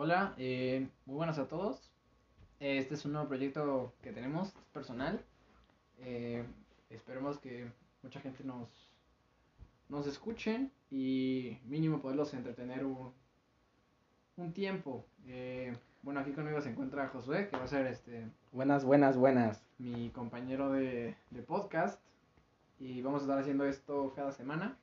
Hola, 0.00 0.32
eh, 0.36 0.88
muy 1.06 1.16
buenas 1.16 1.40
a 1.40 1.48
todos. 1.48 1.90
Este 2.60 2.94
es 2.94 3.04
un 3.04 3.14
nuevo 3.14 3.26
proyecto 3.26 3.92
que 4.00 4.12
tenemos, 4.12 4.52
personal. 4.72 5.20
Eh, 5.98 6.44
esperemos 6.88 7.40
que 7.40 7.68
mucha 8.04 8.20
gente 8.20 8.44
nos, 8.44 8.68
nos 9.88 10.06
escuche 10.06 10.70
y 10.88 11.58
mínimo 11.64 12.00
poderlos 12.00 12.32
entretener 12.32 12.84
un, 12.84 13.12
un 14.36 14.52
tiempo. 14.52 15.04
Eh, 15.26 15.76
bueno, 16.02 16.20
aquí 16.20 16.30
conmigo 16.30 16.60
se 16.60 16.70
encuentra 16.70 17.08
Josué, 17.08 17.48
que 17.48 17.56
va 17.56 17.64
a 17.64 17.66
ser 17.66 17.88
este 17.88 18.30
Buenas, 18.52 18.84
buenas, 18.84 19.16
buenas. 19.16 19.64
mi 19.78 20.10
compañero 20.10 20.70
de, 20.70 21.16
de 21.30 21.42
podcast. 21.42 22.00
Y 22.78 23.02
vamos 23.02 23.22
a 23.22 23.24
estar 23.24 23.38
haciendo 23.40 23.64
esto 23.64 24.12
cada 24.14 24.30
semana. 24.30 24.78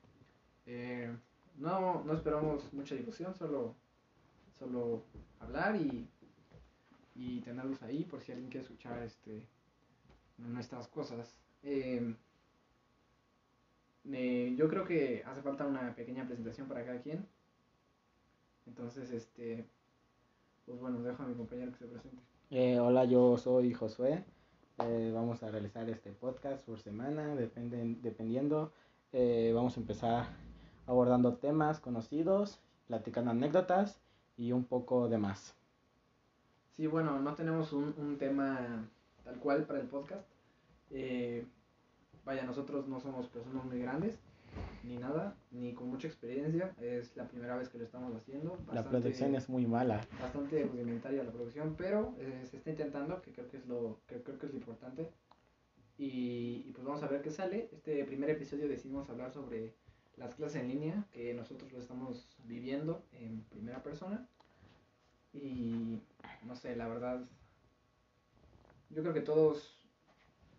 Eh, 0.65 1.09
no, 1.55 2.03
no 2.03 2.13
esperamos 2.13 2.73
mucha 2.73 2.95
difusión, 2.95 3.33
solo, 3.33 3.77
solo 4.65 5.03
hablar 5.39 5.75
y, 5.75 6.07
y 7.15 7.41
tenerlos 7.41 7.81
ahí 7.83 8.03
por 8.03 8.21
si 8.21 8.31
alguien 8.31 8.49
quiere 8.49 8.63
escuchar 8.65 9.01
este, 9.03 9.47
nuestras 10.37 10.87
cosas. 10.87 11.37
Eh, 11.63 12.15
eh, 14.11 14.55
yo 14.57 14.67
creo 14.69 14.85
que 14.85 15.23
hace 15.25 15.41
falta 15.41 15.65
una 15.65 15.95
pequeña 15.95 16.25
presentación 16.25 16.67
para 16.67 16.85
cada 16.85 17.01
quien. 17.01 17.27
Entonces, 18.65 19.11
este, 19.11 19.65
pues 20.65 20.79
bueno, 20.79 21.01
dejo 21.01 21.23
a 21.23 21.27
mi 21.27 21.35
compañero 21.35 21.71
que 21.71 21.77
se 21.77 21.85
presente. 21.87 22.21
Eh, 22.49 22.79
hola, 22.79 23.05
yo 23.05 23.37
soy 23.37 23.73
Josué. 23.73 24.23
Eh, 24.83 25.11
vamos 25.13 25.41
a 25.43 25.51
realizar 25.51 25.87
este 25.89 26.11
podcast 26.11 26.65
por 26.65 26.79
semana, 26.79 27.35
dependen- 27.35 28.01
dependiendo. 28.01 28.73
Eh, 29.13 29.51
vamos 29.55 29.77
a 29.77 29.79
empezar 29.79 30.27
abordando 30.85 31.37
temas 31.37 31.79
conocidos, 31.79 32.59
platicando 32.87 33.31
anécdotas 33.31 34.01
y 34.37 34.51
un 34.51 34.65
poco 34.65 35.07
de 35.07 35.17
más. 35.17 35.55
Sí, 36.75 36.87
bueno, 36.87 37.19
no 37.19 37.33
tenemos 37.35 37.71
un, 37.73 37.93
un 37.97 38.17
tema 38.17 38.89
tal 39.23 39.39
cual 39.39 39.65
para 39.65 39.79
el 39.79 39.87
podcast. 39.87 40.27
Eh, 40.91 41.45
vaya, 42.25 42.43
nosotros 42.43 42.87
no 42.87 42.99
somos 42.99 43.27
personas 43.27 43.63
muy 43.65 43.79
grandes, 43.79 44.17
ni 44.83 44.97
nada, 44.97 45.35
ni 45.51 45.73
con 45.73 45.87
mucha 45.87 46.07
experiencia. 46.07 46.73
Es 46.81 47.15
la 47.15 47.27
primera 47.27 47.55
vez 47.55 47.69
que 47.69 47.77
lo 47.77 47.85
estamos 47.85 48.13
haciendo. 48.15 48.57
La 48.73 48.83
producción 48.83 49.35
es 49.35 49.47
muy 49.49 49.65
mala. 49.65 50.05
bastante 50.21 50.63
rudimentaria 50.63 51.23
la 51.23 51.31
producción, 51.31 51.75
pero 51.77 52.13
eh, 52.19 52.45
se 52.49 52.57
está 52.57 52.71
intentando, 52.71 53.21
que 53.21 53.31
creo 53.31 53.47
que 53.49 53.57
es 53.57 53.65
lo, 53.67 53.99
que 54.07 54.21
creo 54.21 54.37
que 54.37 54.45
es 54.47 54.51
lo 54.51 54.59
importante. 54.59 55.11
Y, 55.97 56.65
y 56.67 56.71
pues 56.73 56.85
vamos 56.85 57.03
a 57.03 57.07
ver 57.07 57.21
qué 57.21 57.31
sale. 57.31 57.69
Este 57.71 58.03
primer 58.03 58.29
episodio 58.29 58.67
decidimos 58.67 59.09
hablar 59.09 59.31
sobre 59.31 59.73
las 60.17 60.35
clases 60.35 60.61
en 60.61 60.69
línea, 60.69 61.05
que 61.11 61.33
nosotros 61.33 61.71
lo 61.71 61.79
estamos 61.79 62.27
viviendo 62.45 63.03
en 63.13 63.43
primera 63.43 63.83
persona. 63.83 64.27
Y 65.33 65.99
no 66.43 66.55
sé, 66.55 66.75
la 66.75 66.87
verdad, 66.87 67.25
yo 68.89 69.01
creo 69.01 69.13
que 69.13 69.21
todos 69.21 69.77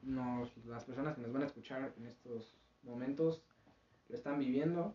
nos, 0.03 0.57
las 0.67 0.85
personas 0.85 1.15
que 1.15 1.23
nos 1.23 1.33
van 1.33 1.43
a 1.43 1.47
escuchar 1.47 1.95
en 1.97 2.07
estos 2.07 2.55
momentos 2.83 3.43
lo 4.09 4.17
están 4.17 4.39
viviendo 4.39 4.95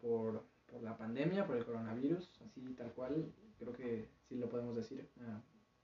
por, 0.00 0.44
por 0.70 0.82
la 0.82 0.96
pandemia, 0.96 1.46
por 1.46 1.56
el 1.56 1.64
coronavirus, 1.64 2.30
así 2.46 2.74
tal 2.74 2.92
cual, 2.92 3.32
creo 3.58 3.72
que 3.72 4.08
sí 4.28 4.36
lo 4.36 4.48
podemos 4.48 4.76
decir 4.76 5.08
ah, 5.20 5.40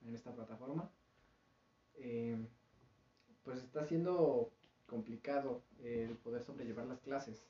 en 0.07 0.15
esta 0.15 0.33
plataforma. 0.35 0.91
Eh, 1.97 2.37
pues 3.43 3.63
está 3.63 3.85
siendo 3.85 4.51
complicado 4.87 5.63
el 5.83 6.17
poder 6.17 6.43
sobrellevar 6.43 6.87
las 6.87 7.01
clases. 7.01 7.45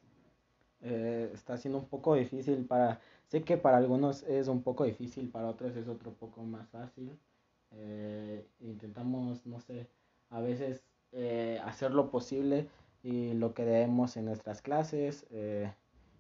Eh, 0.82 1.30
está 1.32 1.56
siendo 1.56 1.78
un 1.78 1.86
poco 1.88 2.14
difícil 2.14 2.64
para... 2.66 3.00
Sé 3.28 3.42
que 3.42 3.56
para 3.56 3.78
algunos 3.78 4.22
es 4.24 4.48
un 4.48 4.62
poco 4.62 4.84
difícil, 4.84 5.30
para 5.30 5.46
otros 5.48 5.74
es 5.76 5.88
otro 5.88 6.12
poco 6.12 6.42
más 6.42 6.68
fácil. 6.68 7.10
Eh, 7.72 8.46
intentamos, 8.60 9.44
no 9.46 9.60
sé, 9.60 9.88
a 10.30 10.40
veces 10.40 10.82
eh, 11.12 11.60
hacer 11.64 11.92
lo 11.92 12.10
posible 12.10 12.68
y 13.02 13.32
lo 13.34 13.54
que 13.54 13.64
debemos 13.64 14.16
en 14.16 14.26
nuestras 14.26 14.62
clases. 14.62 15.26
eh, 15.30 15.72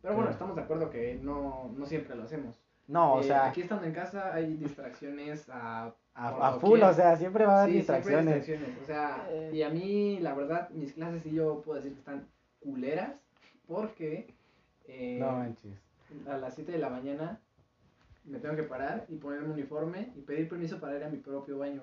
Pero 0.02 0.14
bueno, 0.16 0.30
estamos 0.30 0.56
de 0.56 0.62
acuerdo 0.62 0.90
que 0.90 1.18
no, 1.22 1.70
no 1.76 1.86
siempre 1.86 2.14
lo 2.16 2.24
hacemos. 2.24 2.58
no, 2.88 3.14
o 3.14 3.20
Eh, 3.20 3.24
sea, 3.24 3.46
Aquí 3.46 3.60
estando 3.62 3.84
en 3.86 3.92
casa 3.92 4.34
hay 4.34 4.54
distracciones 4.54 5.48
a... 5.50 5.94
a, 6.14 6.48
a 6.48 6.52
full, 6.58 6.80
o 6.82 6.92
sea, 6.92 7.16
siempre 7.16 7.44
va 7.46 7.52
a 7.54 7.62
haber 7.62 7.72
Sí, 7.72 7.78
distracciones. 7.78 8.34
distracciones. 8.46 8.82
O 8.82 8.84
sea, 8.86 9.26
Eh. 9.30 9.50
y 9.54 9.62
a 9.62 9.68
mí, 9.70 10.18
la 10.20 10.34
verdad, 10.34 10.70
mis 10.70 10.92
clases 10.94 11.22
sí 11.22 11.30
yo 11.32 11.60
puedo 11.62 11.76
decir 11.76 11.92
que 11.92 11.98
están 12.00 12.26
culeras 12.60 13.12
porque 13.68 14.34
eh, 14.86 15.18
No 15.20 15.32
manches. 15.32 15.74
a 16.28 16.36
las 16.38 16.54
7 16.54 16.72
de 16.72 16.78
la 16.78 16.90
mañana 16.90 17.40
me 18.24 18.38
tengo 18.38 18.56
que 18.56 18.62
parar 18.62 19.06
y 19.08 19.16
ponerme 19.16 19.46
un 19.46 19.52
uniforme 19.52 20.12
y 20.16 20.20
pedir 20.22 20.48
permiso 20.48 20.80
para 20.80 20.96
ir 20.96 21.04
a 21.04 21.08
mi 21.08 21.18
propio 21.18 21.58
baño. 21.58 21.82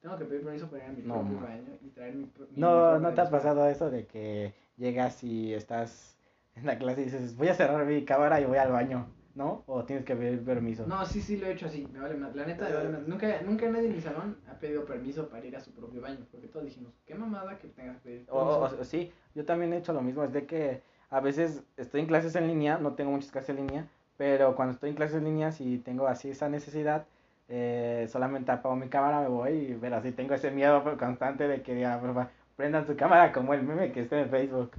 Tengo 0.00 0.18
que 0.18 0.24
pedir 0.26 0.42
permiso 0.44 0.68
para 0.68 0.84
ir 0.84 0.90
a 0.90 0.92
mi 0.92 1.02
No, 1.02 1.14
propio 1.14 1.40
baño 1.40 1.78
y 1.82 1.88
traer 1.88 2.14
mi, 2.14 2.24
mi 2.24 2.30
No, 2.56 2.98
¿no 2.98 3.12
te 3.14 3.20
ha 3.22 3.30
pasado 3.30 3.66
eso 3.68 3.90
de 3.90 4.06
que 4.06 4.54
llegas 4.76 5.24
y 5.24 5.54
estás 5.54 6.16
en 6.56 6.66
la 6.66 6.78
clase 6.78 7.00
y 7.02 7.04
dices, 7.04 7.36
voy 7.36 7.48
a 7.48 7.54
cerrar 7.54 7.84
mi 7.86 8.04
cámara 8.04 8.40
y 8.40 8.44
voy 8.44 8.58
al 8.58 8.70
baño, 8.70 9.06
¿no? 9.34 9.64
O 9.66 9.84
tienes 9.84 10.04
que 10.04 10.14
pedir 10.14 10.44
permiso. 10.44 10.86
No, 10.86 11.04
sí, 11.06 11.20
sí 11.20 11.36
lo 11.38 11.46
he 11.46 11.52
hecho 11.52 11.66
así, 11.66 11.88
me 11.92 11.98
vale 12.00 12.16
más. 12.16 12.36
La 12.36 12.44
neta, 12.44 12.68
me 12.68 12.74
vale 12.74 12.88
más. 12.90 13.08
Nunca, 13.08 13.40
nunca 13.42 13.68
nadie 13.70 13.86
en 13.88 13.96
mi 13.96 14.00
salón 14.00 14.36
ha 14.48 14.58
pedido 14.58 14.84
permiso 14.84 15.28
para 15.28 15.44
ir 15.44 15.56
a 15.56 15.60
su 15.60 15.72
propio 15.72 16.00
baño, 16.02 16.18
porque 16.30 16.46
todos 16.48 16.66
dijimos, 16.66 16.92
qué 17.06 17.14
mamada 17.14 17.58
que 17.58 17.68
tengas 17.68 17.96
que 18.02 18.02
pedir 18.10 18.26
O, 18.30 18.38
o- 18.38 18.60
permiso. 18.60 18.82
o- 18.82 18.84
sí, 18.84 19.10
yo 19.34 19.44
también 19.44 19.72
he 19.72 19.78
hecho 19.78 19.92
lo 19.92 20.02
mismo, 20.02 20.22
es 20.24 20.32
de 20.32 20.46
que 20.46 20.82
a 21.14 21.20
veces 21.20 21.62
estoy 21.76 22.00
en 22.00 22.06
clases 22.06 22.34
en 22.34 22.48
línea, 22.48 22.76
no 22.78 22.94
tengo 22.94 23.12
muchas 23.12 23.30
clases 23.30 23.50
en 23.50 23.56
línea, 23.66 23.86
pero 24.16 24.56
cuando 24.56 24.74
estoy 24.74 24.90
en 24.90 24.96
clases 24.96 25.18
en 25.18 25.24
línea, 25.24 25.52
si 25.52 25.78
tengo 25.78 26.08
así 26.08 26.30
esa 26.30 26.48
necesidad, 26.48 27.04
eh, 27.48 28.08
solamente 28.10 28.50
apago 28.50 28.74
mi 28.74 28.88
cámara, 28.88 29.20
me 29.20 29.28
voy, 29.28 29.52
y, 29.52 29.78
pero 29.80 29.96
así 29.96 30.10
tengo 30.10 30.34
ese 30.34 30.50
miedo 30.50 30.82
constante 30.98 31.46
de 31.46 31.62
que 31.62 31.74
digan, 31.74 32.00
"Porfa, 32.00 32.28
prendan 32.56 32.84
su 32.86 32.96
cámara 32.96 33.32
como 33.32 33.54
el 33.54 33.62
meme 33.62 33.92
que 33.92 34.00
está 34.00 34.18
en 34.18 34.28
Facebook. 34.28 34.72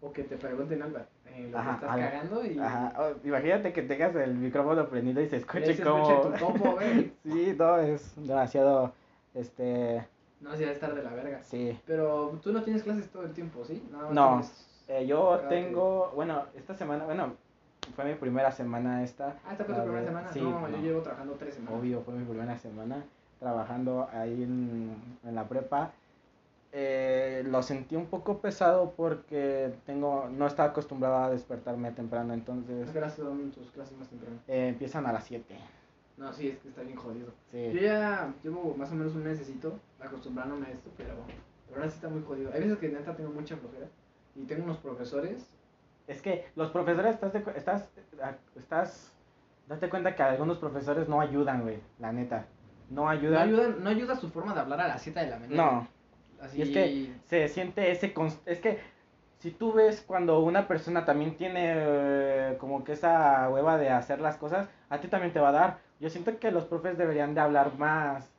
O 0.00 0.12
que 0.12 0.22
te 0.22 0.36
pregunten 0.36 0.80
algo, 0.82 0.98
eh, 1.26 1.48
lo 1.50 1.58
Ajá, 1.58 1.70
que 1.70 1.74
estás 1.76 1.90
algo. 1.90 2.06
cagando 2.10 2.44
y 2.46 2.58
Ajá, 2.58 2.92
imagínate 3.24 3.72
que 3.72 3.82
tengas 3.82 4.14
el 4.16 4.34
micrófono 4.34 4.86
prendido 4.88 5.20
y 5.22 5.28
se 5.28 5.38
escuche 5.38 5.74
se 5.74 5.82
como... 5.82 6.08
escuche 6.12 6.38
tu 6.38 6.58
güey. 6.74 7.12
Sí, 7.24 7.54
no, 7.58 7.78
es 7.78 8.12
demasiado, 8.16 8.92
este, 9.34 10.06
No, 10.40 10.54
sí, 10.54 10.62
va 10.64 10.70
a 10.70 10.72
estar 10.72 10.94
de 10.94 11.02
la 11.02 11.14
verga. 11.14 11.42
sí. 11.42 11.76
Pero 11.86 12.38
tú 12.42 12.52
no 12.52 12.62
tienes 12.62 12.82
clases 12.84 13.08
todo 13.08 13.24
el 13.24 13.32
tiempo, 13.32 13.64
¿sí? 13.64 13.82
Nada 13.90 14.04
más 14.04 14.14
No. 14.14 14.28
tienes- 14.40 14.63
Eh, 14.88 15.06
yo 15.06 15.40
tengo, 15.48 16.12
bueno, 16.14 16.44
esta 16.54 16.74
semana, 16.74 17.04
bueno, 17.04 17.34
fue 17.96 18.04
mi 18.04 18.14
primera 18.14 18.52
semana 18.52 19.02
esta. 19.02 19.36
Ah, 19.44 19.52
esta 19.52 19.64
fue 19.64 19.74
tu 19.74 19.80
primera 19.82 20.00
de- 20.00 20.06
semana. 20.06 20.32
Sí, 20.32 20.40
no, 20.40 20.68
yo 20.68 20.76
llevo 20.78 21.02
trabajando 21.02 21.34
tres 21.34 21.54
semanas. 21.54 21.80
Obvio, 21.80 22.02
fue 22.02 22.14
mi 22.14 22.24
primera 22.24 22.58
semana 22.58 23.04
trabajando 23.40 24.08
ahí 24.12 24.42
en, 24.42 25.18
en 25.24 25.34
la 25.34 25.48
prepa. 25.48 25.92
Eh, 26.72 27.44
lo 27.46 27.62
sentí 27.62 27.94
un 27.94 28.06
poco 28.06 28.38
pesado 28.40 28.94
porque 28.96 29.72
tengo, 29.86 30.28
no 30.28 30.46
estaba 30.46 30.70
acostumbrado 30.70 31.16
a 31.16 31.30
despertarme 31.30 31.92
temprano, 31.92 32.34
entonces 32.34 32.88
¿A 32.88 32.92
qué 32.92 32.98
hora 32.98 33.10
son 33.10 33.52
tus 33.52 33.70
clases 33.70 33.96
más 33.96 34.08
temprano? 34.08 34.36
eh, 34.48 34.68
empiezan 34.68 35.06
a 35.06 35.12
las 35.12 35.24
7. 35.24 35.56
No, 36.16 36.32
sí, 36.32 36.48
es 36.48 36.58
que 36.58 36.68
está 36.68 36.82
bien 36.82 36.96
jodido. 36.96 37.28
Sí. 37.52 37.70
Yo 37.72 37.80
ya 37.80 38.32
llevo 38.42 38.74
más 38.76 38.90
o 38.90 38.94
menos 38.96 39.14
un 39.14 39.22
mesecito 39.22 39.78
acostumbrándome 40.00 40.66
a 40.66 40.70
esto, 40.70 40.90
pero, 40.96 41.14
pero 41.66 41.78
ahora 41.80 41.90
sí 41.90 41.96
está 41.96 42.08
muy 42.08 42.22
jodido. 42.22 42.50
Hay 42.52 42.60
veces 42.60 42.78
que 42.78 42.88
neta 42.88 43.14
tengo 43.14 43.30
mucha 43.30 43.56
flojera 43.56 43.86
y 44.34 44.44
tengo 44.44 44.64
unos 44.64 44.78
profesores. 44.78 45.48
Es 46.06 46.20
que 46.20 46.46
los 46.54 46.70
profesores, 46.70 47.14
estás, 47.14 47.32
de 47.32 47.44
estás, 47.56 47.88
estás, 48.56 49.12
date 49.68 49.88
cuenta 49.88 50.14
que 50.14 50.22
algunos 50.22 50.58
profesores 50.58 51.08
no 51.08 51.20
ayudan, 51.20 51.62
güey, 51.62 51.80
la 51.98 52.12
neta. 52.12 52.46
No 52.90 53.02
No 53.02 53.08
ayudan. 53.08 53.48
ayudan, 53.48 53.82
no 53.82 53.90
ayuda 53.90 54.16
su 54.16 54.28
forma 54.30 54.54
de 54.54 54.60
hablar 54.60 54.80
a 54.80 54.88
las 54.88 55.02
7 55.02 55.20
de 55.20 55.30
la 55.30 55.38
mañana. 55.38 55.62
No, 55.62 55.88
Así 56.40 56.58
Y 56.58 56.62
es 56.62 56.70
que 56.70 57.12
se 57.26 57.48
siente 57.48 57.90
ese... 57.90 58.12
Es 58.44 58.60
que 58.60 58.80
si 59.38 59.50
tú 59.50 59.72
ves 59.72 60.02
cuando 60.06 60.40
una 60.40 60.68
persona 60.68 61.04
también 61.04 61.36
tiene 61.36 61.72
eh, 61.76 62.56
como 62.58 62.84
que 62.84 62.92
esa 62.92 63.48
hueva 63.48 63.78
de 63.78 63.90
hacer 63.90 64.20
las 64.20 64.36
cosas, 64.36 64.68
a 64.90 65.00
ti 65.00 65.08
también 65.08 65.32
te 65.32 65.40
va 65.40 65.48
a 65.50 65.52
dar. 65.52 65.78
Yo 66.00 66.10
siento 66.10 66.38
que 66.38 66.50
los 66.50 66.64
profes 66.66 66.98
deberían 66.98 67.34
de 67.34 67.40
hablar 67.40 67.78
más, 67.78 68.30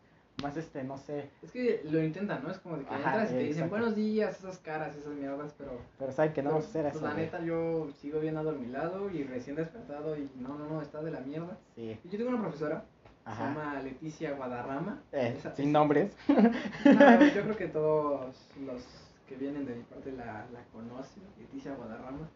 más 0.42 0.58
este, 0.58 0.84
no 0.84 0.98
sé, 0.98 1.30
Es 1.42 1.52
que 1.52 1.82
lo 1.86 2.04
intentan, 2.04 2.44
¿no? 2.44 2.52
Es 2.52 2.60
como 2.60 2.78
de 2.78 2.84
que 2.84 2.94
Ajá, 2.94 3.12
entras 3.12 3.30
y 3.32 3.34
te 3.34 3.40
dicen 3.40 3.52
exacto. 3.64 3.70
buenos 3.76 3.96
días, 3.96 4.38
esas 4.40 4.58
caras, 4.60 4.96
esas 4.96 5.14
mierdas, 5.14 5.54
pero... 5.58 5.80
pero 5.98 6.12
saben 6.12 6.34
que 6.34 6.42
no 6.44 6.50
pero, 6.50 6.60
vamos 6.60 6.66
a 6.66 6.70
hacer 6.70 6.84
pues, 6.84 6.96
eso. 6.96 7.06
la 7.06 7.14
güey. 7.14 7.26
neta, 7.26 7.42
yo 7.42 7.88
sigo 8.02 8.20
bien 8.20 8.38
adormilado 8.38 9.10
y 9.10 9.24
recién 9.24 9.56
despertado 9.56 10.18
y 10.18 10.30
no, 10.36 10.58
no, 10.58 10.68
no, 10.68 10.82
está 10.82 11.02
de 11.02 11.12
la 11.12 11.22
mierda. 11.22 11.58
Sí, 11.76 11.98
Y 12.04 12.10
yo 12.10 12.18
tengo 12.18 12.32
una 12.32 12.42
profesora, 12.42 12.84
se 13.26 13.32
llama 13.44 13.82
Leticia 13.82 14.34
Guadarrama. 14.34 15.02
Eh, 15.14 15.36
Esa- 15.38 15.56
sin 15.56 15.72
nombres. 15.72 16.12
No, 16.28 17.24
yo 17.26 17.42
creo 17.42 17.56
que 17.58 17.68
todos 17.68 18.36
los 18.66 18.84
que 19.28 19.36
vienen 19.38 19.66
de 19.66 19.76
mi 19.76 19.84
parte 19.84 20.12
la, 20.12 20.46
la 20.54 20.64
conocen, 20.72 21.24
Leticia 21.40 21.74
Guadarrama. 21.74 22.30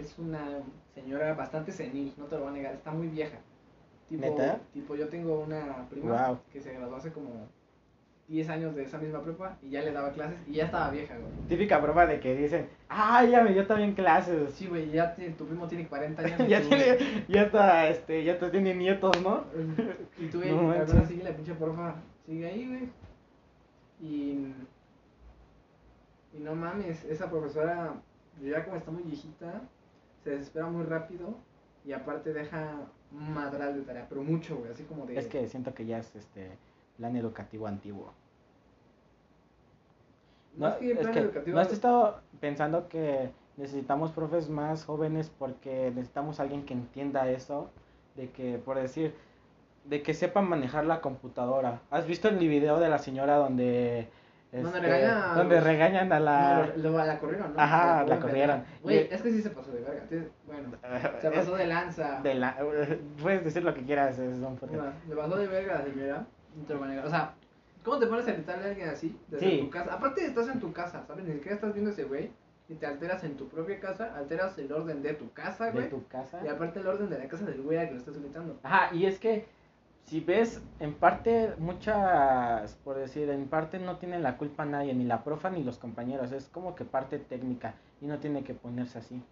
Es 0.00 0.18
una 0.18 0.60
señora 0.94 1.34
bastante 1.34 1.70
senil, 1.70 2.14
no 2.16 2.24
te 2.24 2.36
lo 2.36 2.42
voy 2.42 2.50
a 2.50 2.56
negar, 2.56 2.74
está 2.74 2.90
muy 2.92 3.08
vieja. 3.08 3.36
Tipo, 4.12 4.26
¿Neta? 4.26 4.60
tipo 4.74 4.94
yo 4.94 5.08
tengo 5.08 5.40
una 5.40 5.88
prima 5.88 6.26
Wow. 6.28 6.38
que 6.52 6.60
se 6.60 6.74
graduó 6.74 6.96
hace 6.96 7.12
como 7.12 7.48
10 8.28 8.48
años 8.50 8.74
de 8.76 8.84
esa 8.84 8.98
misma 8.98 9.22
prepa 9.22 9.56
y 9.62 9.70
ya 9.70 9.80
le 9.80 9.90
daba 9.92 10.10
clases 10.12 10.38
y 10.46 10.52
ya 10.52 10.66
estaba 10.66 10.90
vieja, 10.90 11.14
güey. 11.16 11.32
Típica 11.48 11.80
prueba 11.80 12.04
de 12.06 12.20
que 12.20 12.34
dicen, 12.36 12.68
ay, 12.90 13.30
ya 13.30 13.42
me 13.42 13.54
dio 13.54 13.66
también 13.66 13.94
clases. 13.94 14.52
Sí, 14.52 14.66
güey, 14.66 14.90
ya 14.90 15.14
tiene- 15.14 15.32
tu 15.34 15.46
primo 15.46 15.66
tiene 15.66 15.88
40 15.88 16.20
años. 16.22 16.38
ya 16.48 16.60
tú, 16.60 16.68
tiene, 16.68 16.98
ya 17.28 17.42
está, 17.44 17.88
este, 17.88 18.22
ya 18.22 18.34
está, 18.34 18.50
tiene 18.50 18.74
nietos, 18.74 19.12
¿no? 19.22 19.44
Y 20.18 20.26
tú, 20.26 20.38
güey, 20.40 20.50
No 20.50 20.72
ahora 20.72 21.06
sigue 21.06 21.22
la 21.24 21.34
pinche 21.34 21.54
porfa, 21.54 21.94
sigue 22.26 22.46
ahí, 22.46 22.68
güey. 22.68 22.88
Y. 24.02 24.52
Y 26.34 26.38
no 26.40 26.54
mames, 26.54 27.04
esa 27.04 27.30
profesora, 27.30 27.94
ya 28.42 28.64
como 28.64 28.76
está 28.76 28.90
muy 28.90 29.02
viejita, 29.04 29.62
se 30.24 30.30
desespera 30.30 30.66
muy 30.66 30.84
rápido 30.84 31.34
y 31.84 31.92
aparte 31.92 32.32
deja 32.32 32.76
madral 33.12 33.74
de 33.74 33.82
tarea, 33.82 34.06
pero 34.08 34.22
mucho, 34.22 34.56
güey, 34.56 34.70
así 34.70 34.84
como 34.84 35.06
de. 35.06 35.18
Es 35.18 35.26
que 35.26 35.48
siento 35.48 35.74
que 35.74 35.86
ya 35.86 35.98
es 35.98 36.14
este 36.16 36.50
plan 36.96 37.16
educativo 37.16 37.66
antiguo. 37.66 38.12
No, 40.56 40.68
No, 40.68 40.74
es 40.74 40.78
que 40.78 40.90
el 40.90 40.96
es 40.96 40.98
plan 40.98 41.12
que 41.12 41.20
educativo. 41.20 41.54
¿no 41.54 41.60
has 41.60 41.72
estado 41.72 42.20
pensando 42.40 42.88
que 42.88 43.30
necesitamos 43.56 44.12
profes 44.12 44.48
más 44.48 44.84
jóvenes 44.84 45.30
porque 45.38 45.90
necesitamos 45.94 46.40
alguien 46.40 46.64
que 46.64 46.74
entienda 46.74 47.30
eso? 47.30 47.70
De 48.16 48.30
que, 48.30 48.58
por 48.58 48.76
decir, 48.78 49.14
de 49.84 50.02
que 50.02 50.14
sepan 50.14 50.48
manejar 50.48 50.84
la 50.84 51.00
computadora. 51.00 51.80
¿Has 51.90 52.06
visto 52.06 52.28
el 52.28 52.38
video 52.38 52.78
de 52.78 52.88
la 52.88 52.98
señora 52.98 53.36
donde... 53.36 54.08
Donde 54.52 54.68
este, 54.78 54.80
regaña 54.80 55.32
a 55.32 55.34
donde 55.34 55.60
regañan 55.60 56.12
a 56.12 56.18
No, 56.18 56.24
la... 56.26 56.72
lo- 56.76 56.90
lo- 56.90 57.04
la 57.06 57.18
corrieron, 57.18 57.54
¿no? 57.54 57.60
Ajá, 57.60 58.04
la 58.04 58.20
corrieron. 58.20 58.64
Güey, 58.82 59.08
es 59.10 59.22
que 59.22 59.30
sí 59.30 59.40
se 59.42 59.50
pasó 59.50 59.72
de 59.72 59.80
verga. 59.80 60.02
Bueno, 60.46 60.70
se 61.22 61.30
pasó 61.30 61.56
de 61.56 61.66
lanza. 61.66 62.20
de 62.22 62.34
la- 62.34 62.56
Puedes 63.22 63.44
decir 63.44 63.64
lo 63.64 63.72
que 63.72 63.82
quieras, 63.82 64.18
es 64.18 64.38
un 64.38 64.56
podcast. 64.56 64.72
Mira, 64.72 64.92
Le 65.08 65.16
pasó 65.16 65.36
de 65.36 65.46
verga 65.46 65.78
la 65.78 65.84
señora. 65.84 66.26
no 66.56 66.64
te 66.66 66.74
lo. 66.74 67.06
O 67.06 67.08
sea, 67.10 67.32
¿cómo 67.82 67.98
te 67.98 68.06
pones 68.06 68.28
a 68.28 68.32
gritarle 68.32 68.64
a 68.66 68.68
alguien 68.68 68.88
así? 68.90 69.18
Desde 69.28 69.48
Sí. 69.50 69.58
tu 69.62 69.70
casa. 69.70 69.94
Aparte, 69.94 70.24
estás 70.26 70.48
en 70.48 70.60
tu 70.60 70.72
casa, 70.72 71.02
¿sabes? 71.06 71.24
Ni 71.24 71.32
siquiera 71.32 71.54
estás 71.54 71.72
viendo 71.72 71.90
ese 71.90 72.04
güey. 72.04 72.30
Y 72.68 72.74
te 72.74 72.86
alteras 72.86 73.24
en 73.24 73.36
tu 73.36 73.48
propia 73.48 73.80
casa. 73.80 74.14
Alteras 74.16 74.56
el 74.58 74.70
orden 74.72 75.02
de 75.02 75.14
tu 75.14 75.32
casa, 75.32 75.66
de 75.66 75.72
güey. 75.72 75.88
tu 75.88 76.06
casa. 76.08 76.40
Y 76.44 76.48
aparte, 76.48 76.80
el 76.80 76.86
orden 76.86 77.08
de 77.10 77.18
la 77.18 77.26
casa 77.26 77.44
del 77.46 77.60
güey 77.62 77.78
a 77.78 77.86
que 77.88 77.92
lo 77.94 77.98
estás 77.98 78.18
gritando. 78.18 78.58
Ajá, 78.62 78.94
y 78.94 79.06
es 79.06 79.18
que 79.18 79.46
si 80.04 80.20
ves, 80.20 80.60
en 80.80 80.94
parte, 80.94 81.54
muchas, 81.58 82.74
por 82.84 82.96
decir, 82.96 83.30
en 83.30 83.48
parte 83.48 83.78
no 83.78 83.96
tienen 83.96 84.22
la 84.22 84.36
culpa 84.36 84.64
nadie, 84.64 84.94
ni 84.94 85.04
la 85.04 85.24
profa 85.24 85.50
ni 85.50 85.64
los 85.64 85.78
compañeros, 85.78 86.32
es 86.32 86.48
como 86.48 86.74
que 86.74 86.84
parte 86.84 87.18
técnica 87.18 87.74
y 88.00 88.06
no 88.06 88.18
tiene 88.18 88.44
que 88.44 88.54
ponerse 88.54 88.98
así. 88.98 89.22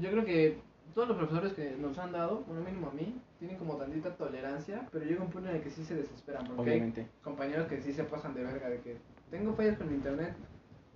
Yo 0.00 0.10
creo 0.10 0.24
que 0.24 0.58
todos 0.94 1.08
los 1.08 1.16
profesores 1.16 1.52
que 1.52 1.76
nos 1.76 1.98
han 1.98 2.12
dado, 2.12 2.42
bueno, 2.46 2.62
mínimo 2.62 2.88
a 2.88 2.92
mí, 2.92 3.20
tienen 3.38 3.56
como 3.58 3.76
tantita 3.76 4.14
tolerancia. 4.16 4.88
Pero 4.90 5.04
llega 5.04 5.22
un 5.22 5.30
punto 5.30 5.48
en 5.50 5.56
el 5.56 5.62
que 5.62 5.70
sí 5.70 5.84
se 5.84 5.94
desesperan. 5.94 6.46
Porque 6.46 6.70
hay 6.70 6.76
Obviamente. 6.76 7.08
compañeros 7.22 7.66
que 7.68 7.80
sí 7.80 7.92
se 7.92 8.04
pasan 8.04 8.34
de 8.34 8.44
verga. 8.44 8.68
De 8.68 8.80
que 8.80 8.96
tengo 9.30 9.54
fallas 9.54 9.76
con 9.76 9.88
mi 9.88 9.94
internet 9.94 10.34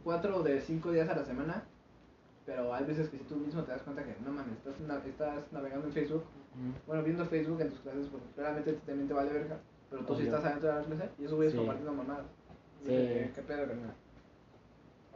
cuatro 0.03 0.43
de 0.43 0.61
cinco 0.61 0.93
días 0.93 1.09
a 1.09 1.15
la 1.15 1.25
semana. 1.25 1.65
Pero 2.47 2.75
hay 2.75 2.85
veces 2.85 3.09
que 3.09 3.19
si 3.19 3.25
tú 3.25 3.37
mismo 3.37 3.63
te 3.63 3.73
das 3.73 3.83
cuenta 3.83 4.03
que 4.03 4.17
no 4.25 4.33
mames, 4.33 4.57
estás, 4.57 4.75
estás 5.07 5.53
navegando 5.53 5.87
en 5.87 5.93
Facebook. 5.93 6.25
Bueno, 6.87 7.03
viendo 7.03 7.25
Facebook 7.27 7.61
en 7.61 7.71
tus 7.71 7.81
clases, 7.81 8.07
porque 8.09 8.27
claramente 8.35 8.73
también 8.87 9.09
te 9.09 9.15
vale 9.15 9.33
verga, 9.33 9.57
pero 9.89 10.03
tú 10.05 10.15
sí 10.15 10.23
Obvio. 10.23 10.35
estás 10.37 10.45
adentro 10.51 10.69
de 10.69 10.75
la 10.81 10.85
clase 10.87 11.11
y 11.19 11.25
esos 11.25 11.37
güeyes 11.37 11.53
Sí. 11.53 11.59
compartiendo 11.59 11.93
mamadas. 11.95 12.27
Sí. 12.83 12.89
dices, 12.91 13.33
¿Qué 13.35 13.43
pedo, 13.43 13.67
carnal? 13.67 13.95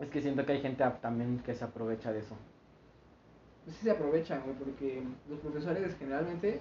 Es 0.00 0.10
que 0.10 0.20
siento 0.20 0.44
que 0.44 0.52
hay 0.52 0.60
gente 0.60 0.84
también 1.00 1.38
que 1.40 1.54
se 1.54 1.64
aprovecha 1.64 2.12
de 2.12 2.18
eso. 2.20 2.34
Pues 3.64 3.76
sí 3.76 3.84
se 3.84 3.90
aprovechan, 3.92 4.42
güey, 4.42 4.54
porque 4.56 5.02
los 5.30 5.38
profesores 5.40 5.94
generalmente 5.96 6.60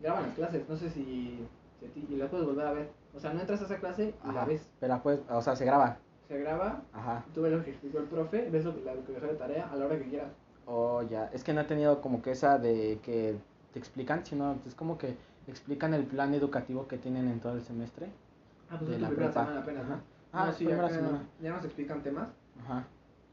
graban 0.00 0.24
las 0.24 0.34
clases, 0.34 0.68
no 0.68 0.76
sé 0.76 0.90
si, 0.90 1.46
si 1.80 1.86
a 1.86 1.88
ti, 1.90 2.06
y 2.10 2.16
las 2.16 2.28
puedes 2.28 2.46
volver 2.46 2.66
a 2.66 2.72
ver. 2.72 2.90
O 3.14 3.20
sea, 3.20 3.32
no 3.32 3.40
entras 3.40 3.62
a 3.62 3.64
esa 3.64 3.78
clase 3.78 4.14
y 4.28 4.32
la 4.32 4.44
ves. 4.44 4.68
Pero 4.80 5.02
pues, 5.02 5.20
o 5.30 5.40
sea, 5.40 5.56
se 5.56 5.64
graba. 5.64 5.96
Se 6.28 6.38
graba, 6.38 6.82
Ajá. 6.92 7.24
tú 7.34 7.42
ves 7.42 7.52
lo 7.52 7.64
que 7.64 7.70
explicó 7.70 7.98
el 7.98 8.04
profe, 8.04 8.48
ves 8.50 8.64
lo 8.64 8.74
que, 8.74 8.82
la- 8.84 8.94
lo 8.94 9.04
que 9.06 9.12
dejó 9.12 9.26
de 9.26 9.34
tarea 9.34 9.68
a 9.70 9.76
la 9.76 9.86
hora 9.86 9.98
que 9.98 10.08
quieras. 10.08 10.32
O 10.66 11.02
ya, 11.02 11.30
es 11.32 11.42
que 11.44 11.52
no 11.52 11.60
he 11.60 11.64
tenido 11.64 12.00
como 12.00 12.22
que 12.22 12.30
esa 12.32 12.58
de 12.58 12.98
que 13.02 13.36
te 13.72 13.78
explican, 13.78 14.24
sino 14.24 14.56
es 14.66 14.74
como 14.74 14.96
que 14.98 15.16
explican 15.48 15.92
el 15.94 16.04
plan 16.04 16.34
educativo 16.34 16.86
que 16.86 16.98
tienen 16.98 17.28
en 17.28 17.40
todo 17.40 17.54
el 17.54 17.62
semestre. 17.62 18.06
Ah, 18.70 18.76
pues 18.78 18.90
De 18.92 18.98
la 18.98 19.08
primera 19.08 19.30
prepa. 19.30 19.44
semana 19.46 19.60
apenas, 19.62 19.88
¿no? 19.88 20.00
Ah, 20.32 20.46
No, 20.46 20.52
sí, 20.52 20.64
primera 20.64 20.88
semana. 20.88 21.22
ya 21.42 21.50
nos 21.52 21.64
explican 21.64 22.02
temas. 22.02 22.28
Ajá. 22.64 22.86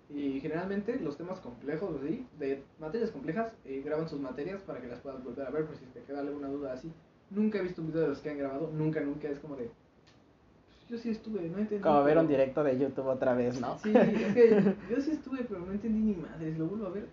Y 0.09 0.39
generalmente 0.41 0.99
los 0.99 1.17
temas 1.17 1.39
complejos, 1.39 1.95
así, 2.01 2.25
de 2.39 2.63
materias 2.79 3.11
complejas, 3.11 3.53
eh, 3.63 3.81
graban 3.85 4.09
sus 4.09 4.19
materias 4.19 4.61
para 4.63 4.81
que 4.81 4.87
las 4.87 4.99
puedas 4.99 5.23
volver 5.23 5.45
a 5.45 5.51
ver 5.51 5.65
por 5.65 5.75
si 5.77 5.85
te 5.85 6.01
queda 6.01 6.21
alguna 6.21 6.47
duda 6.47 6.73
así. 6.73 6.91
Nunca 7.29 7.59
he 7.59 7.61
visto 7.61 7.81
un 7.81 7.89
video 7.89 8.01
de 8.01 8.07
los 8.07 8.19
que 8.19 8.31
han 8.31 8.39
grabado, 8.39 8.71
nunca, 8.73 9.01
nunca, 9.01 9.27
es 9.29 9.37
como 9.37 9.55
de... 9.55 9.65
"Pues 9.65 10.89
yo 10.89 10.97
sí 10.97 11.11
estuve, 11.11 11.41
no 11.47 11.59
entendí. 11.59 11.83
Como 11.83 12.03
ver 12.03 12.17
un 12.17 12.27
directo 12.27 12.63
de 12.63 12.79
YouTube 12.79 13.05
otra 13.05 13.35
vez, 13.35 13.61
¿no? 13.61 13.77
Sí, 13.77 13.93
es 13.95 14.33
que 14.33 14.75
yo 14.89 14.99
sí 14.99 15.11
estuve, 15.11 15.43
pero 15.43 15.59
no 15.59 15.71
entendí 15.71 15.99
ni 15.99 16.15
madres, 16.15 16.57
lo 16.57 16.65
vuelvo 16.65 16.87
a 16.87 16.89
ver. 16.89 17.07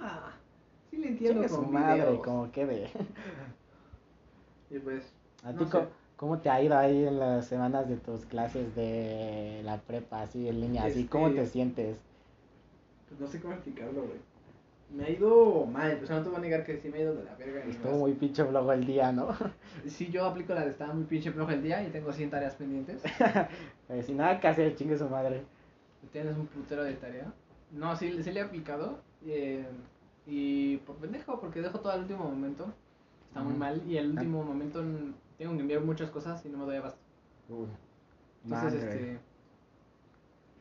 Ah, 0.00 0.32
sí 0.90 0.96
le 0.98 1.08
entiendo 1.08 1.42
Chingue 1.42 1.48
su 1.48 1.62
madre, 1.62 2.02
videos. 2.02 2.24
como 2.24 2.50
quede. 2.52 2.88
Y 4.70 4.78
pues, 4.80 5.02
¿A 5.44 5.52
No 5.52 5.64
ti 5.64 5.70
sé. 5.70 5.78
cómo 6.16 6.38
te 6.38 6.50
ha 6.50 6.62
ido 6.62 6.76
ahí 6.76 7.06
en 7.06 7.18
las 7.18 7.46
semanas 7.46 7.88
de 7.88 7.96
tus 7.96 8.26
clases 8.26 8.74
de 8.74 9.62
la 9.64 9.78
prepa, 9.78 10.22
así 10.22 10.46
en 10.48 10.60
línea? 10.60 10.84
Así, 10.84 11.04
¿Cómo 11.06 11.28
Este- 11.28 11.40
te 11.40 11.46
sientes? 11.46 11.98
pues 13.08 13.18
no 13.20 13.26
sé 13.26 13.40
cómo 13.40 13.54
explicarlo, 13.54 14.02
güey. 14.02 14.18
Me 14.94 15.04
ha 15.04 15.10
ido 15.10 15.64
mal, 15.66 15.96
pues 15.98 16.10
no 16.10 16.22
te 16.22 16.28
voy 16.28 16.36
a 16.38 16.40
negar 16.40 16.64
que 16.66 16.76
sí 16.78 16.88
me 16.90 16.98
ha 16.98 17.00
ido 17.02 17.14
de 17.14 17.24
la 17.24 17.34
verga. 17.36 17.64
Estuvo 17.64 17.92
muy 17.98 18.12
pinche 18.14 18.44
flojo 18.44 18.72
el 18.72 18.84
día, 18.86 19.10
¿no? 19.12 19.28
Sí, 19.86 20.10
yo 20.10 20.26
aplico 20.26 20.52
la 20.54 20.64
de 20.64 20.70
estaba 20.70 20.92
muy 20.92 21.04
pinche 21.04 21.30
flojo 21.32 21.50
el 21.50 21.62
día 21.62 21.82
y 21.82 21.90
tengo 21.90 22.12
100 22.12 22.28
tareas 22.30 22.54
pendientes. 22.56 23.02
Eh, 23.88 24.02
sin 24.02 24.18
nada 24.18 24.38
que 24.38 24.48
hacer, 24.48 24.74
chingue 24.76 24.98
su 24.98 25.08
madre. 25.08 25.42
¿Tienes 26.12 26.36
un 26.36 26.46
putero 26.46 26.84
de 26.84 26.92
tarea? 26.92 27.32
No, 27.72 27.96
sí, 27.96 28.22
sí 28.22 28.32
le 28.32 28.40
he 28.40 28.42
aplicado. 28.42 28.98
Eh, 29.26 29.66
y 30.26 30.76
por 30.78 30.96
pendejo, 30.96 31.40
porque 31.40 31.62
dejo 31.62 31.80
todo 31.80 31.92
al 31.92 32.00
último 32.00 32.24
momento. 32.24 32.66
Está 33.28 33.40
muy 33.40 33.54
mal. 33.54 33.82
Y 33.86 33.98
al 33.98 34.10
último 34.10 34.42
momento 34.42 34.82
tengo 35.38 35.54
que 35.54 35.60
enviar 35.60 35.80
muchas 35.82 36.10
cosas 36.10 36.44
y 36.44 36.48
no 36.48 36.58
me 36.58 36.64
doy 36.64 36.76
abasto. 36.76 37.00
Uy, 37.48 37.66
Entonces, 38.44 38.74
madre. 38.74 39.12
este. 39.12 39.18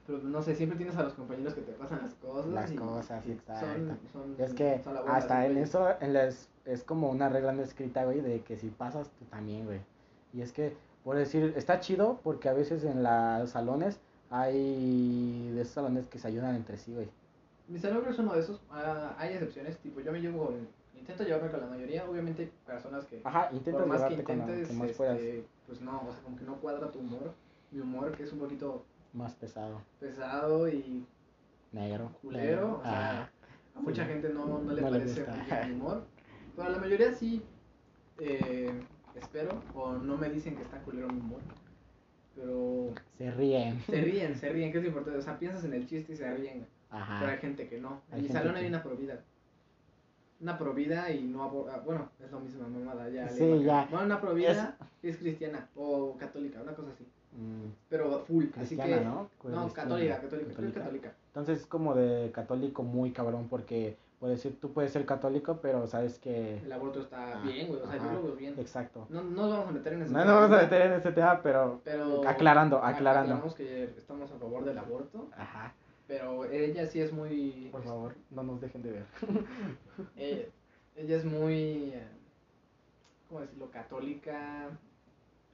Pero 0.05 0.19
no 0.19 0.41
sé, 0.41 0.55
siempre 0.55 0.77
tienes 0.77 0.95
a 0.95 1.03
los 1.03 1.13
compañeros 1.13 1.53
que 1.53 1.61
te 1.61 1.73
pasan 1.73 1.99
las 2.01 2.13
cosas. 2.13 2.47
Las 2.47 2.71
y 2.71 2.75
cosas, 2.75 3.23
sí, 3.25 3.31
exacto. 3.33 3.67
son, 4.13 4.35
son, 4.35 4.35
Es 4.45 4.53
que 4.53 4.81
son 4.81 4.97
hasta 5.05 5.45
en 5.45 5.57
eso 5.57 5.89
en 5.99 6.13
las, 6.13 6.47
es 6.63 6.83
como 6.83 7.09
una 7.09 7.27
regla 7.27 7.51
no 7.51 7.61
escrita, 7.61 8.05
güey, 8.05 8.21
de 8.21 8.41
que 8.41 8.57
si 8.57 8.69
pasas, 8.69 9.09
tú 9.19 9.25
también, 9.25 9.65
güey. 9.65 9.81
Y 10.33 10.41
es 10.41 10.53
que, 10.53 10.73
por 11.03 11.17
decir, 11.17 11.53
está 11.57 11.81
chido 11.81 12.21
porque 12.23 12.47
a 12.47 12.53
veces 12.53 12.85
en 12.85 13.03
los 13.03 13.49
salones 13.49 13.99
hay 14.29 15.51
de 15.53 15.61
esos 15.61 15.73
salones 15.73 16.07
que 16.07 16.19
se 16.19 16.27
ayudan 16.29 16.55
entre 16.55 16.77
sí, 16.77 16.93
güey. 16.93 17.09
Mi 17.67 17.79
salón 17.79 17.97
creo 17.97 18.07
que 18.07 18.13
es 18.13 18.19
uno 18.19 18.33
de 18.33 18.39
esos. 18.39 18.61
ah, 18.71 19.15
hay 19.17 19.33
excepciones, 19.33 19.77
tipo, 19.79 19.99
yo 20.01 20.11
me 20.11 20.21
llevo 20.21 20.45
con. 20.47 20.67
Intento 20.97 21.23
llevarme 21.23 21.51
con 21.51 21.61
la 21.61 21.67
mayoría. 21.67 22.09
Obviamente, 22.09 22.43
hay 22.43 22.51
personas 22.65 23.05
que. 23.05 23.21
Ajá, 23.23 23.49
intentas 23.51 23.81
por 23.81 23.87
más 23.89 24.03
que 24.03 24.09
llevarte 24.09 24.23
con 24.23 24.39
intentes, 24.39 24.67
que 24.69 24.73
más 24.73 24.89
este, 24.89 25.43
pues 25.67 25.81
no, 25.81 26.01
o 26.07 26.11
sea, 26.11 26.21
como 26.23 26.37
que 26.37 26.43
no 26.45 26.55
cuadra 26.57 26.91
tu 26.91 26.99
humor. 26.99 27.33
Mi 27.71 27.81
humor, 27.81 28.15
que 28.15 28.23
es 28.23 28.31
un 28.31 28.39
poquito 28.39 28.85
Más 29.13 29.35
pesado. 29.35 29.81
pesado 29.99 30.69
y 30.69 31.05
Negro. 31.73 32.11
culero. 32.21 32.45
negro. 32.45 32.77
O 32.79 32.83
sea, 32.83 33.21
Ah, 33.23 33.29
a 33.75 33.79
mucha 33.81 34.03
sí. 34.05 34.09
gente 34.13 34.29
no, 34.29 34.59
no 34.59 34.73
le 34.73 34.81
No 34.81 34.89
parece 34.89 35.25
mi 35.67 35.71
humor. 35.73 36.03
Pero 36.55 36.67
a 36.67 36.71
la 36.71 36.77
mayoría 36.79 37.13
sí. 37.13 37.41
eh, 38.19 38.71
espero. 39.15 39.61
O 39.75 39.93
no 39.93 40.17
me 40.17 40.29
dicen 40.29 40.55
que 40.55 40.63
está 40.63 40.79
culero 40.81 41.07
mi 41.09 41.19
humor. 41.19 41.41
Pero 42.35 42.93
se 43.17 43.31
ríen. 43.31 43.81
se 43.81 44.01
ríen, 44.01 44.35
se 44.35 44.49
ríen, 44.49 44.71
que 44.71 44.77
es 44.79 44.85
importante. 44.85 45.19
O 45.19 45.21
sea, 45.21 45.37
piensas 45.37 45.63
en 45.65 45.73
el 45.73 45.85
chiste 45.87 46.13
y 46.13 46.15
se 46.15 46.33
ríen. 46.33 46.65
Ajá. 46.89 47.17
Pero 47.19 47.31
hay 47.31 47.37
gente 47.39 47.67
que 47.67 47.79
no. 47.79 48.01
En 48.11 48.23
mi 48.23 48.29
salón 48.29 48.53
que- 48.53 48.59
hay 48.61 48.67
una 48.67 48.81
provida. 48.83 49.19
Una 50.39 50.57
provida 50.57 51.09
y 51.11 51.23
no 51.23 51.43
abor- 51.49 51.69
ah, 51.71 51.81
Bueno, 51.83 52.09
es 52.23 52.31
lo 52.31 52.39
mismo, 52.39 52.67
mamada. 52.69 53.09
Ya, 53.09 53.27
Sí, 53.27 53.63
ya. 53.63 53.87
Bueno, 53.89 54.05
una 54.05 54.21
provida 54.21 54.75
es... 55.01 55.17
cristiana 55.17 55.67
o 55.75 56.15
católica, 56.17 56.61
una 56.61 56.73
cosa 56.73 56.89
así. 56.91 57.05
Mm, 57.33 57.71
Pero 57.89 58.19
full. 58.25 58.45
Así 58.55 58.75
cristiana, 58.75 58.97
que. 58.99 59.03
¿no? 59.05 59.11
No, 59.15 59.27
Cristiana, 59.39 59.73
católica, 59.73 60.21
católica, 60.21 60.53
creo 60.55 60.71
que 60.73 60.79
católica. 60.79 61.13
Entonces 61.27 61.59
es 61.61 61.65
como 61.65 61.95
de 61.95 62.31
católico 62.31 62.83
muy 62.83 63.11
cabrón 63.11 63.47
porque 63.49 63.97
puedes 64.19 64.37
decir, 64.41 64.59
tú 64.59 64.71
puedes 64.73 64.91
ser 64.91 65.05
católico, 65.05 65.59
pero 65.61 65.85
sabes 65.87 66.17
que... 66.19 66.57
El 66.59 66.71
aborto 66.71 67.01
está 67.01 67.39
Ah, 67.39 67.41
bien, 67.43 67.67
güey. 67.67 67.81
O 67.81 67.85
sea, 67.87 67.95
ajá, 67.95 68.05
yo 68.07 68.13
lo 68.13 68.23
veo 68.23 68.35
bien. 68.35 68.55
Exacto. 68.57 69.05
No, 69.09 69.21
no 69.23 69.29
nos 69.43 69.49
vamos 69.51 69.67
a 69.69 69.71
meter 69.71 69.93
en 69.93 70.01
ese 70.03 70.11
No 70.13 70.19
tema, 70.19 70.31
nos 70.31 70.41
vamos 70.41 70.57
a 70.57 70.61
meter 70.63 70.81
en 70.83 70.93
este 70.93 71.11
tema, 71.11 71.39
pero, 71.43 71.81
Pero. 71.83 72.27
aclarando, 72.27 72.77
aclarando. 72.77 73.33
Aclaramos 73.33 73.53
que 73.55 73.83
estamos 73.97 74.31
a 74.31 74.37
favor 74.37 74.65
del 74.65 74.77
aborto. 74.77 75.27
Ajá. 75.37 75.73
Pero 76.07 76.45
ella 76.45 76.87
sí 76.87 77.01
es 77.01 77.11
muy. 77.11 77.69
Por 77.71 77.83
favor, 77.83 78.15
no 78.29 78.43
nos 78.43 78.61
dejen 78.61 78.81
de 78.83 78.91
ver. 78.91 79.05
Eh, 80.15 80.51
ella 80.95 81.17
es 81.17 81.25
muy, 81.25 81.91
eh, 81.93 82.07
¿cómo 83.27 83.41
decirlo? 83.41 83.69
Católica, 83.71 84.69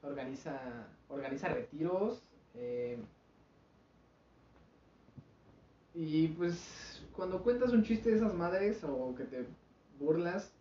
organiza, 0.02 0.86
organiza 1.08 1.48
retiros. 1.48 2.22
eh, 2.54 2.98
y 5.94 6.28
pues 6.28 7.06
cuando 7.14 7.42
cuentas 7.42 7.72
un 7.72 7.82
chiste 7.84 8.10
de 8.10 8.16
esas 8.16 8.34
madres 8.34 8.82
o 8.84 9.14
que 9.14 9.24
te 9.24 9.46
burlas, 9.98 10.52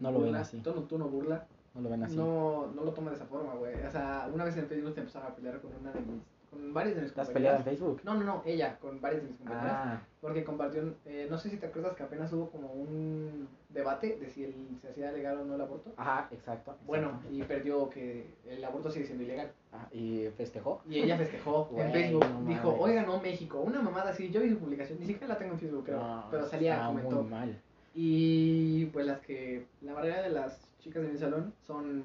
No 0.00 0.10
lo 0.12 0.20
ven 0.20 0.34
así. 0.34 0.60
Tú 0.60 0.74
no, 0.74 0.82
tú 0.84 0.98
no 0.98 1.08
burla, 1.08 1.46
no 1.74 1.80
lo 1.80 1.88
ven 1.90 2.02
así. 2.02 2.16
no, 2.16 2.66
no 2.74 2.84
lo 2.84 2.92
toma 2.92 3.10
de 3.10 3.16
esa 3.16 3.26
forma, 3.26 3.54
güey. 3.54 3.74
O 3.86 3.90
sea, 3.90 4.28
una 4.32 4.44
vez 4.44 4.56
en 4.56 4.66
Facebook 4.68 4.94
te 4.94 5.00
empezaron 5.00 5.32
a 5.32 5.34
pelear 5.34 5.60
con 5.60 5.74
una 5.74 5.92
de 5.92 6.00
mis, 6.02 6.22
con 6.54 6.72
varias 6.72 6.96
de 6.96 7.02
mis 7.02 7.12
¿Te 7.12 7.20
has 7.20 7.28
peleado 7.28 7.56
en 7.56 7.62
compañeras. 7.62 7.78
Facebook? 7.78 8.00
No, 8.04 8.14
no, 8.14 8.24
no, 8.24 8.42
ella, 8.46 8.78
con 8.78 9.00
varias 9.00 9.22
de 9.22 9.28
mis 9.28 9.36
compañeras. 9.38 9.72
Ah, 9.74 10.02
Porque 10.20 10.44
compartió, 10.44 10.94
eh, 11.04 11.26
no 11.28 11.36
sé 11.36 11.50
si 11.50 11.56
te 11.56 11.66
acuerdas 11.66 11.96
que 11.96 12.02
apenas 12.02 12.32
hubo 12.32 12.50
como 12.50 12.72
un 12.72 13.48
debate 13.70 14.16
de 14.16 14.30
si 14.30 14.44
el, 14.44 14.54
se 14.80 14.88
hacía 14.88 15.10
legal 15.12 15.38
o 15.38 15.44
no 15.44 15.56
el 15.56 15.60
aborto. 15.60 15.92
ajá, 15.96 16.28
exacto. 16.30 16.70
exacto. 16.70 16.76
Bueno, 16.86 17.20
y 17.30 17.42
perdió 17.42 17.90
que 17.90 18.26
el 18.46 18.64
aborto 18.64 18.90
sigue 18.90 19.06
siendo 19.06 19.24
ilegal. 19.24 19.50
Ah, 19.72 19.88
¿Y 19.92 20.28
festejó? 20.36 20.80
Y 20.88 21.00
ella 21.00 21.18
festejó 21.18 21.68
en 21.76 21.92
Facebook. 21.92 22.24
no 22.24 22.48
dijo, 22.48 22.76
oiga, 22.78 23.02
no, 23.02 23.20
México. 23.20 23.60
Una 23.60 23.82
mamada 23.82 24.10
así. 24.10 24.30
Yo 24.30 24.40
vi 24.40 24.50
su 24.50 24.58
publicación. 24.58 25.00
Ni 25.00 25.06
siquiera 25.06 25.34
la 25.34 25.38
tengo 25.38 25.54
en 25.54 25.58
Facebook, 25.58 25.84
creo. 25.84 25.98
No, 25.98 26.26
pero 26.30 26.46
salía, 26.46 26.86
comentó. 26.86 27.22
muy 27.22 27.30
mal. 27.30 27.60
Y 27.94 28.86
pues 28.86 29.06
las 29.06 29.20
que, 29.20 29.66
la 29.80 29.94
mayoría 29.94 30.22
de 30.22 30.30
las 30.30 30.60
chicas 30.80 31.02
de 31.02 31.08
mi 31.08 31.18
salón 31.18 31.52
son, 31.66 32.04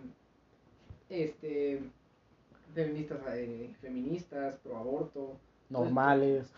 este, 1.10 1.82
feministas, 2.74 3.20
eh, 3.34 3.74
feministas, 3.82 4.56
pro 4.58 4.78
aborto, 4.78 5.38
Normales. 5.70 6.52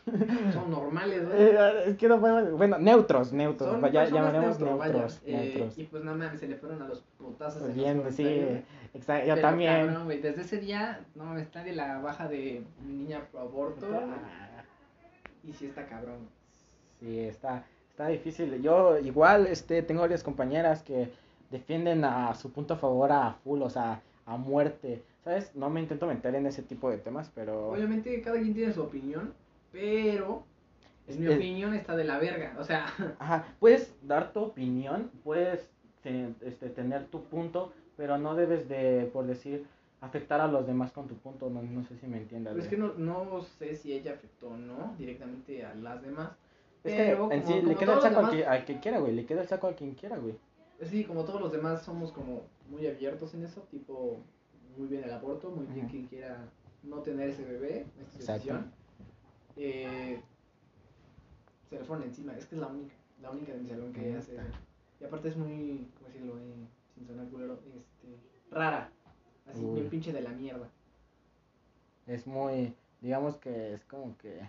son 0.53 0.71
normales, 0.71 1.23
¿no? 1.23 1.29
Eh, 1.35 1.83
es 1.87 1.97
que 1.97 2.07
no 2.07 2.19
podemos. 2.21 2.51
Bueno, 2.53 2.77
neutros, 2.79 3.33
neutros. 3.33 3.69
Son 3.81 3.91
ya 3.91 4.05
llamaremos 4.05 4.57
neutro, 4.59 4.83
neutros. 4.83 5.21
Eh, 5.25 5.53
neutros. 5.55 5.77
y 5.77 5.83
pues 5.83 6.03
nada 6.03 6.17
más 6.17 6.39
se 6.39 6.47
le 6.47 6.55
fueron 6.55 6.81
a 6.81 6.87
los 6.87 7.01
putazos. 7.17 7.61
los 7.63 7.73
Bien, 7.75 8.01
sí. 8.11 8.23
comentarios. 8.23 8.63
Exacto. 8.93 9.27
Yo 9.27 9.35
Pero, 9.35 9.47
también. 9.47 9.85
cabrón, 9.87 10.05
güey, 10.05 10.21
desde 10.21 10.41
ese 10.41 10.59
día, 10.59 11.01
no 11.15 11.25
mames, 11.25 11.53
nadie 11.53 11.73
la 11.75 11.99
baja 11.99 12.27
de 12.29 12.63
mi 12.85 12.93
niña 12.93 13.21
pro 13.31 13.41
aborto. 13.41 13.85
Ah, 13.91 14.63
Y 15.43 15.53
sí 15.53 15.65
está 15.65 15.85
cabrón. 15.87 16.29
Sí, 17.01 17.19
está, 17.19 17.65
está 17.89 18.07
difícil. 18.07 18.61
Yo 18.61 18.97
igual 18.99 19.47
este, 19.47 19.81
tengo 19.81 20.01
varias 20.01 20.23
compañeras 20.23 20.83
que 20.83 21.09
defienden 21.49 22.05
a 22.05 22.33
su 22.35 22.51
punto 22.51 22.75
a 22.75 22.77
favor 22.77 23.11
a 23.11 23.33
full, 23.43 23.61
o 23.61 23.69
sea, 23.69 24.01
a 24.25 24.37
muerte. 24.37 25.03
¿Sabes? 25.23 25.55
No 25.55 25.69
me 25.69 25.79
intento 25.81 26.07
meter 26.07 26.33
en 26.35 26.47
ese 26.47 26.63
tipo 26.63 26.89
de 26.89 26.97
temas, 26.97 27.31
pero... 27.35 27.69
Obviamente 27.69 28.21
cada 28.21 28.39
quien 28.39 28.53
tiene 28.55 28.73
su 28.73 28.81
opinión, 28.81 29.33
pero 29.71 30.43
Es- 31.07 31.17
mi 31.19 31.27
es- 31.27 31.35
opinión 31.35 31.73
está 31.75 31.95
de 31.95 32.03
la 32.05 32.17
verga. 32.17 32.55
O 32.59 32.63
sea, 32.63 32.85
Ajá, 33.19 33.45
puedes 33.59 33.93
dar 34.01 34.33
tu 34.33 34.39
opinión, 34.41 35.11
puedes 35.23 35.69
te- 36.01 36.33
este, 36.41 36.69
tener 36.69 37.05
tu 37.07 37.23
punto, 37.25 37.71
pero 37.97 38.17
no 38.17 38.35
debes 38.35 38.67
de, 38.67 39.09
por 39.13 39.25
decir, 39.27 39.65
afectar 40.01 40.41
a 40.41 40.47
los 40.47 40.65
demás 40.65 40.91
con 40.91 41.07
tu 41.07 41.13
punto. 41.15 41.49
No, 41.51 41.61
no 41.61 41.83
sé 41.83 41.95
si 41.97 42.07
me 42.07 42.17
entiendas. 42.17 42.53
pero 42.53 42.63
es 42.63 42.69
que 42.69 42.77
no, 42.77 42.93
no 42.95 43.41
sé 43.43 43.75
si 43.75 43.93
ella 43.93 44.13
afectó 44.13 44.47
o 44.49 44.57
no 44.57 44.95
directamente 44.97 45.63
a 45.63 45.75
las 45.75 46.01
demás. 46.01 46.31
Es 46.83 46.95
pero 46.95 47.29
que 47.29 47.35
en 47.35 47.41
como- 47.43 47.59
sí 47.61 47.61
le 47.67 47.75
queda 47.75 47.93
el 47.93 48.01
saco 48.01 48.19
al 48.21 48.25
demás- 48.25 48.31
que, 48.31 48.45
al 48.47 48.65
que 48.65 48.79
quiera, 48.79 48.97
güey. 48.99 49.13
Le 49.13 49.25
queda 49.27 49.41
el 49.41 49.47
saco 49.47 49.67
a 49.67 49.75
quien 49.75 49.93
quiera, 49.93 50.17
güey. 50.17 50.33
Sí, 50.81 51.03
como 51.03 51.23
todos 51.25 51.39
los 51.39 51.51
demás 51.51 51.83
somos 51.83 52.11
como 52.11 52.41
muy 52.71 52.87
abiertos 52.87 53.35
en 53.35 53.43
eso, 53.45 53.61
tipo 53.69 54.17
muy 54.77 54.87
bien 54.87 55.03
el 55.03 55.11
aborto, 55.13 55.49
muy 55.49 55.65
bien 55.67 55.87
quien 55.87 56.07
quiera 56.07 56.45
no 56.83 56.97
tener 57.01 57.29
ese 57.29 57.43
bebé, 57.45 57.85
es 58.01 58.07
su 58.09 58.17
Exacto. 58.19 58.33
decisión. 58.33 58.71
Eh, 59.57 60.21
se 61.69 61.75
le 61.77 61.83
fueron 61.83 62.05
encima, 62.05 62.35
es 62.37 62.45
que 62.45 62.55
es 62.55 62.61
la 62.61 62.67
única, 62.67 62.93
la 63.21 63.31
única 63.31 63.53
de 63.53 63.59
mi 63.59 63.69
salón 63.69 63.93
que 63.93 64.15
hace 64.15 64.35
eso. 64.35 64.43
Y 64.99 65.03
aparte 65.03 65.29
es 65.29 65.37
muy, 65.37 65.89
¿cómo 65.95 66.07
decirlo? 66.07 66.37
Eh, 66.39 66.67
sin 66.95 67.07
sonar 67.07 67.27
culero, 67.27 67.53
este, 67.53 68.17
rara, 68.51 68.89
así 69.49 69.63
Uy. 69.63 69.75
bien 69.75 69.89
pinche 69.89 70.13
de 70.13 70.21
la 70.21 70.31
mierda. 70.31 70.67
Es 72.07 72.27
muy, 72.27 72.73
digamos 73.01 73.35
que 73.37 73.73
es 73.73 73.85
como 73.85 74.17
que 74.17 74.41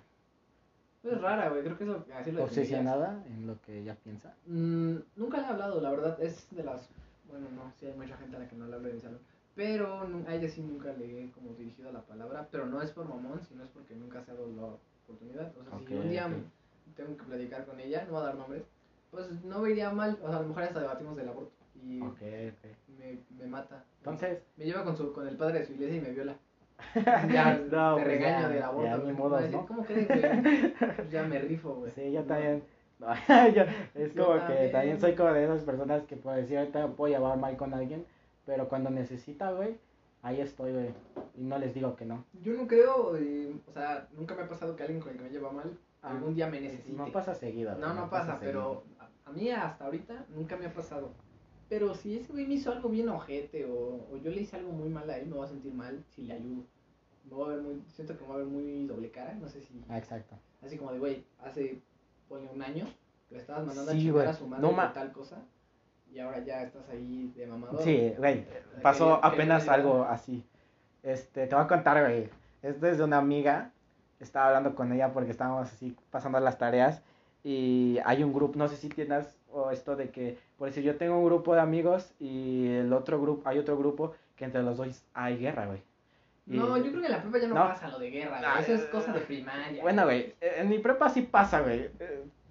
Es 1.04 1.20
rara, 1.20 1.48
güey, 1.50 1.62
creo 1.62 1.76
que 1.76 1.84
es 1.84 1.90
lo 1.90 2.04
que 2.04 2.12
así 2.14 2.32
lo 2.32 2.44
obsesionada 2.44 3.22
en 3.26 3.46
lo 3.46 3.60
que 3.62 3.78
ella 3.80 3.96
piensa. 4.02 4.34
Mm, 4.46 4.96
nunca 5.16 5.38
le 5.38 5.44
he 5.44 5.46
hablado, 5.48 5.80
la 5.80 5.90
verdad, 5.90 6.20
es 6.22 6.46
de 6.50 6.62
las... 6.64 6.88
Bueno, 7.28 7.46
no, 7.54 7.72
sí 7.78 7.86
hay 7.86 7.94
mucha 7.96 8.16
gente 8.16 8.36
a 8.36 8.40
la 8.40 8.48
que 8.48 8.56
no 8.56 8.66
le 8.66 8.74
hablo 8.76 8.88
de 8.88 8.94
mi 8.94 9.00
salón. 9.00 9.20
Pero 9.54 10.08
a 10.26 10.34
ella 10.34 10.48
sí 10.48 10.62
nunca 10.62 10.92
le 10.94 11.24
he 11.24 11.30
como 11.32 11.52
dirigido 11.54 11.92
la 11.92 12.00
palabra, 12.02 12.48
pero 12.50 12.66
no 12.66 12.80
es 12.80 12.90
por 12.90 13.06
mamón, 13.08 13.42
sino 13.48 13.64
es 13.64 13.70
porque 13.70 13.94
nunca 13.94 14.22
se 14.24 14.30
ha 14.30 14.34
dado 14.34 14.48
la 14.56 14.62
oportunidad. 15.04 15.52
O 15.58 15.64
sea, 15.64 15.78
si 15.78 15.84
Ok, 15.94 16.00
un 16.02 16.10
día 16.10 16.28
tengo 16.96 17.16
que 17.16 17.24
platicar 17.24 17.66
con 17.66 17.78
ella, 17.80 18.04
no 18.06 18.12
voy 18.12 18.22
a 18.22 18.26
dar 18.26 18.34
nombres, 18.36 18.62
pues 19.10 19.44
no 19.44 19.58
me 19.60 19.70
iría 19.70 19.90
mal. 19.90 20.18
O 20.22 20.28
sea, 20.28 20.38
a 20.38 20.42
lo 20.42 20.48
mejor 20.48 20.62
hasta 20.62 20.80
debatimos 20.80 21.16
del 21.16 21.28
aborto 21.28 21.52
y 21.74 22.00
me, 22.98 23.18
me 23.38 23.46
mata. 23.46 23.84
Entonces, 23.98 24.38
Me 24.56 24.64
lleva 24.64 24.84
con, 24.84 24.96
su, 24.96 25.12
con 25.12 25.26
el 25.28 25.36
padre 25.36 25.60
de 25.60 25.66
su 25.66 25.72
iglesia 25.74 25.96
y 25.96 26.00
me 26.00 26.10
viola. 26.10 26.34
Ya, 27.30 27.58
No, 27.70 27.96
te 27.96 28.02
pues 28.02 28.06
regaño 28.06 28.48
del 28.48 28.62
aborto. 28.62 28.84
ya, 28.84 28.96
ni 28.98 29.12
modos, 29.12 29.40
decir, 29.42 29.56
¿no? 29.56 29.66
¿Cómo 29.66 29.84
crees, 29.84 30.08
güey? 30.08 30.72
Pues 30.96 31.10
ya 31.10 31.22
me 31.24 31.38
rifo, 31.38 31.74
güey. 31.74 31.92
sí, 31.92 32.10
yo 32.12 32.22
también. 32.24 32.62
No, 33.02 33.08
yo- 33.48 33.64
es 33.96 34.14
Yo 34.14 34.26
como 34.26 34.34
que 34.34 34.38
también. 34.46 34.72
también 34.72 35.00
soy 35.00 35.14
como 35.16 35.32
de 35.32 35.42
esas 35.44 35.62
personas 35.62 36.04
que 36.04 36.14
puedo 36.16 36.36
decir, 36.36 36.56
ahorita 36.58 36.86
me 36.86 36.94
puedo 36.94 37.12
llevar 37.12 37.36
mal 37.36 37.56
con 37.56 37.74
alguien, 37.74 38.06
pero 38.46 38.68
cuando 38.68 38.90
necesita, 38.90 39.52
güey, 39.52 39.76
ahí 40.22 40.40
estoy, 40.40 40.72
güey. 40.72 40.88
Y 41.36 41.42
no 41.44 41.58
les 41.58 41.74
digo 41.74 41.96
que 41.96 42.04
no. 42.04 42.24
Yo 42.42 42.52
no 42.54 42.66
creo, 42.66 43.16
eh, 43.16 43.54
o 43.66 43.72
sea, 43.72 44.08
nunca 44.12 44.34
me 44.34 44.42
ha 44.42 44.48
pasado 44.48 44.76
que 44.76 44.82
alguien 44.82 45.00
con 45.00 45.10
el 45.12 45.16
que 45.18 45.22
me 45.24 45.30
lleva 45.30 45.50
mal 45.52 45.78
Ah, 46.02 46.10
algún 46.10 46.34
día 46.34 46.48
me 46.48 46.60
necesite. 46.60 46.96
No 46.96 47.12
pasa 47.12 47.32
seguido. 47.34 47.72
No, 47.76 47.86
güey, 47.86 47.94
no 48.00 48.10
pasa, 48.10 48.38
pero 48.40 48.82
a, 48.98 49.08
a 49.30 49.32
mí 49.32 49.50
hasta 49.50 49.84
ahorita 49.84 50.26
nunca 50.34 50.56
me 50.56 50.66
ha 50.66 50.72
pasado. 50.74 51.10
Pero 51.68 51.94
si 51.94 52.16
ese 52.18 52.32
güey 52.32 52.44
me 52.46 52.54
hizo 52.54 52.72
algo 52.72 52.88
bien 52.88 53.08
ojete 53.08 53.64
o, 53.66 54.08
o 54.10 54.16
yo 54.22 54.30
le 54.30 54.40
hice 54.42 54.56
algo 54.56 54.72
muy 54.72 54.88
mal 54.88 55.08
a 55.08 55.16
él, 55.16 55.26
me 55.28 55.36
voy 55.36 55.46
a 55.46 55.48
sentir 55.48 55.72
mal 55.72 56.04
si 56.10 56.22
le 56.22 56.34
ayudo. 56.34 56.64
Me 57.24 57.30
voy 57.36 57.44
a 57.52 57.54
ver 57.54 57.62
muy, 57.62 57.82
siento 57.86 58.14
que 58.16 58.22
me 58.22 58.26
voy 58.26 58.34
a 58.34 58.38
ver 58.38 58.46
muy 58.48 58.86
doble 58.86 59.10
cara, 59.12 59.32
no 59.34 59.48
sé 59.48 59.60
si... 59.62 59.80
Ah, 59.88 59.96
exacto. 59.96 60.36
Así 60.60 60.76
como 60.76 60.92
de, 60.92 60.98
güey, 60.98 61.24
hace, 61.38 61.80
ponle 62.28 62.50
un 62.52 62.60
año, 62.62 62.84
le 63.30 63.38
estabas 63.38 63.64
mandando 63.64 63.92
Sí, 63.92 63.98
a 63.98 64.00
chingar 64.00 64.26
a 64.26 64.34
su 64.34 64.46
madre 64.48 64.62
No 64.62 64.72
ma- 64.72 64.92
tal 64.92 65.12
cosa 65.12 65.40
y 66.12 66.18
ahora 66.20 66.38
ya 66.44 66.62
estás 66.62 66.88
ahí 66.90 67.32
de 67.36 67.46
mamador. 67.46 67.82
Sí, 67.82 68.12
güey, 68.18 68.44
pasó 68.82 69.24
apenas 69.24 69.68
algo 69.68 70.04
así. 70.04 70.44
Este, 71.02 71.46
te 71.46 71.54
voy 71.54 71.64
a 71.64 71.68
contar, 71.68 72.02
güey. 72.04 72.28
Esto 72.62 72.86
es 72.86 72.98
de 72.98 73.04
una 73.04 73.18
amiga. 73.18 73.70
Estaba 74.20 74.48
hablando 74.48 74.74
con 74.74 74.92
ella 74.92 75.12
porque 75.12 75.30
estábamos 75.32 75.72
así 75.72 75.96
pasando 76.10 76.38
las 76.40 76.58
tareas. 76.58 77.02
Y 77.44 77.98
hay 78.04 78.22
un 78.22 78.32
grupo, 78.32 78.56
no 78.56 78.68
sé 78.68 78.76
si 78.76 78.88
tienes 78.88 79.36
o 79.50 79.70
esto 79.72 79.96
de 79.96 80.10
que, 80.10 80.38
por 80.58 80.68
decir, 80.68 80.84
yo 80.84 80.96
tengo 80.96 81.18
un 81.18 81.24
grupo 81.24 81.54
de 81.54 81.60
amigos 81.60 82.12
y 82.20 82.68
el 82.68 82.92
otro 82.92 83.20
grupo, 83.20 83.48
hay 83.48 83.58
otro 83.58 83.76
grupo 83.76 84.14
que 84.36 84.44
entre 84.44 84.62
los 84.62 84.76
dos 84.76 85.04
hay 85.12 85.38
guerra, 85.38 85.66
güey. 85.66 85.82
Y- 86.46 86.56
No, 86.56 86.76
yo 86.76 86.84
creo 86.90 87.00
que 87.00 87.06
en 87.06 87.12
la 87.12 87.22
prepa 87.22 87.38
ya 87.38 87.48
no, 87.48 87.54
No. 87.54 87.60
pasa 87.68 87.88
lo 87.88 87.98
de 87.98 88.10
guerra, 88.10 88.38
güey. 88.38 88.50
Ah, 88.54 88.60
Eso 88.60 88.74
es 88.74 88.82
eh, 88.82 88.88
cosa 88.92 89.12
de 89.12 89.20
primaria. 89.20 89.82
Bueno, 89.82 90.04
güey, 90.04 90.34
en 90.40 90.68
mi 90.68 90.78
prepa 90.78 91.08
sí 91.08 91.22
pasa, 91.22 91.60
güey. 91.62 91.90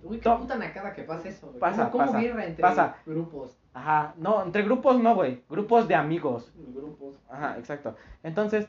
Uy, 0.03 0.19
qué 0.19 0.29
puta 0.29 0.57
nacada 0.57 0.93
que 0.93 1.03
pasa 1.03 1.29
eso, 1.29 1.47
güey. 1.47 1.59
Pasa, 1.59 1.89
¿Cómo, 1.91 2.05
pasa, 2.05 2.21
entre 2.21 2.61
pasa. 2.61 2.95
grupos? 3.05 3.57
Ajá, 3.73 4.13
no, 4.17 4.43
entre 4.43 4.63
grupos 4.63 4.99
no, 4.99 5.15
güey. 5.15 5.41
Grupos 5.49 5.87
de 5.87 5.95
amigos. 5.95 6.51
Grupos. 6.73 7.15
Ajá, 7.29 7.57
exacto. 7.57 7.95
Entonces, 8.23 8.67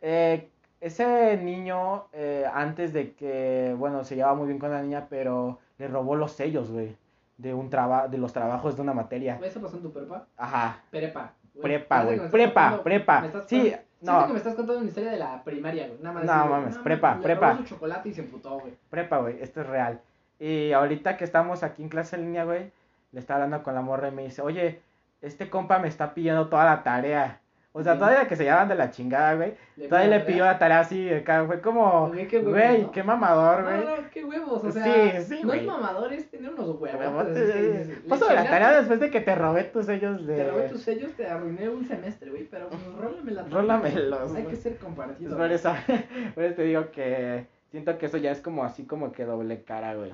eh, 0.00 0.48
ese 0.80 1.36
niño, 1.38 2.04
eh, 2.12 2.44
antes 2.52 2.92
de 2.92 3.12
que, 3.14 3.74
bueno, 3.78 4.04
se 4.04 4.16
llevaba 4.16 4.34
muy 4.34 4.46
bien 4.48 4.58
con 4.58 4.70
la 4.70 4.82
niña, 4.82 5.06
pero 5.08 5.58
le 5.78 5.88
robó 5.88 6.14
los 6.16 6.32
sellos, 6.32 6.70
güey, 6.70 6.96
de 7.38 7.54
un 7.54 7.70
traba 7.70 8.08
de 8.08 8.18
los 8.18 8.32
trabajos 8.32 8.76
de 8.76 8.82
una 8.82 8.92
materia. 8.92 9.38
¿Eso 9.42 9.60
pasó 9.62 9.76
en 9.76 9.82
tu 9.82 9.92
prepa? 9.92 10.26
Ajá, 10.36 10.82
Prepa. 10.90 11.32
güey. 11.54 11.62
prepa, 11.62 12.02
güey, 12.04 12.30
prepa, 12.30 12.62
contando- 12.62 12.82
prepa. 12.82 13.22
Sí, 13.46 13.60
Siento 13.60 14.20
no, 14.20 14.26
que 14.26 14.32
me 14.34 14.38
estás 14.38 14.54
contando 14.54 14.80
una 14.80 14.88
historia 14.88 15.10
de 15.12 15.18
la 15.18 15.42
primaria, 15.42 15.86
güey. 15.86 15.98
Nada 16.02 16.14
más. 16.16 16.24
No, 16.24 16.46
mames, 16.46 16.76
no, 16.76 16.82
prepa, 16.82 17.14
le 17.16 17.22
prepa. 17.22 17.52
robó 17.52 17.62
su 17.62 17.68
chocolate 17.68 18.08
y 18.10 18.12
se 18.14 18.20
emputó, 18.20 18.58
güey. 18.60 18.74
prepa, 18.90 19.18
güey, 19.18 19.40
esto 19.42 19.62
es 19.62 19.66
real. 19.66 20.00
Y 20.46 20.72
ahorita 20.72 21.16
que 21.16 21.24
estamos 21.24 21.62
aquí 21.62 21.82
en 21.82 21.88
clase 21.88 22.16
en 22.16 22.22
línea, 22.26 22.44
güey, 22.44 22.70
le 23.12 23.20
está 23.20 23.34
hablando 23.36 23.62
con 23.62 23.74
la 23.74 23.80
morra 23.80 24.08
y 24.08 24.12
me 24.12 24.24
dice, 24.24 24.42
oye, 24.42 24.80
este 25.22 25.48
compa 25.48 25.78
me 25.78 25.88
está 25.88 26.12
pidiendo 26.12 26.48
toda 26.48 26.64
la 26.66 26.82
tarea. 26.82 27.40
O 27.72 27.82
sea, 27.82 27.94
Sí. 27.94 27.98
todavía 27.98 28.28
que 28.28 28.36
se 28.36 28.44
llaman 28.44 28.68
de 28.68 28.74
la 28.74 28.90
chingada, 28.90 29.34
güey. 29.36 29.54
Le 29.76 29.88
Todavía 29.88 30.18
le 30.18 30.20
pidió 30.24 30.44
la 30.44 30.58
tarea 30.58 30.80
así, 30.80 31.08
acá, 31.12 31.44
fue 31.46 31.60
como, 31.62 32.08
Güey, 32.08 32.28
qué 32.28 32.38
huevos, 32.40 32.52
güey, 32.52 32.82
¿no? 32.82 32.90
qué 32.92 33.02
mamador, 33.02 33.62
güey. 33.64 33.76
No, 33.84 33.96
no, 33.96 34.10
qué 34.12 34.24
huevos, 34.24 34.62
o 34.64 34.70
sea. 34.70 34.84
Sí, 34.84 35.24
sí, 35.36 35.40
No 35.42 35.48
güey. 35.48 35.60
es 35.60 35.66
mamador, 35.66 36.12
es 36.12 36.30
tener 36.30 36.50
unos 36.52 36.68
huevos. 36.78 37.00
Huevote, 37.00 37.96
Pásame 38.08 38.34
la 38.34 38.44
tarea 38.44 38.72
después 38.78 39.00
de 39.00 39.10
que 39.10 39.20
te 39.22 39.34
robé 39.34 39.64
tus 39.64 39.86
sellos 39.86 40.26
de... 40.26 40.36
Te 40.36 40.50
robé 40.50 40.68
tus 40.68 40.82
sellos, 40.82 41.12
te 41.14 41.26
arruiné 41.26 41.68
un 41.70 41.84
semestre, 41.86 42.30
güey, 42.30 42.44
pero 42.44 42.68
pues 42.68 42.82
rólame 43.00 43.30
la 43.32 43.42
Rólamelos, 43.44 44.20
Hay 44.36 44.42
güey. 44.42 44.54
que 44.54 44.56
ser 44.56 44.76
compartido. 44.76 45.36
Por 45.36 45.50
eso, 45.50 45.72
por 46.34 46.44
eso 46.44 46.54
te 46.56 46.62
digo 46.64 46.90
que 46.92 47.46
siento 47.70 47.96
que 47.98 48.06
eso 48.06 48.18
ya 48.18 48.30
es 48.30 48.40
como 48.40 48.62
así 48.62 48.84
como 48.84 49.10
que 49.10 49.24
doble 49.24 49.62
cara, 49.64 49.94
güey. 49.94 50.12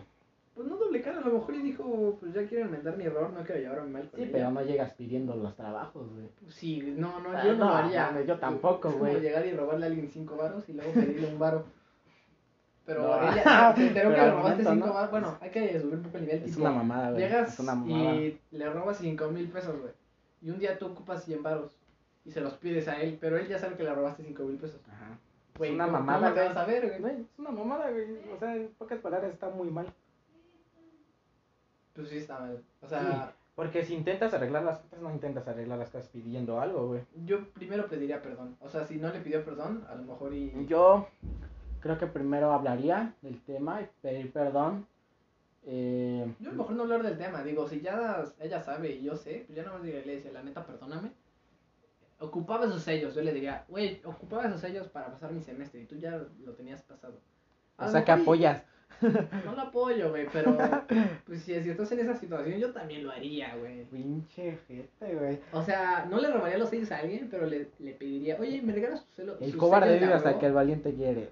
Pues 0.60 0.68
no 0.72 0.76
doble 0.76 1.00
cara, 1.00 1.18
a 1.18 1.20
lo 1.26 1.32
mejor 1.38 1.54
y 1.54 1.62
dijo, 1.62 2.18
pues 2.20 2.34
ya 2.34 2.46
quiero 2.46 2.66
enmendar 2.66 2.94
mi 2.96 3.04
error, 3.04 3.30
no 3.32 3.42
quiero 3.44 3.62
llevarme 3.62 3.90
mal 3.92 4.10
con 4.10 4.18
Sí, 4.18 4.24
ella. 4.24 4.32
pero 4.32 4.50
no 4.50 4.62
llegas 4.62 4.92
pidiendo 4.92 5.34
los 5.34 5.56
trabajos, 5.56 6.06
güey. 6.12 6.28
Sí, 6.48 6.94
no, 6.98 7.18
no, 7.20 7.30
Ah, 7.34 7.42
yo 7.46 7.52
no, 7.54 7.64
no, 7.64 7.74
haría. 7.74 8.06
mames, 8.08 8.26
yo 8.26 8.38
tampoco, 8.38 8.90
güey. 8.98 9.20
llegar 9.20 9.46
y 9.46 9.52
robarle 9.54 9.86
a 9.86 9.88
alguien 9.88 10.10
cinco 10.10 10.36
varos 10.36 10.68
y 10.68 10.74
luego 10.74 10.92
pedirle 10.92 11.28
un 11.28 11.38
varo. 11.38 11.64
Pero 12.84 13.02
No. 13.02 13.32
ella 13.32 13.74
se 13.74 13.86
enteró 13.88 14.10
que 14.14 14.16
le 14.16 14.30
robaste 14.30 14.62
momento, 14.62 14.72
cinco 14.72 14.86
¿no? 14.88 14.92
varos. 14.94 15.10
Bueno, 15.10 15.38
hay 15.40 15.50
que 15.50 15.80
subir 15.80 15.94
un 15.94 16.02
poco 16.02 16.16
el 16.18 16.22
nivel. 16.24 16.38
Es 16.42 16.44
tipo, 16.50 16.60
una 16.60 16.70
mamada, 16.72 17.10
güey. 17.10 17.22
Llegas 17.22 17.52
Es 17.54 17.60
una 17.60 17.74
mamada. 17.74 18.14
y 18.16 18.40
le 18.50 18.70
robas 18.70 18.98
cinco 18.98 19.28
mil 19.28 19.48
pesos, 19.48 19.80
güey. 19.80 19.92
Y 20.42 20.50
un 20.50 20.58
día 20.58 20.78
tú 20.78 20.86
ocupas 20.86 21.24
100 21.24 21.42
varos 21.42 21.74
y 22.24 22.30
se 22.32 22.40
los 22.42 22.54
pides 22.54 22.86
a 22.88 23.00
él, 23.00 23.16
pero 23.20 23.38
él 23.38 23.48
ya 23.48 23.58
sabe 23.58 23.76
que 23.76 23.84
le 23.84 23.94
robaste 23.94 24.24
cinco 24.24 24.42
mil 24.44 24.56
pesos. 24.56 24.80
Ajá. 24.90 25.18
Güey, 25.56 25.70
es 25.70 25.74
una 25.74 25.86
¿cómo- 25.86 25.98
mamada, 25.98 26.18
¿cómo 26.20 26.34
te 26.34 26.40
güey. 26.40 26.54
vas 26.54 26.56
a 26.56 26.66
ver, 26.66 26.86
güey? 26.88 27.00
Güey, 27.00 27.14
es 27.22 27.38
una 27.38 27.50
mamada, 27.50 27.90
güey. 27.90 28.04
O 28.34 28.38
sea, 28.38 28.56
en 28.56 28.68
pocas 28.78 28.98
palabras 28.98 29.32
está 29.32 29.48
muy 29.50 29.70
mal. 29.70 29.86
Pues 31.94 32.08
sí 32.08 32.18
está 32.18 32.38
mal. 32.40 32.62
O 32.80 32.88
sea, 32.88 33.32
Porque 33.54 33.84
si 33.84 33.94
intentas 33.94 34.32
arreglar 34.32 34.62
las 34.62 34.78
cosas, 34.78 35.00
no 35.00 35.12
intentas 35.12 35.46
arreglar 35.48 35.78
las 35.78 35.90
cosas 35.90 36.08
pidiendo 36.08 36.60
algo, 36.60 36.88
güey. 36.88 37.02
Yo 37.24 37.48
primero 37.50 37.86
pediría 37.88 38.22
perdón. 38.22 38.56
O 38.60 38.68
sea, 38.68 38.86
si 38.86 38.96
no 38.96 39.12
le 39.12 39.20
pidió 39.20 39.44
perdón, 39.44 39.84
a 39.90 39.94
lo 39.94 40.02
mejor 40.04 40.32
y... 40.34 40.66
Yo 40.66 41.08
creo 41.80 41.98
que 41.98 42.06
primero 42.06 42.52
hablaría 42.52 43.14
del 43.22 43.40
tema 43.42 43.82
y 43.82 43.88
pedir 44.02 44.32
perdón. 44.32 44.86
Eh, 45.66 46.32
Yo 46.38 46.48
a 46.50 46.52
lo 46.52 46.58
mejor 46.58 46.74
no 46.74 46.82
hablar 46.84 47.02
del 47.02 47.18
tema. 47.18 47.42
Digo, 47.42 47.68
si 47.68 47.80
ya 47.80 48.24
ella 48.40 48.62
sabe 48.62 48.92
y 48.92 49.02
yo 49.02 49.16
sé, 49.16 49.44
pues 49.46 49.56
ya 49.56 49.64
no 49.64 49.74
más 49.74 49.82
diré, 49.82 50.06
le 50.06 50.16
dice, 50.16 50.32
la 50.32 50.42
neta, 50.42 50.64
perdóname. 50.64 51.12
Ocupaba 52.18 52.66
esos 52.66 52.82
sellos. 52.82 53.14
Yo 53.14 53.22
le 53.22 53.32
diría, 53.32 53.64
güey, 53.68 54.00
ocupaba 54.04 54.46
esos 54.46 54.60
sellos 54.60 54.88
para 54.88 55.10
pasar 55.10 55.32
mi 55.32 55.42
semestre 55.42 55.82
y 55.82 55.86
tú 55.86 55.96
ya 55.96 56.22
lo 56.44 56.52
tenías 56.52 56.82
pasado. 56.82 57.18
A 57.76 57.84
o 57.84 57.86
lo 57.86 57.92
sea, 57.92 58.04
que 58.04 58.12
apoyas. 58.12 58.62
No 59.44 59.54
lo 59.54 59.62
apoyo, 59.62 60.10
güey, 60.10 60.26
pero 60.32 60.56
pues 61.26 61.42
si, 61.42 61.60
si 61.62 61.70
estás 61.70 61.90
en 61.92 62.00
esa 62.00 62.16
situación, 62.16 62.58
yo 62.58 62.72
también 62.72 63.04
lo 63.04 63.10
haría, 63.10 63.56
güey. 63.56 63.84
Pinche 63.84 64.58
gente, 64.66 65.14
güey. 65.14 65.38
O 65.52 65.62
sea, 65.62 66.06
no 66.08 66.18
le 66.18 66.30
robaría 66.30 66.58
los 66.58 66.70
sellos 66.70 66.92
a 66.92 66.98
alguien, 66.98 67.28
pero 67.30 67.46
le, 67.46 67.68
le 67.78 67.92
pediría, 67.92 68.36
oye, 68.38 68.60
¿me 68.62 68.72
regalas 68.72 69.04
tu 69.06 69.12
celo? 69.12 69.36
El 69.40 69.56
cobarde 69.56 69.98
vive 69.98 70.12
hasta 70.12 70.30
huevo?" 70.30 70.40
que 70.40 70.46
el 70.46 70.52
valiente 70.52 70.94
quiere. 70.94 71.30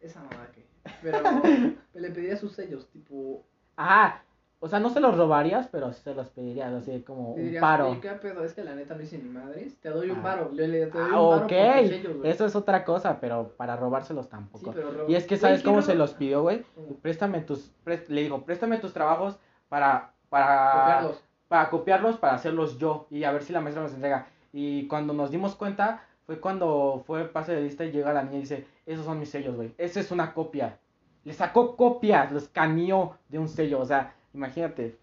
Esa 0.00 0.20
mamá 0.20 0.48
que. 0.54 0.64
Pero 1.02 1.18
le 1.94 2.10
pediría 2.10 2.36
sus 2.36 2.52
sellos, 2.52 2.88
tipo. 2.90 3.44
Ah, 3.76 4.22
o 4.62 4.68
sea, 4.68 4.78
no 4.78 4.90
se 4.90 5.00
los 5.00 5.16
robarías, 5.16 5.68
pero 5.68 5.92
sí 5.92 6.02
se 6.02 6.14
los 6.14 6.28
pedirías, 6.28 6.72
así 6.72 7.00
como 7.02 7.32
un 7.32 7.42
diría, 7.42 7.60
paro. 7.60 7.90
"Oye, 7.90 8.00
¿qué 8.00 8.10
pedo? 8.10 8.44
Es 8.44 8.52
que 8.52 8.62
la 8.62 8.74
neta 8.74 8.94
no 8.94 9.02
hice 9.02 9.16
ni 9.18 9.28
madres. 9.28 9.74
Te 9.80 9.88
doy 9.88 10.10
un 10.10 10.18
Ah. 10.18 10.22
paro. 10.22 10.50
Le, 10.52 10.68
le- 10.68 10.86
te 10.86 10.98
doy 10.98 11.08
un 11.08 11.14
Ah, 11.14 11.30
paro 11.30 11.44
ok, 11.46 11.48
sellos, 11.88 12.16
güey". 12.18 12.30
eso 12.30 12.44
es 12.46 12.54
otra 12.54 12.84
cosa, 12.84 13.18
pero 13.20 13.54
para 13.56 13.74
robárselos 13.76 14.26
Sí, 14.26 14.30
tampoco. 14.30 14.72
pero 14.72 15.08
Y 15.08 15.14
es 15.14 15.26
que, 15.26 15.36
¿sabes 15.38 15.62
cómo 15.62 15.80
se 15.82 15.94
los 15.94 16.12
pidió, 16.14 16.42
güey? 16.42 16.64
Préstame 17.02 17.40
tus, 17.40 17.72
le 18.08 18.20
digo, 18.22 18.42
préstame 18.42 18.76
tus 18.78 18.92
trabajos 18.92 19.38
para, 19.68 20.12
para, 20.28 20.72
Copiarlos. 20.72 21.24
para 21.48 21.70
copiarlos, 21.70 22.16
para 22.18 22.34
hacerlos 22.34 22.78
yo 22.78 23.06
y 23.10 23.24
a 23.24 23.32
ver 23.32 23.42
si 23.42 23.52
la 23.52 23.60
maestra 23.60 23.82
nos 23.82 23.94
entrega. 23.94 24.26
Y 24.52 24.86
cuando 24.88 25.12
nos 25.14 25.30
dimos 25.30 25.54
cuenta, 25.54 26.04
fue 26.26 26.38
cuando 26.38 27.02
fue 27.06 27.24
pase 27.24 27.54
de 27.54 27.62
lista 27.62 27.84
y 27.84 27.92
llega 27.92 28.12
la 28.12 28.22
niña 28.22 28.36
y 28.36 28.40
dice, 28.42 28.66
esos 28.86 29.04
son 29.06 29.18
mis 29.18 29.30
sellos, 29.30 29.56
güey, 29.56 29.74
esa 29.78 30.00
es 30.00 30.10
una 30.12 30.34
copia. 30.34 30.78
Le 31.24 31.32
sacó 31.32 31.76
copias, 31.76 32.30
los 32.32 32.44
escaneó 32.44 33.16
de 33.28 33.38
un 33.38 33.48
sello, 33.48 33.80
o 33.80 33.84
sea, 33.84 34.14
imagínate. 34.34 34.98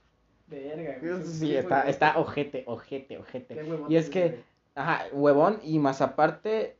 Verga, 0.47 0.97
güey. 1.01 1.23
Sí, 1.23 1.55
está, 1.55 1.89
está 1.89 2.17
ojete, 2.17 2.63
ojete, 2.67 3.15
Qué 3.15 3.17
ojete. 3.17 3.63
huevón 3.63 3.91
Y 3.91 3.97
es 3.97 4.09
que, 4.09 4.29
güey. 4.29 4.43
ajá, 4.75 5.05
huevón, 5.11 5.59
y 5.63 5.79
más 5.79 6.01
aparte, 6.01 6.77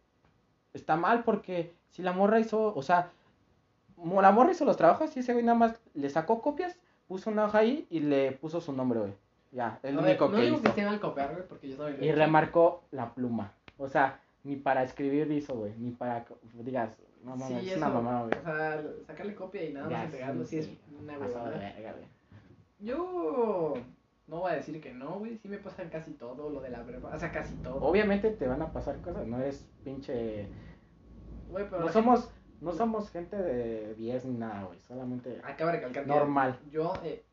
está 0.73 0.95
mal 0.95 1.23
porque 1.23 1.73
si 1.89 2.01
la 2.01 2.13
morra 2.13 2.39
hizo, 2.39 2.73
o 2.73 2.81
sea, 2.81 3.11
la 3.97 4.31
morra 4.31 4.51
hizo 4.51 4.63
los 4.65 4.77
trabajos 4.77 5.15
y 5.17 5.19
ese 5.19 5.33
güey 5.33 5.43
nada 5.43 5.57
más 5.57 5.79
le 5.93 6.09
sacó 6.09 6.41
copias, 6.41 6.77
puso 7.07 7.29
una 7.29 7.45
hoja 7.45 7.59
ahí 7.59 7.87
y 7.89 7.99
le 7.99 8.31
puso 8.33 8.61
su 8.61 8.71
nombre, 8.73 8.99
güey. 8.99 9.13
Ya, 9.51 9.79
el 9.83 9.97
único 9.97 10.27
no 10.29 10.35
que 10.35 10.41
digo 10.43 10.55
hizo. 10.55 10.63
que 10.63 10.69
esté 10.69 10.85
mal 10.85 10.99
copiar, 10.99 11.33
güey, 11.33 11.47
porque 11.47 11.69
yo 11.69 11.87
he 11.87 12.05
Y 12.05 12.11
remarcó 12.11 12.83
la 12.91 13.13
pluma. 13.13 13.53
O 13.77 13.87
sea, 13.87 14.19
ni 14.43 14.55
para 14.55 14.83
escribir 14.83 15.31
hizo, 15.31 15.55
güey, 15.55 15.73
ni 15.77 15.91
para, 15.91 16.25
digas, 16.53 16.91
no 17.23 17.35
mames, 17.35 17.63
Sí, 17.63 17.71
es 17.71 17.77
una 17.77 17.89
mamá, 17.89 18.23
güey. 18.23 18.37
O 18.39 18.43
sea, 18.43 18.83
sacarle 19.07 19.35
copia 19.35 19.63
y 19.63 19.73
nada 19.73 19.89
más 19.89 20.05
entregarlo, 20.05 20.45
sí, 20.45 20.59
es 20.59 20.69
una 21.01 21.17
huevada. 21.17 21.73
Yo 22.79 23.74
no 24.27 24.39
voy 24.41 24.51
a 24.51 24.55
decir 24.55 24.79
que 24.81 24.93
no, 24.93 25.19
güey. 25.19 25.38
Sí 25.38 25.48
me 25.48 25.57
pasa 25.57 25.89
casi 25.89 26.12
todo 26.12 26.50
lo 26.50 26.62
de 26.62 26.69
la 26.69 26.84
prepa. 26.84 27.13
O 27.13 27.19
sea, 27.19 27.31
casi 27.31 27.55
todo. 27.55 27.81
Obviamente 27.81 28.29
te 28.31 28.48
van 28.48 28.62
a 28.62 28.72
pasar 28.72 28.98
cosas, 29.01 29.25
no 29.27 29.41
es 29.41 29.65
pinche... 29.84 30.48
Güey, 31.50 31.65
pero 31.69 31.84
No 31.86 31.89
somos, 31.91 32.29
no 32.62 32.72
somos 32.74 33.10
gente 33.10 33.38
de 33.38 33.96
10 33.96 34.25
ni 34.25 34.38
nada, 34.38 34.63
güey, 34.65 34.79
solamente... 34.81 35.31
gente- 35.31 35.48
Acaba 35.48 35.72
de 35.72 35.77
recalcar 35.77 36.03
que 36.03 36.10
Normal. 36.10 36.60
Yo, 36.72 36.93
eh, 37.03 37.24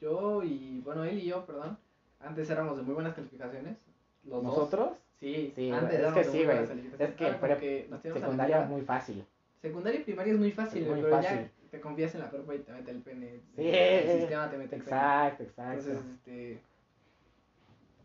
yo 0.00 0.42
y, 0.42 0.80
bueno, 0.84 1.04
él 1.04 1.18
y 1.18 1.26
yo, 1.26 1.44
perdón, 1.46 1.78
antes 2.20 2.48
éramos 2.50 2.76
de 2.76 2.82
muy 2.82 2.94
buenas 2.94 3.14
calificaciones. 3.14 3.78
Los 4.24 4.42
dos. 4.42 4.56
¿Nosotros? 4.56 4.90
Sí, 5.18 5.52
Sí, 5.56 5.70
antes 5.70 5.98
es 6.00 6.12
que 6.12 6.18
de 6.18 6.24
sí, 6.24 6.44
güey. 6.44 6.58
Es 6.98 7.14
que 7.14 7.24
Ahora 7.24 7.38
como 7.40 7.52
prep- 7.54 7.58
que 7.60 7.86
nos 7.90 8.02
tiramos 8.02 8.22
a 8.22 8.26
la 8.26 8.26
Secundaria 8.26 8.56
mierda. 8.58 8.72
muy 8.74 8.82
fácil. 8.82 9.24
Secundaria 9.62 10.00
y 10.00 10.04
primaria 10.04 10.32
es 10.34 10.38
muy 10.38 10.52
fácil, 10.52 10.82
Es 10.82 10.88
güey, 10.88 11.00
muy 11.00 11.10
pero 11.10 11.22
fácil. 11.22 11.38
ya 11.38 11.50
te 11.76 11.82
confías 11.82 12.14
en 12.14 12.20
la 12.22 12.30
prepa 12.30 12.54
y 12.54 12.58
te 12.60 12.72
mete 12.72 12.90
el 12.90 13.02
pene. 13.02 13.40
Sí, 13.54 13.68
el 13.68 14.20
sistema 14.20 14.50
te 14.50 14.56
mete 14.56 14.76
el 14.76 14.82
pene. 14.82 14.96
Exacto, 14.96 15.42
exacto. 15.42 15.90
Entonces, 15.90 16.12
este. 16.14 16.60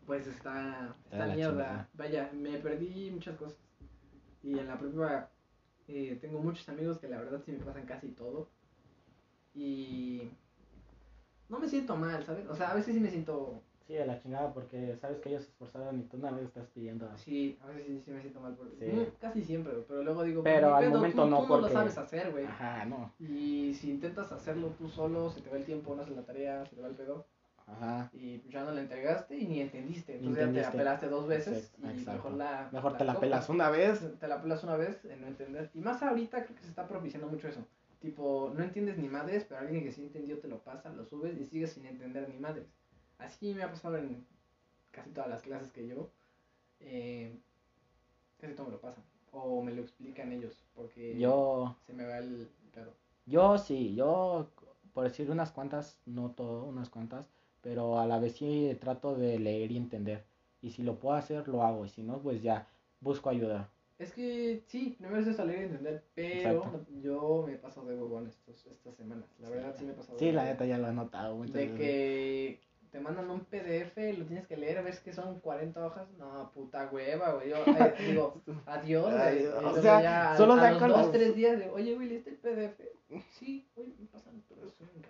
Pues 0.06 0.28
está. 0.28 0.94
Está 1.06 1.16
Está 1.16 1.26
la 1.28 1.36
mierda. 1.36 1.52
chingada. 1.52 1.90
Vaya, 1.94 2.30
me 2.34 2.58
perdí 2.58 3.12
muchas 3.12 3.38
cosas. 3.38 3.58
Y 4.44 4.60
en 4.60 4.68
la 4.68 4.78
prepa 4.78 5.30
eh, 5.88 6.18
tengo 6.20 6.40
muchos 6.40 6.68
amigos 6.68 7.00
que 7.00 7.08
la 7.08 7.20
verdad 7.20 7.42
sí 7.46 7.52
me 7.54 7.64
pasan 7.64 7.86
casi 7.86 8.10
todo. 8.10 8.50
Y. 9.56 10.30
No 11.48 11.60
me 11.60 11.68
siento 11.70 11.96
mal, 11.96 12.24
¿sabes? 12.26 12.48
O 12.48 12.56
sea, 12.56 12.72
a 12.72 12.76
veces 12.76 12.94
sí 12.94 13.00
me 13.00 13.10
siento. 13.10 13.64
Sí, 13.88 13.94
de 13.94 14.06
la 14.06 14.20
chingada, 14.20 14.54
porque 14.54 14.96
sabes 15.02 15.20
que 15.20 15.30
ellos 15.30 15.44
se 15.44 15.50
esforzaron 15.50 16.00
y 16.00 16.04
tú 16.04 16.18
una 16.18 16.32
vez 16.32 16.46
estás 16.46 16.68
pidiendo. 16.68 17.10
Sí, 17.18 17.58
a 17.62 17.68
veces 17.68 17.86
sí, 17.88 18.02
sí 18.06 18.12
me 18.12 18.22
siento 18.22 18.40
mal. 18.40 18.56
Por... 18.56 18.70
Sí. 18.80 19.08
Casi 19.20 19.44
siempre, 19.44 19.74
pero 19.88 20.04
luego 20.04 20.24
digo. 20.24 20.44
Pero 20.44 20.68
"Ni 20.70 20.74
al 20.76 20.80
pedo, 20.86 20.96
momento 20.98 21.24
tú- 21.24 21.30
no, 21.30 21.42
tú 21.42 21.48
no 21.48 21.62
lo 21.62 21.70
sabes 21.70 21.98
hacer, 21.98 22.32
güey. 22.32 22.46
Ajá, 22.46 22.86
no. 22.86 23.12
Y 23.20 23.74
si 23.74 23.90
intentas 23.92 24.32
hacerlo 24.32 24.68
tú 24.78 24.88
solo, 24.88 25.30
se 25.32 25.42
te 25.42 25.50
va 25.50 25.58
el 25.58 25.66
tiempo, 25.66 25.94
no 25.96 26.04
haces 26.04 26.16
la 26.16 26.24
tarea, 26.24 26.66
se 26.66 26.76
te 26.76 26.82
va 26.82 26.88
el 26.88 26.96
pedo. 26.96 27.26
Ajá. 27.68 28.10
y 28.12 28.40
pues 28.40 28.52
ya 28.54 28.64
no 28.66 28.72
la 28.72 28.82
entregaste 28.82 29.38
y 29.38 29.48
ni 29.48 29.62
entendiste. 29.62 30.18
Entonces 30.18 30.46
ya 30.48 30.52
te 30.52 30.62
la 30.62 30.72
pelaste 30.72 31.08
dos 31.08 31.28
veces 31.28 31.58
Exacto, 31.58 31.88
y 31.88 31.90
exacto. 31.92 32.12
mejor 32.12 32.32
la 32.34 32.70
Mejor 32.72 32.98
te 32.98 33.04
la 33.06 33.14
copas. 33.14 33.20
pelas 33.30 33.50
una 33.50 33.70
vez. 33.70 34.20
Te 34.20 34.28
la 34.28 34.42
pelas 34.42 34.64
una 34.66 34.76
vez 34.76 35.06
en 35.06 35.22
no 35.22 35.28
entender. 35.28 35.70
Y 35.74 35.80
más 35.80 36.02
ahorita 36.04 36.44
creo 36.44 36.56
que 36.58 36.64
se 36.64 36.70
está 36.70 36.88
propiciando 36.88 37.28
mucho 37.28 37.48
eso. 37.48 37.62
Tipo, 38.02 38.52
no 38.58 38.64
entiendes 38.64 38.98
ni 38.98 39.08
madres, 39.08 39.46
pero 39.48 39.62
alguien 39.62 39.84
que 39.84 39.92
sí 39.92 40.02
entendió 40.02 40.40
te 40.40 40.48
lo 40.50 40.58
pasa, 40.60 40.90
lo 40.90 41.06
subes 41.06 41.40
y 41.40 41.46
sigues 41.46 41.72
sin 41.72 41.86
entender 41.86 42.28
ni 42.28 42.40
madres. 42.40 42.66
Así 43.22 43.54
me 43.54 43.64
ha 43.64 43.70
pasado 43.70 43.98
en 43.98 44.26
casi 44.92 45.12
todas 45.12 45.30
las 45.30 45.42
clases 45.42 45.72
que 45.72 45.84
llevo. 45.84 46.10
Eh, 46.80 47.38
casi 48.40 48.54
todo 48.54 48.68
me 48.68 48.74
lo 48.74 48.82
pasan. 48.82 49.04
O 49.32 49.62
me 49.62 49.74
lo 49.74 49.82
explican 49.82 50.32
ellos, 50.34 50.54
porque 50.76 51.18
Yo, 51.18 51.76
se 51.86 51.94
me 51.94 52.06
va 52.06 52.18
el 52.18 52.48
pedo. 52.74 52.92
yo 53.26 53.58
sí, 53.58 53.96
yo, 53.96 54.50
por 54.94 55.06
decir 55.06 55.32
unas 55.32 55.52
cuantas, 55.52 55.98
no 56.06 56.32
todo, 56.32 56.66
unas 56.66 56.90
cuantas, 56.90 57.26
pero 57.62 57.98
a 58.00 58.06
la 58.06 58.20
vez 58.20 58.34
sí 58.36 58.76
trato 58.82 59.16
de 59.16 59.40
leer 59.40 59.72
y 59.72 59.78
entender. 59.78 60.24
Y 60.62 60.72
si 60.72 60.84
lo 60.84 61.00
puedo 61.00 61.16
hacer, 61.16 61.48
lo 61.48 61.64
hago. 61.64 61.86
Y 61.86 61.90
si 61.90 62.04
no, 62.04 62.20
pues 62.20 62.42
ya, 62.42 62.68
busco 63.00 63.30
ayuda. 63.30 63.70
Es 64.00 64.12
que 64.14 64.64
sí, 64.68 64.96
primero 65.00 65.20
es 65.22 65.36
salir 65.36 65.60
y 65.60 65.64
entender, 65.64 66.04
pero 66.16 66.56
Exacto. 66.58 66.86
yo 67.02 67.44
me 67.48 67.56
paso 67.56 67.86
de 67.86 67.96
huevón 67.96 68.28
estos, 68.28 68.66
estas 68.66 68.96
semanas. 68.96 69.30
La 69.40 69.50
verdad 69.50 69.76
sí 69.78 69.86
me 69.86 69.92
he 69.92 69.96
pasado 69.96 70.18
de 70.18 70.20
Sí, 70.26 70.32
la 70.32 70.44
neta 70.44 70.66
ya 70.66 70.78
lo 70.80 70.90
he 70.90 70.94
notado 70.94 71.36
muchas 71.36 71.54
De 71.54 71.62
veces. 71.68 71.78
que 71.78 72.60
te 72.92 73.00
mandan 73.00 73.30
un 73.32 73.42
PDF, 73.46 73.96
lo 74.18 74.26
tienes 74.26 74.46
que 74.48 74.58
leer, 74.58 74.84
ves 74.84 75.00
que 75.00 75.14
son 75.14 75.40
40 75.40 75.86
hojas. 75.86 76.08
No, 76.18 76.52
puta 76.52 76.90
hueva, 76.92 77.32
güey. 77.34 77.50
Yo 77.50 77.58
eh, 77.66 77.94
digo, 78.08 78.42
adiós, 78.66 79.12
güey. 79.14 79.46
O 79.48 79.82
sea, 79.82 80.02
ya 80.02 80.32
a- 80.34 80.38
solo 80.38 80.54
a, 80.54 80.58
da 80.58 80.72
los 80.72 80.90
dos, 80.90 81.12
tres 81.12 81.36
días, 81.36 81.58
de, 81.58 81.70
oye, 81.70 81.96
güey, 81.96 82.10
¿leíste 82.10 82.32
el 82.32 82.36
PDF? 82.38 82.82
Sí, 83.32 83.66
oye, 83.76 83.94
me 84.00 84.06
pasan, 84.08 84.44
pero 84.50 84.68
es 84.68 84.80
un. 84.82 85.02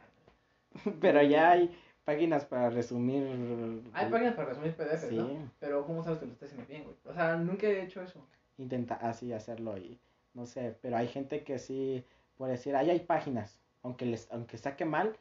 Pero 1.02 1.22
ya 1.22 1.52
hay 1.52 1.76
páginas 2.06 2.46
para 2.46 2.70
resumir. 2.70 3.82
Hay 3.94 4.10
páginas 4.10 4.36
para 4.36 4.50
resumir 4.50 4.74
PDFs, 4.76 5.10
Sí. 5.10 5.18
¿no? 5.18 5.52
Pero 5.60 5.86
¿cómo 5.86 6.04
sabes 6.04 6.20
que 6.20 6.26
lo 6.28 6.32
estás 6.32 6.50
haciendo 6.50 6.68
bien, 6.68 6.84
güey? 6.84 6.96
O 7.06 7.14
sea, 7.14 7.36
nunca 7.38 7.68
he 7.68 7.84
hecho 7.84 8.02
eso. 8.02 8.26
Intenta 8.58 8.96
así 8.96 9.34
hacerlo 9.34 9.78
y 9.78 10.00
no 10.34 10.46
sé, 10.46 10.76
pero 10.82 10.98
hay 10.98 11.08
gente 11.08 11.44
que 11.44 11.60
sí, 11.60 12.06
por 12.38 12.48
decir, 12.48 12.76
ahí 12.76 12.90
hay 12.90 13.00
páginas, 13.02 13.60
aunque 13.84 14.06
les, 14.06 14.32
aunque 14.32 14.58
saque 14.58 14.86
mal, 14.86 15.16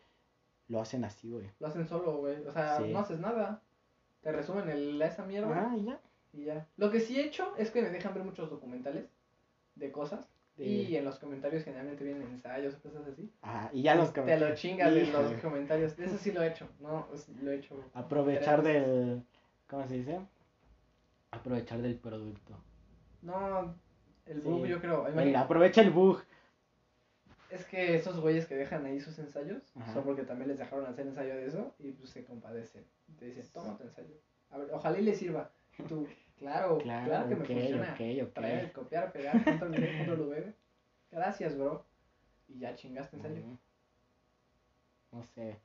lo 0.71 0.81
hacen 0.81 1.05
así, 1.05 1.29
güey. 1.31 1.51
Lo 1.59 1.67
hacen 1.67 1.87
solo, 1.87 2.17
güey. 2.19 2.47
O 2.47 2.53
sea, 2.53 2.79
Sí. 2.79 2.93
no 2.93 3.01
haces 3.01 3.19
nada. 3.21 3.61
Te 4.23 4.33
resumen 4.33 4.69
el, 4.71 5.03
esa 5.03 5.25
mierda. 5.25 5.71
Ah, 5.71 5.77
y 5.77 5.85
ya. 5.85 6.01
Y 6.33 6.45
ya. 6.45 6.67
Lo 6.77 6.91
que 6.91 7.01
sí 7.01 7.19
he 7.21 7.25
hecho 7.27 7.55
es 7.59 7.71
que 7.71 7.83
me 7.83 7.91
dejan 7.91 8.15
ver 8.15 8.23
muchos 8.25 8.49
documentales 8.49 9.05
de 9.75 9.91
cosas. 9.93 10.21
De- 10.57 10.65
Y 10.67 10.97
en 10.97 11.05
los 11.05 11.19
comentarios 11.19 11.65
generalmente 11.65 12.05
vienen 12.05 12.23
ensayos 12.23 12.75
o 12.75 12.81
cosas 12.83 13.07
así. 13.09 13.31
Ajá, 13.43 13.71
y 13.73 13.83
ya 13.83 13.95
los 13.95 14.11
que 14.11 14.21
Te 14.23 14.39
lo 14.39 14.55
chingas 14.55 14.93
en 14.95 15.13
los 15.13 15.33
comentarios. 15.41 15.99
Eso 15.99 16.19
sí 16.19 16.33
lo 16.33 16.43
he 16.43 16.49
hecho. 16.49 16.69
No, 16.81 17.07
es- 17.15 17.29
lo 17.43 17.51
he 17.51 17.57
hecho. 17.57 17.75
aprovechar 17.95 18.63
del 18.63 19.23
¿cómo 19.69 19.87
se 19.89 19.95
dice? 19.95 20.21
Aprovechar 21.31 21.81
del 21.81 21.97
producto. 21.97 22.55
No, 23.23 23.75
el 24.27 24.43
Sí. 24.43 24.49
bug 24.49 24.67
yo 24.67 24.81
creo. 24.81 25.09
Imagina- 25.09 25.41
aprovecha 25.43 25.81
el 25.81 25.91
bug. 25.91 26.21
Es 27.51 27.65
que 27.67 27.97
esos 27.97 28.21
güeyes 28.21 28.47
que 28.47 28.55
dejan 28.55 28.85
ahí 28.87 29.01
sus 29.01 29.19
ensayos 29.19 29.63
Ajá. 29.77 29.93
son 29.93 30.05
porque 30.05 30.23
también 30.23 30.49
les 30.49 30.59
dejaron 30.59 30.87
hacer 30.87 31.07
ensayo 31.07 31.35
de 31.35 31.47
eso 31.47 31.75
y 31.79 31.93
pues 31.93 32.11
se 32.11 32.25
compadecen. 32.25 32.85
Te 33.19 33.27
dicen, 33.27 33.45
toma 33.53 33.77
tu 33.77 33.83
ensayo. 33.85 34.15
A 34.51 34.59
ver, 34.59 34.69
ojalá 34.73 34.99
y 34.99 35.03
le 35.03 35.15
sirva. 35.15 35.51
Y 35.79 35.83
tú, 35.83 36.07
claro, 36.39 36.79
claro, 36.83 37.07
Claro, 37.07 37.29
que 37.29 37.37
me 37.37 37.45
funciona. 37.45 37.93
ok, 37.93 38.01
ok. 38.29 38.33
Traer, 38.35 38.73
copiar, 38.73 39.13
pegar, 39.13 39.45
control 39.45 39.97
control 39.99 40.21
V. 40.29 40.55
Gracias, 41.11 41.57
bro. 41.59 41.85
Y 42.49 42.59
ya 42.61 42.75
chingaste 42.75 43.17
ensayo. 43.17 43.43
No 45.13 45.25
sé. 45.25 45.57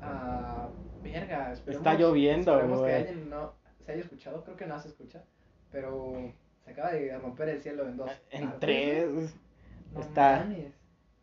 Ah, 0.00 0.68
verga, 1.02 1.52
Está 1.52 1.94
lloviendo, 1.94 2.52
esperemos 2.52 2.78
que 2.80 2.82
güey. 2.84 2.94
alguien 2.96 3.30
no 3.30 3.54
se 3.84 3.92
haya 3.92 4.00
escuchado, 4.02 4.44
creo 4.44 4.56
que 4.56 4.66
no 4.66 4.78
se 4.80 4.88
escucha, 4.88 5.24
pero 5.70 6.32
se 6.64 6.70
acaba 6.70 6.92
de 6.92 7.16
romper 7.18 7.48
el 7.50 7.62
cielo 7.62 7.86
en 7.88 7.96
dos. 7.96 8.10
En 8.30 8.58
tres. 8.60 9.34
No 9.94 10.00
está-. 10.00 10.46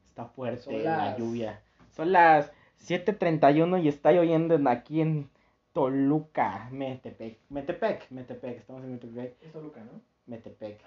Está 0.10 0.26
fuerte 0.26 0.62
Son 0.64 0.84
la 0.84 0.98
las- 0.98 1.18
lluvia. 1.18 1.62
Son 1.92 2.12
las 2.12 2.52
7.31 2.80 3.78
y 3.84 3.88
está 3.88 4.12
lloviendo 4.12 4.56
en- 4.56 4.68
aquí 4.68 5.02
en 5.02 5.30
Toluca, 5.74 6.68
Metepec. 6.72 7.38
Metepec, 7.50 8.10
Metepec, 8.12 8.58
estamos 8.58 8.84
en 8.84 8.92
Metepec. 8.94 9.36
Es 9.42 9.52
Toluca, 9.52 9.82
¿no? 9.84 10.02
Metepec. 10.26 10.80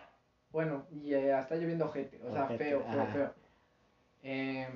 Bueno, 0.51 0.85
y 0.93 1.15
eh, 1.15 1.37
está 1.39 1.57
lloviendo 1.57 1.87
ojete, 1.87 2.21
o 2.23 2.31
sea, 2.33 2.45
Ojete, 2.45 2.65
feo, 2.65 2.81
feo, 2.81 2.89
ajá. 3.03 3.13
feo. 3.13 3.35
Eh, 4.23 4.69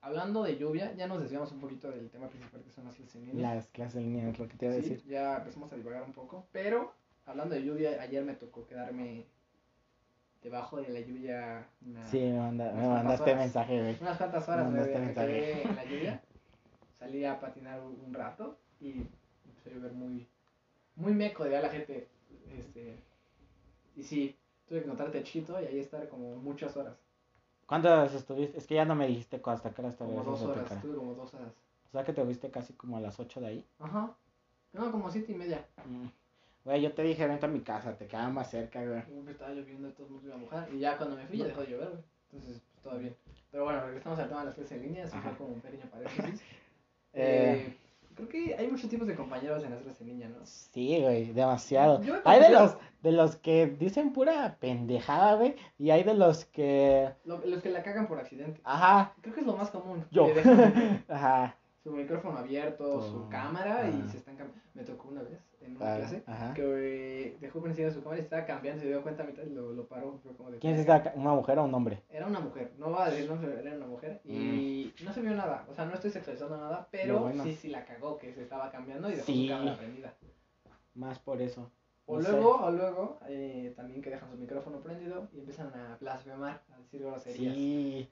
hablando 0.00 0.42
de 0.42 0.56
lluvia, 0.56 0.92
ya 0.94 1.06
nos 1.06 1.20
desviamos 1.20 1.52
un 1.52 1.60
poquito 1.60 1.90
del 1.90 2.10
tema 2.10 2.28
principal 2.28 2.62
que 2.62 2.70
son 2.70 2.84
las 2.86 2.94
clases 2.96 3.14
en 3.16 3.26
línea. 3.26 3.54
Las 3.54 3.68
clases 3.68 3.96
en 3.96 4.02
línea 4.04 4.28
es 4.30 4.38
lo 4.38 4.48
que 4.48 4.56
te 4.56 4.66
iba 4.66 4.74
a 4.74 4.78
Sí, 4.80 4.88
decir. 4.90 5.04
ya 5.08 5.36
empezamos 5.36 5.72
a 5.72 5.76
divagar 5.76 6.02
un 6.02 6.12
poco, 6.12 6.46
pero 6.52 6.92
hablando 7.26 7.54
de 7.54 7.62
lluvia, 7.64 8.00
ayer 8.02 8.24
me 8.24 8.34
tocó 8.34 8.66
quedarme 8.66 9.26
debajo 10.44 10.76
de 10.80 10.88
la 10.90 11.00
lluvia 11.00 11.66
una- 11.84 12.06
Sí, 12.06 12.18
me, 12.20 12.38
manda- 12.38 12.72
mandaste 12.72 13.22
horas. 13.30 13.36
mensaje, 13.38 13.80
güey. 13.80 13.96
unas 14.00 14.18
cuantas 14.18 14.48
horas 14.48 14.70
Me 14.70 14.80
me, 14.80 14.86
quedé 15.14 15.62
en 15.62 15.74
la 15.76 15.84
lluvia, 15.84 16.22
salí 17.00 17.24
a 17.24 17.40
patinar 17.40 17.80
un 17.80 18.12
rato 18.14 18.58
y 18.80 18.90
empezó 19.46 19.70
a 19.70 19.72
llover 19.72 19.92
muy, 19.92 20.28
muy 20.96 21.12
meco 21.14 21.44
de 21.44 21.56
a 21.56 21.62
la 21.62 21.70
gente, 21.70 22.08
este, 22.56 22.98
y 23.96 24.02
sí, 24.02 24.36
tuve 24.68 24.80
que 24.80 24.84
encontrar 24.84 25.10
techito 25.10 25.60
y 25.60 25.64
ahí 25.66 25.78
estar 25.80 26.06
como 26.08 26.36
muchas 26.36 26.76
horas, 26.76 26.94
¿Cuántas 27.66 28.12
estuviste? 28.12 28.58
Es 28.58 28.66
que 28.66 28.74
ya 28.74 28.84
no 28.84 28.94
me 28.94 29.06
dijiste 29.06 29.40
hasta 29.42 29.70
qué 29.72 29.80
hora 29.80 29.94
como 29.96 30.10
estabas 30.20 30.26
dos 30.26 30.42
horas, 30.42 30.70
estuve 30.70 30.96
como 30.96 31.14
dos 31.14 31.32
horas, 31.32 31.48
O 31.88 31.90
sea 31.92 32.04
que 32.04 32.12
te 32.12 32.22
viste 32.22 32.50
casi 32.50 32.74
como 32.74 32.98
a 32.98 33.00
las 33.00 33.18
8 33.18 33.40
de 33.40 33.46
ahí. 33.46 33.64
ajá, 33.78 34.14
no, 34.74 34.92
como 34.92 35.10
siete 35.10 35.32
y 35.32 35.34
media, 35.36 35.64
Mm. 35.86 36.06
Güey, 36.64 36.80
yo 36.80 36.92
te 36.92 37.02
dije, 37.02 37.26
vente 37.26 37.44
a 37.44 37.48
mi 37.48 37.60
casa, 37.60 37.94
te 37.96 38.06
quedaba 38.06 38.30
más 38.30 38.50
cerca, 38.50 38.80
güey. 38.84 39.02
Uy, 39.10 39.30
estaba 39.30 39.50
lloviendo, 39.52 39.90
todo 39.92 40.06
el 40.06 40.12
mundo 40.12 40.26
iba 40.28 40.36
a 40.36 40.38
mojar. 40.38 40.68
Y 40.72 40.78
ya 40.78 40.96
cuando 40.96 41.16
me 41.16 41.26
fui 41.26 41.38
ya 41.38 41.44
dejó 41.46 41.60
de 41.60 41.66
llover, 41.68 41.88
güey. 41.90 42.02
Entonces, 42.32 42.62
pues 42.72 42.82
todo 42.82 42.98
bien. 42.98 43.14
Pero 43.50 43.64
bueno, 43.64 43.84
regresamos 43.84 44.18
al 44.18 44.28
tema 44.28 44.40
de 44.40 44.46
las 44.46 44.54
clases 44.54 44.72
en 44.72 44.82
línea. 44.82 45.04
Así 45.04 45.16
fue 45.18 45.32
como 45.36 45.54
un 45.54 45.60
pequeño 45.60 45.84
paréntesis. 45.90 46.42
Eh. 47.16 47.68
Eh, 47.68 47.76
creo 48.16 48.28
que 48.28 48.56
hay 48.58 48.66
muchos 48.66 48.90
tipos 48.90 49.06
de 49.06 49.14
compañeros 49.14 49.62
en 49.62 49.70
las 49.70 49.82
clases 49.82 50.00
en 50.00 50.08
línea, 50.08 50.28
¿no? 50.28 50.44
Sí, 50.44 51.00
güey, 51.00 51.32
demasiado. 51.32 52.02
Yo 52.02 52.14
Hay 52.24 52.40
de 52.40 52.50
los, 52.50 52.76
de 53.02 53.12
los 53.12 53.36
que 53.36 53.68
dicen 53.68 54.12
pura 54.12 54.56
pendejada, 54.58 55.36
güey, 55.36 55.54
y 55.78 55.90
hay 55.90 56.02
de 56.02 56.14
los 56.14 56.44
que... 56.46 57.10
Lo- 57.24 57.38
los 57.46 57.62
que 57.62 57.70
la 57.70 57.84
cagan 57.84 58.08
por 58.08 58.18
accidente. 58.18 58.60
Ajá, 58.64 59.14
Creo 59.20 59.32
que 59.32 59.40
es 59.42 59.46
lo 59.46 59.56
más 59.56 59.70
común. 59.70 60.04
Yo. 60.10 60.26
Ajá. 61.08 61.54
Su 61.84 61.92
micrófono 61.92 62.38
abierto, 62.38 63.00
su 63.02 63.24
Oh, 63.24 63.28
cámara 63.28 63.86
y 63.88 64.08
se 64.08 64.16
están 64.16 64.36
cambiando. 64.36 64.64
Me 64.72 64.82
tocó 64.82 65.08
una 65.08 65.22
vez 65.22 65.38
en 65.60 65.76
una 65.76 65.94
ah, 65.94 65.96
clase 65.98 66.22
Ajá. 66.26 66.54
que 66.54 66.62
eh, 67.26 67.36
dejó 67.40 67.60
prendida 67.60 67.90
su 67.90 68.00
cámara 68.02 68.18
y 68.20 68.24
estaba 68.24 68.44
cambiando. 68.46 68.80
Se 68.82 68.88
dio 68.88 69.02
cuenta 69.02 69.22
a 69.22 69.26
mitad 69.26 69.42
y 69.44 69.50
lo, 69.50 69.70
lo 69.72 69.86
paró. 69.86 70.18
Como 70.36 70.50
de, 70.50 70.58
¿Quién 70.58 70.72
es 70.74 70.80
esta? 70.80 71.12
¿Una 71.14 71.34
mujer 71.34 71.58
o 71.58 71.64
un 71.64 71.74
hombre? 71.74 72.02
Era 72.08 72.26
una 72.26 72.40
mujer, 72.40 72.72
no 72.78 72.90
va 72.90 73.04
a 73.04 73.10
decir 73.10 73.30
no, 73.30 73.38
pero 73.40 73.58
era 73.58 73.76
una 73.76 73.86
mujer 73.86 74.20
y 74.24 74.92
no 75.04 75.12
se 75.12 75.20
vio 75.20 75.34
nada, 75.34 75.66
o 75.70 75.74
sea, 75.74 75.84
no 75.84 75.94
estoy 75.94 76.10
sexualizando 76.10 76.56
nada, 76.56 76.88
pero 76.90 77.20
bueno. 77.20 77.44
sí, 77.44 77.54
sí 77.54 77.68
la 77.68 77.84
cagó 77.84 78.16
que 78.18 78.32
se 78.32 78.42
estaba 78.42 78.70
cambiando 78.72 79.08
y 79.10 79.12
dejó 79.12 79.26
Sí. 79.26 79.46
su 79.46 79.52
cámara 79.54 79.76
prendida. 79.76 80.14
Más 80.94 81.18
por 81.18 81.40
eso. 81.42 81.70
O 82.06 82.16
No 82.18 82.22
sé. 82.22 82.32
luego, 82.32 82.56
o 82.56 82.70
luego, 82.70 83.18
eh, 83.28 83.72
también 83.76 84.02
que 84.02 84.10
dejan 84.10 84.30
su 84.30 84.36
micrófono 84.36 84.80
prendido 84.80 85.28
y 85.32 85.38
empiezan 85.40 85.68
a 85.74 85.96
blasfemar, 86.00 86.62
a 86.74 86.78
decir 86.78 87.02
groserías. 87.02 87.54
Sí. 87.54 88.10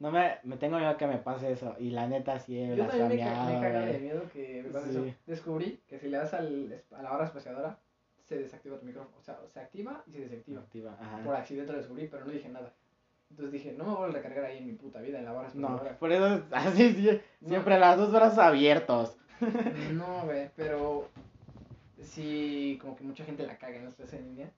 No 0.00 0.10
me, 0.10 0.38
me 0.44 0.56
tengo 0.56 0.78
miedo 0.78 0.96
que 0.96 1.06
me 1.06 1.18
pase 1.18 1.52
eso. 1.52 1.76
Y 1.78 1.90
la 1.90 2.06
neta 2.08 2.38
sí 2.40 2.58
he 2.58 2.74
Yo 2.74 2.86
también 2.86 3.08
me, 3.08 3.18
ca- 3.18 3.44
me 3.60 3.92
de 3.92 3.98
miedo 4.00 4.22
que 4.32 4.62
me 4.64 4.70
pase 4.70 4.92
Sí. 4.92 4.96
eso. 5.08 5.16
Descubrí 5.26 5.80
que 5.86 5.98
si 5.98 6.08
le 6.08 6.16
das 6.16 6.34
al, 6.34 6.82
a 6.96 7.02
la 7.02 7.12
hora 7.12 7.26
espaciadora, 7.26 7.78
se 8.24 8.38
desactiva 8.38 8.78
tu 8.78 8.86
micrófono. 8.86 9.16
O 9.18 9.22
sea, 9.22 9.38
se 9.52 9.60
activa 9.60 10.02
y 10.06 10.12
se 10.12 10.20
desactiva. 10.20 10.60
Activa, 10.62 10.96
ajá. 11.00 11.22
Por 11.22 11.36
accidente 11.36 11.72
lo 11.72 11.78
descubrí, 11.78 12.08
pero 12.08 12.24
no 12.24 12.30
dije 12.32 12.48
nada. 12.48 12.72
Entonces 13.30 13.52
dije, 13.52 13.72
no 13.78 13.84
me 13.84 13.94
voy 13.94 14.08
a 14.10 14.12
recargar 14.12 14.44
ahí 14.46 14.58
en 14.58 14.66
mi 14.66 14.72
puta 14.72 15.00
vida 15.00 15.18
en 15.18 15.24
la 15.26 15.32
hora 15.32 15.50
No, 15.54 15.68
espaciadora. 15.76 15.98
por 15.98 16.10
eso, 16.12 16.42
así, 16.50 16.92
sí, 16.94 17.20
No. 17.42 17.48
siempre 17.48 17.78
las 17.78 17.96
dos 17.96 18.10
brazos 18.12 18.38
abiertos. 18.38 19.16
No, 19.92 20.22
güey, 20.24 20.50
pero 20.56 21.08
sí, 22.00 22.78
como 22.80 22.96
que 22.96 23.04
mucha 23.04 23.24
gente 23.24 23.46
la 23.46 23.56
caga 23.58 23.76
en 23.76 23.84
las 23.84 23.94
clases 23.94 24.18
en 24.20 24.26
línea. 24.26 24.50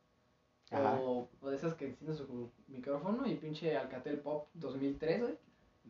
Ajá. 0.72 0.98
O, 1.00 1.28
de 1.42 1.56
esas 1.56 1.74
que 1.74 1.86
encienden 1.86 2.16
su 2.16 2.50
micrófono 2.68 3.26
y 3.26 3.34
pinche 3.36 3.76
Alcatel 3.76 4.18
Pop 4.20 4.48
2003, 4.54 5.20
güey. 5.22 5.34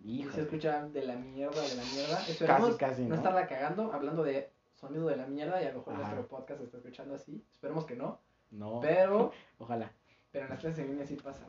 Y 0.05 0.25
se 0.33 0.43
escucha 0.43 0.89
de 0.89 1.05
la 1.05 1.17
mierda, 1.17 1.61
de 1.61 1.75
la 1.77 1.85
mierda. 1.85 2.27
Esperemos 2.27 2.77
casi, 2.77 3.03
no, 3.03 3.11
¿no? 3.11 3.15
estarla 3.15 3.47
cagando 3.47 3.93
hablando 3.93 4.23
de 4.25 4.51
sonido 4.75 5.07
de 5.07 5.17
la 5.17 5.27
mierda 5.27 5.63
y 5.63 5.67
a 5.67 5.73
lo 5.73 5.79
mejor 5.79 5.95
Ajá. 5.95 6.03
nuestro 6.03 6.27
podcast 6.29 6.59
se 6.61 6.65
está 6.65 6.79
escuchando 6.79 7.15
así. 7.15 7.45
Esperemos 7.53 7.85
que 7.85 7.95
no. 7.97 8.19
No, 8.51 8.81
Pero, 8.81 9.33
ojalá. 9.59 9.93
pero 10.31 10.45
en 10.47 10.51
las 10.51 10.61
clases 10.61 10.79
en 10.81 10.89
línea 10.91 11.07
sí 11.07 11.17
pasa. 11.17 11.47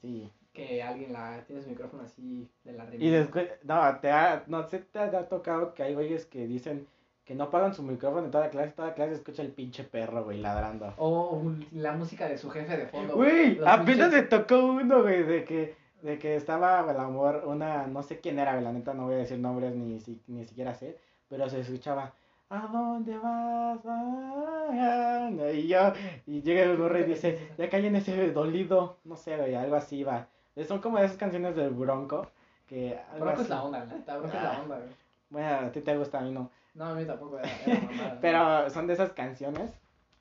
Sí. 0.00 0.30
Que 0.52 0.82
alguien 0.82 1.12
la 1.14 1.42
tiene 1.46 1.62
su 1.62 1.70
micrófono 1.70 2.02
así 2.02 2.48
de 2.64 2.72
la 2.72 2.84
Y 2.84 2.90
remera. 2.90 3.18
después, 3.20 3.48
no, 3.64 4.00
te 4.00 4.10
ha, 4.10 4.44
no 4.46 4.68
sé, 4.68 4.80
te 4.80 4.98
ha 4.98 5.28
tocado 5.28 5.72
que 5.74 5.82
hay 5.82 5.94
güeyes 5.94 6.26
que 6.26 6.46
dicen 6.46 6.86
que 7.24 7.34
no 7.34 7.50
pagan 7.50 7.72
su 7.74 7.82
micrófono 7.82 8.24
en 8.26 8.30
toda 8.30 8.50
clase, 8.50 8.72
toda 8.72 8.94
clase 8.94 9.12
escucha 9.14 9.42
el 9.42 9.52
pinche 9.52 9.84
perro, 9.84 10.24
güey, 10.24 10.38
ladrando. 10.40 10.92
O 10.98 11.42
la 11.72 11.92
música 11.92 12.28
de 12.28 12.36
su 12.36 12.50
jefe 12.50 12.76
de 12.76 12.86
fondo. 12.86 13.14
Güey, 13.14 13.58
apenas 13.64 14.08
pinches- 14.08 14.12
me 14.12 14.22
tocó 14.22 14.64
uno, 14.64 15.02
güey, 15.02 15.22
de 15.22 15.44
que, 15.44 15.76
de 16.02 16.18
que 16.18 16.34
estaba 16.36 16.80
el 16.90 16.96
amor, 16.98 17.44
una, 17.46 17.86
no 17.86 18.02
sé 18.02 18.18
quién 18.20 18.38
era, 18.40 18.52
güey, 18.52 18.64
la 18.64 18.72
neta 18.72 18.92
no 18.94 19.04
voy 19.04 19.14
a 19.14 19.18
decir 19.18 19.38
nombres 19.38 19.74
ni, 19.74 20.00
si- 20.00 20.20
ni 20.26 20.44
siquiera 20.44 20.74
sé, 20.74 20.98
pero 21.28 21.48
se 21.48 21.60
escuchaba, 21.60 22.12
¿a 22.50 22.66
dónde 22.66 23.16
vas? 23.18 23.78
Ah, 23.86 25.30
Y 25.54 25.68
yo, 25.68 25.92
y 26.26 26.42
llega 26.42 26.62
el 26.64 26.76
gorro 26.76 26.98
y 26.98 27.04
dice, 27.04 27.50
ya 27.56 27.68
caí 27.70 27.86
en 27.86 27.96
ese 27.96 28.32
dolido, 28.32 28.96
no 29.04 29.16
sé, 29.16 29.36
güey, 29.36 29.54
algo 29.54 29.76
así 29.76 30.02
va. 30.02 30.26
Son 30.66 30.80
como 30.80 30.98
esas 30.98 31.16
canciones 31.16 31.54
del 31.56 31.70
Bronco, 31.70 32.26
que 32.66 32.98
Bronco 33.18 33.34
es 33.34 33.40
así. 33.42 33.50
la 33.50 33.62
onda, 33.62 33.78
la 33.80 33.86
neta, 33.86 34.16
Bronco 34.18 34.36
es 34.36 34.42
la 34.42 34.52
Ah. 34.56 34.60
onda, 34.62 34.76
güey. 34.76 34.88
Bueno, 35.30 35.48
a 35.68 35.72
ti 35.72 35.80
te 35.80 35.96
gusta, 35.96 36.18
a 36.18 36.22
mí 36.22 36.30
no. 36.30 36.50
No, 36.74 36.86
a 36.86 36.94
mí 36.94 37.04
tampoco 37.04 37.38
era, 37.38 37.48
era 37.66 37.80
mamada. 37.90 38.18
Pero 38.20 38.70
son 38.70 38.86
de 38.86 38.94
esas 38.94 39.12
canciones, 39.12 39.70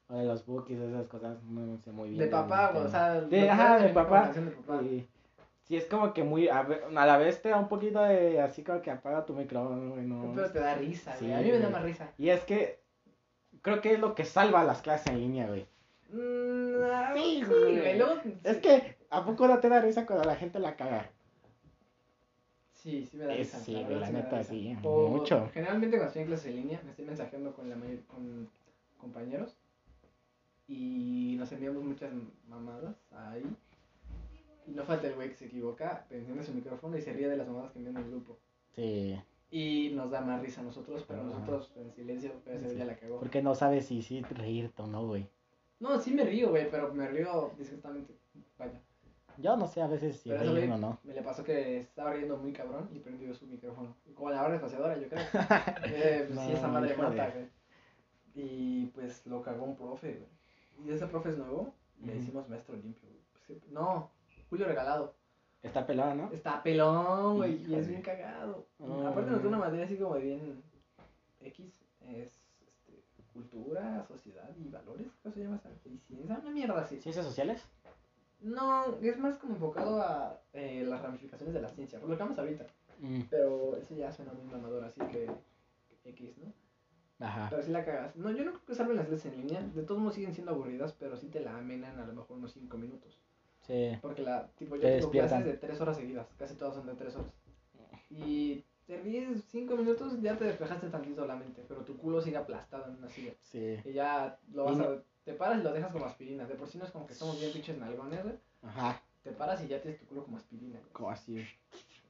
o 0.09 0.15
de 0.17 0.25
los 0.25 0.45
bookies, 0.45 0.79
de 0.79 0.89
esas 0.89 1.07
cosas, 1.07 1.41
no 1.43 1.77
sé 1.77 1.91
muy 1.91 2.09
bien. 2.09 2.19
De 2.19 2.27
papá, 2.27 2.73
o 2.75 2.87
sea, 2.89 3.21
De- 3.21 3.49
ajá, 3.49 3.77
de 3.79 3.89
papá. 3.89 4.29
de 4.33 4.41
papá. 4.51 4.81
Y 4.83 5.07
sí, 5.63 5.77
es 5.77 5.85
como 5.85 6.13
que 6.13 6.23
muy, 6.23 6.49
a, 6.49 6.63
ve- 6.63 6.81
a 6.95 7.05
la 7.05 7.17
vez 7.17 7.41
te 7.41 7.49
da 7.49 7.57
un 7.57 7.69
poquito 7.69 8.01
de, 8.03 8.41
así 8.41 8.63
como 8.63 8.81
que 8.81 8.91
apaga 8.91 9.25
tu 9.25 9.33
micrófono, 9.33 9.91
güey, 9.93 10.05
no. 10.05 10.33
Pero 10.35 10.51
te 10.51 10.59
da 10.59 10.75
risa, 10.75 11.15
güey. 11.19 11.33
A 11.33 11.37
mí 11.37 11.51
me 11.51 11.59
da 11.59 11.69
más 11.69 11.83
risa. 11.83 12.09
Y 12.17 12.29
es 12.29 12.41
que 12.41 12.81
creo 13.61 13.79
que 13.79 13.93
es 13.93 13.99
lo 13.99 14.13
que 14.15 14.25
salva 14.25 14.63
las 14.65 14.81
clases 14.81 15.07
en 15.07 15.19
línea, 15.19 15.47
güey. 15.47 15.65
Mm, 16.11 16.83
ah, 16.91 17.11
Sí, 17.13 17.41
sí, 17.45 17.45
güey. 17.47 17.97
Luego, 17.97 18.15
Es 18.43 18.57
que, 18.57 18.97
¿a 19.09 19.23
poco 19.23 19.47
no 19.47 19.59
te 19.59 19.69
da 19.69 19.79
risa 19.79 20.05
cuando 20.05 20.25
la 20.25 20.35
gente 20.35 20.59
la 20.59 20.75
caga? 20.75 21.09
Sí, 22.81 23.05
sí 23.05 23.15
me 23.17 23.25
da 23.25 23.35
risa. 23.35 23.59
sí, 23.59 23.75
verdad 23.75 23.99
la 24.01 24.09
neta, 24.09 24.43
sí, 24.43 24.75
O, 24.83 25.07
mucho. 25.09 25.47
Generalmente 25.53 25.97
cuando 25.97 26.07
estoy 26.07 26.21
en 26.23 26.27
clases 26.29 26.45
en 26.47 26.55
línea, 26.55 26.81
me 26.83 26.89
estoy 26.89 27.05
mensajeando 27.05 27.53
con 27.53 27.69
la 27.69 27.75
mayor, 27.75 27.99
con 28.05 28.49
compañeros 28.97 29.55
y 30.67 31.35
nos 31.37 31.51
enviamos 31.51 31.83
muchas 31.83 32.11
mamadas 32.47 32.95
ahí. 33.11 33.43
Y 34.67 34.71
no 34.71 34.83
falta 34.83 35.07
el 35.07 35.15
güey 35.15 35.29
que 35.29 35.35
se 35.35 35.45
equivoca, 35.45 36.05
enciende 36.09 36.43
su 36.43 36.53
micrófono 36.53 36.97
y 36.97 37.01
se 37.01 37.13
ríe 37.13 37.27
de 37.27 37.37
las 37.37 37.47
mamadas 37.47 37.71
que 37.71 37.79
envían 37.79 37.97
en 37.97 38.03
el 38.03 38.09
grupo. 38.09 38.37
Sí, 38.75 39.15
Y 39.51 39.91
nos 39.93 40.09
da 40.09 40.21
más 40.21 40.41
risa 40.41 40.61
a 40.61 40.63
nosotros, 40.63 41.03
pero 41.07 41.21
Ajá. 41.21 41.29
nosotros 41.29 41.71
en 41.75 41.91
silencio, 41.93 42.31
pero 42.43 42.57
ese 42.57 42.65
güey 42.65 42.77
ya 42.77 42.85
la 42.85 42.95
cagó. 42.95 43.19
porque 43.19 43.41
no 43.43 43.53
sabes 43.53 43.85
si 43.87 44.01
sí 44.01 44.21
reírte 44.21 44.81
o 44.81 44.87
no, 44.87 45.05
güey. 45.05 45.27
No, 45.79 45.99
sí 45.99 46.11
me 46.11 46.23
río, 46.23 46.49
güey, 46.49 46.69
pero 46.69 46.93
me 46.93 47.07
río 47.07 47.51
discretamente. 47.57 48.13
Vaya. 48.57 48.79
Yo 49.37 49.57
no 49.57 49.67
sé 49.67 49.81
a 49.81 49.87
veces 49.87 50.19
si 50.19 50.29
Pero 50.29 50.53
reírme 50.53 50.75
o 50.75 50.77
no. 50.77 50.99
me 51.03 51.13
le 51.13 51.21
pasó 51.21 51.43
que 51.43 51.79
estaba 51.79 52.13
riendo 52.13 52.37
muy 52.37 52.53
cabrón 52.53 52.89
y 52.93 52.99
prendió 52.99 53.33
su 53.33 53.45
micrófono. 53.47 53.95
Como 54.13 54.29
la 54.29 54.43
hora 54.43 54.55
espaciadora, 54.55 54.97
yo 54.97 55.07
creo. 55.07 55.23
Eh, 55.85 56.25
pues 56.27 56.45
sí, 56.45 56.51
esa 56.53 56.67
madre 56.67 56.95
mata, 56.95 57.29
güey. 57.29 57.49
Y 58.33 58.85
pues 58.87 59.25
lo 59.25 59.41
cagó 59.41 59.65
un 59.65 59.75
profe, 59.75 60.13
güey. 60.13 60.87
Y 60.87 60.91
ese 60.91 61.07
profe 61.07 61.29
es 61.29 61.37
nuevo, 61.37 61.73
le 62.03 62.15
hicimos 62.15 62.47
maestro 62.49 62.75
limpio, 62.75 63.07
güey. 63.09 63.21
Pues, 63.47 63.71
no, 63.71 64.11
Julio 64.49 64.65
regalado. 64.67 65.15
Está 65.61 65.85
pelado, 65.85 66.15
¿no? 66.15 66.31
Está 66.31 66.63
pelón, 66.63 67.37
güey, 67.37 67.63
y 67.67 67.75
es 67.75 67.87
bien 67.87 68.01
cagado. 68.01 68.67
Oh. 68.79 69.05
aparte 69.07 69.29
nos 69.29 69.41
dio 69.41 69.49
una 69.49 69.59
materia 69.59 69.85
así 69.85 69.95
como 69.97 70.15
de 70.15 70.21
bien 70.21 70.63
X, 71.39 71.71
es 72.01 72.41
este, 72.61 73.03
cultura, 73.31 74.03
sociedad 74.07 74.49
y 74.57 74.69
valores, 74.69 75.07
¿cómo 75.21 75.33
se 75.33 75.41
llama 75.43 75.57
esa? 75.57 75.69
Y 75.85 75.97
ciencia, 75.99 76.39
una 76.41 76.51
mierda 76.51 76.81
así. 76.81 76.99
¿Ciencias 76.99 77.25
sociales? 77.25 77.63
No, 78.41 78.97
es 79.01 79.17
más 79.19 79.37
como 79.37 79.53
enfocado 79.53 80.01
a 80.01 80.41
eh, 80.53 80.83
las 80.87 81.01
ramificaciones 81.01 81.53
de 81.53 81.61
la 81.61 81.69
ciencia, 81.69 81.99
por 81.99 82.09
lo 82.09 82.17
que 82.17 82.23
vamos 82.23 82.37
ahorita. 82.39 82.65
Mm, 82.99 83.21
Pero 83.29 83.77
eso 83.77 83.95
ya 83.95 84.11
suena 84.11 84.33
muy 84.33 84.45
mamador, 84.51 84.83
así 84.83 84.99
que 85.11 85.29
X, 86.05 86.37
¿no? 86.39 86.51
Ajá. 87.25 87.47
Pero 87.51 87.61
si 87.61 87.71
la 87.71 87.85
cagas. 87.85 88.15
No, 88.15 88.31
yo 88.31 88.43
no 88.43 88.51
creo 88.53 88.65
que 88.65 88.75
salven 88.75 88.97
las 88.97 89.07
clases 89.07 89.31
en 89.31 89.41
línea. 89.41 89.61
De 89.61 89.83
todos 89.83 89.99
modos 90.01 90.15
siguen 90.15 90.33
siendo 90.33 90.51
aburridas, 90.53 90.93
pero 90.93 91.15
sí 91.17 91.27
te 91.27 91.39
la 91.39 91.55
amenan 91.57 91.99
a 91.99 92.05
lo 92.07 92.13
mejor 92.13 92.37
unos 92.37 92.51
5 92.53 92.77
minutos. 92.79 93.19
Sí. 93.61 93.91
Porque 94.01 94.23
la, 94.23 94.47
tipo, 94.57 94.75
yo 94.75 94.81
Te 94.81 94.97
tengo 94.97 95.11
clases 95.11 95.45
de 95.45 95.53
3 95.53 95.79
horas 95.81 95.97
seguidas. 95.97 96.27
Casi 96.39 96.55
todas 96.55 96.73
son 96.75 96.87
de 96.87 96.95
3 96.95 97.15
horas. 97.15 97.31
Y 98.09 98.65
te 98.87 98.97
ríes 98.97 99.43
5 99.49 99.75
minutos, 99.77 100.19
ya 100.19 100.35
te 100.35 100.45
despejaste 100.45 100.89
tantito 100.89 101.25
la 101.27 101.35
mente. 101.35 101.63
Pero 101.67 101.81
tu 101.85 101.95
culo 101.95 102.21
sigue 102.21 102.37
aplastado 102.37 102.87
en 102.91 102.97
una 102.97 103.07
silla. 103.09 103.33
Sí. 103.41 103.77
Y 103.85 103.93
ya 103.93 104.39
lo 104.51 104.63
Y 104.63 104.67
vas 104.69 104.77
no- 104.77 104.83
a. 104.85 105.03
Te 105.25 105.33
paras 105.33 105.59
y 105.59 105.63
lo 105.63 105.71
dejas 105.71 105.91
como 105.91 106.05
aspirina. 106.05 106.45
De 106.45 106.55
por 106.55 106.67
sí 106.67 106.77
no 106.77 106.85
es 106.85 106.91
como 106.91 107.05
que 107.05 107.13
estamos 107.13 107.39
bien 107.39 107.51
pinches 107.51 107.77
nalgones, 107.77 108.23
güey. 108.23 108.35
Ajá. 108.63 109.01
Te 109.23 109.31
paras 109.31 109.61
y 109.63 109.67
ya 109.67 109.81
tienes 109.81 109.99
tu 109.99 110.07
culo 110.07 110.23
como 110.23 110.37
aspirina. 110.37 110.79
güey. 110.79 110.93
Como 110.93 111.11
así. 111.11 111.45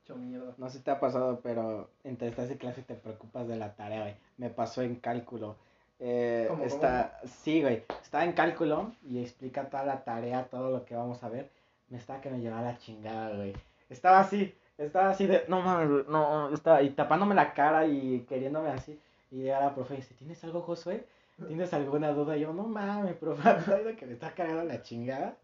hecho 0.04 0.16
mierda. 0.16 0.54
No 0.58 0.70
sé 0.70 0.78
si 0.78 0.84
te 0.84 0.92
ha 0.92 1.00
pasado, 1.00 1.42
pero 1.42 1.90
entre 2.04 2.30
estás 2.30 2.50
en 2.50 2.58
clase 2.58 2.82
te 2.84 2.96
preocupas 2.96 3.48
de 3.48 3.58
la 3.58 3.76
tarea, 3.76 4.02
güey. 4.02 4.16
Me 4.38 4.50
pasó 4.50 4.82
en 4.82 4.96
cálculo. 4.96 5.58
Eh, 6.00 6.48
¿Cómo, 6.50 6.64
está, 6.64 7.20
sí, 7.26 7.62
güey. 7.62 7.84
Estaba 8.02 8.24
en 8.24 8.34
cálculo 8.34 8.92
y 9.08 9.20
explica 9.20 9.70
toda 9.70 9.86
la 9.86 10.04
tarea, 10.04 10.46
todo 10.46 10.72
lo 10.72 10.86
que 10.86 10.96
vamos 10.96 11.24
a 11.24 11.30
ver. 11.30 11.50
Me 11.90 11.98
estaba 11.98 12.22
que 12.22 12.30
me 12.30 12.40
llevaba 12.40 12.64
la 12.64 12.78
chingada, 12.78 13.36
güey. 13.36 13.54
Estaba 13.90 14.22
así, 14.22 14.56
estaba 14.78 15.10
así 15.10 15.28
de, 15.28 15.44
no 15.50 15.62
mames, 15.62 16.08
no, 16.08 16.52
estaba 16.54 16.82
y 16.82 16.92
tapándome 16.92 17.36
la 17.36 17.54
cara 17.54 17.86
y 17.86 18.22
queriéndome 18.22 18.70
así. 18.70 19.00
Y 19.30 19.44
llega 19.44 19.60
la 19.60 19.76
profe 19.76 19.96
y 19.96 19.98
dice, 19.98 20.16
¿tienes 20.16 20.44
algo, 20.44 20.62
Josué? 20.62 21.06
¿Tienes 21.48 21.74
alguna 21.74 22.12
duda? 22.12 22.38
Y 22.38 22.42
yo, 22.42 22.54
no 22.54 22.64
mames, 22.64 23.18
¿sabes 23.66 23.96
que 24.00 24.06
me 24.06 24.14
está 24.14 24.32
cargando 24.34 24.64
la 24.64 24.82
chingada? 24.82 25.36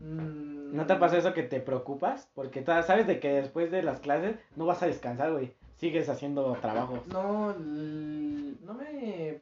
Mm, 0.00 0.76
¿No 0.76 0.86
te 0.86 0.94
pasa 0.96 1.18
eso 1.18 1.34
que 1.34 1.42
te 1.42 1.60
preocupas? 1.60 2.28
Porque 2.34 2.64
sabes 2.64 3.06
de 3.06 3.18
que 3.20 3.32
después 3.32 3.70
de 3.70 3.82
las 3.82 4.00
clases 4.00 4.36
no 4.56 4.66
vas 4.66 4.82
a 4.82 4.86
descansar, 4.86 5.32
güey. 5.32 5.52
Sigues 5.78 6.08
haciendo 6.08 6.52
trabajos. 6.60 7.00
No, 7.12 7.54
no 7.54 8.74
me 8.74 9.40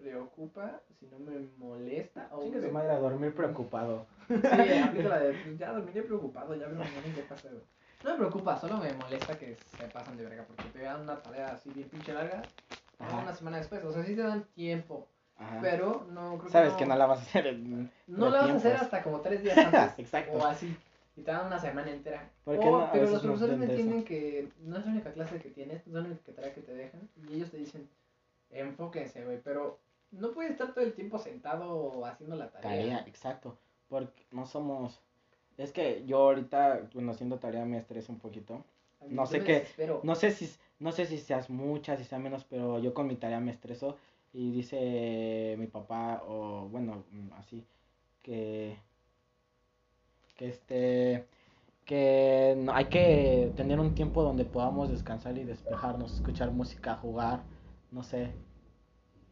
preocupa, 0.00 0.80
sino 0.98 1.18
me 1.18 1.38
molesta. 1.58 2.28
O 2.32 2.42
Chingue 2.42 2.58
me- 2.60 2.66
su 2.68 2.72
madre 2.72 2.90
a 2.92 2.98
dormir 2.98 3.34
preocupado. 3.34 4.06
Sí, 4.28 4.34
la 5.02 5.18
de, 5.18 5.32
pues, 5.44 5.58
ya 5.58 5.72
dormiré 5.72 6.02
preocupado, 6.02 6.54
ya 6.54 6.66
veo 6.66 6.78
mañana 6.78 7.02
qué 7.14 7.22
pasa, 7.22 7.48
güey. 7.50 7.62
No 8.02 8.10
me 8.10 8.16
preocupa, 8.16 8.58
solo 8.58 8.78
me 8.78 8.92
molesta 8.94 9.38
que 9.38 9.56
se 9.78 9.84
pasan 9.86 10.16
de 10.16 10.24
verga, 10.24 10.44
porque 10.44 10.64
te 10.76 10.82
dan 10.82 11.02
una 11.02 11.16
tarea 11.20 11.52
así 11.52 11.70
bien 11.70 11.88
pinche 11.88 12.12
larga, 12.12 12.42
Ajá. 13.02 13.22
una 13.22 13.34
semana 13.34 13.58
después, 13.58 13.84
o 13.84 13.92
sea, 13.92 14.04
sí 14.04 14.14
te 14.14 14.22
dan 14.22 14.44
tiempo, 14.54 15.08
Ajá. 15.36 15.58
pero 15.60 16.06
no 16.10 16.38
creo 16.38 16.50
Sabes 16.50 16.72
no, 16.72 16.78
que 16.78 16.86
no 16.86 16.96
la 16.96 17.06
vas 17.06 17.18
a 17.18 17.22
hacer 17.22 17.46
en... 17.48 17.90
no 18.06 18.30
la 18.30 18.42
vas 18.42 18.50
a 18.50 18.56
hacer 18.56 18.76
hasta 18.76 19.02
como 19.02 19.20
tres 19.20 19.42
días 19.42 19.58
antes, 19.58 19.98
Exacto. 19.98 20.32
o 20.32 20.44
así, 20.44 20.74
y 21.16 21.22
te 21.22 21.30
dan 21.30 21.46
una 21.46 21.58
semana 21.58 21.90
entera. 21.90 22.30
¿Por 22.44 22.56
O- 22.56 22.60
qué 22.60 22.66
no? 22.66 22.80
A 22.80 22.92
pero 22.92 23.04
los 23.04 23.12
no 23.24 23.28
profesores 23.28 23.58
me 23.58 23.66
entienden 23.66 24.04
que 24.04 24.48
no 24.60 24.78
es 24.78 24.86
la 24.86 24.92
única 24.92 25.12
clase 25.12 25.38
que 25.38 25.50
tienes, 25.50 25.86
no 25.86 25.98
es 25.98 26.04
la 26.04 26.10
única 26.12 26.32
tarea 26.32 26.54
que 26.54 26.60
te 26.62 26.74
dejan, 26.74 27.08
y 27.28 27.34
ellos 27.34 27.50
te 27.50 27.58
dicen, 27.58 27.88
enfóquense, 28.50 29.24
güey, 29.24 29.40
pero 29.42 29.78
no 30.10 30.32
puedes 30.32 30.52
estar 30.52 30.74
todo 30.74 30.84
el 30.84 30.92
tiempo 30.92 31.18
sentado 31.18 32.04
haciendo 32.04 32.36
la 32.36 32.50
tarea. 32.50 32.70
Tarea, 32.70 33.04
exacto. 33.06 33.56
Porque 33.88 34.26
no 34.30 34.46
somos... 34.46 35.00
Es 35.58 35.72
que 35.72 36.04
yo 36.06 36.18
ahorita, 36.18 36.88
bueno, 36.94 37.12
haciendo 37.12 37.38
tarea 37.38 37.64
me 37.64 37.78
estreso 37.78 38.12
un 38.12 38.18
poquito. 38.18 38.64
No 39.08 39.26
sé 39.26 39.42
qué-. 39.44 39.66
No 40.02 40.14
sé 40.14 40.30
si 40.30 40.50
no 40.78 40.90
sé 40.90 41.06
si 41.06 41.18
seas 41.18 41.48
muchas, 41.48 41.98
si 42.00 42.04
sea 42.04 42.18
menos, 42.18 42.44
pero 42.44 42.80
yo 42.80 42.92
con 42.92 43.06
mi 43.06 43.14
tarea 43.14 43.38
me 43.38 43.52
estreso 43.52 43.96
y 44.32 44.50
dice 44.50 45.54
mi 45.58 45.68
papá 45.68 46.22
o 46.26 46.68
bueno, 46.68 47.04
mm, 47.12 47.32
así 47.34 47.64
que 48.22 48.76
que 50.36 50.48
este 50.48 51.26
que 51.84 52.54
no, 52.58 52.72
hay 52.72 52.86
que 52.86 53.52
tener 53.56 53.78
un 53.78 53.94
tiempo 53.94 54.22
donde 54.22 54.44
podamos 54.44 54.90
descansar 54.90 55.36
y 55.38 55.44
despejarnos, 55.44 56.14
escuchar 56.14 56.50
música, 56.50 56.96
jugar, 56.96 57.42
no 57.90 58.02
sé. 58.02 58.32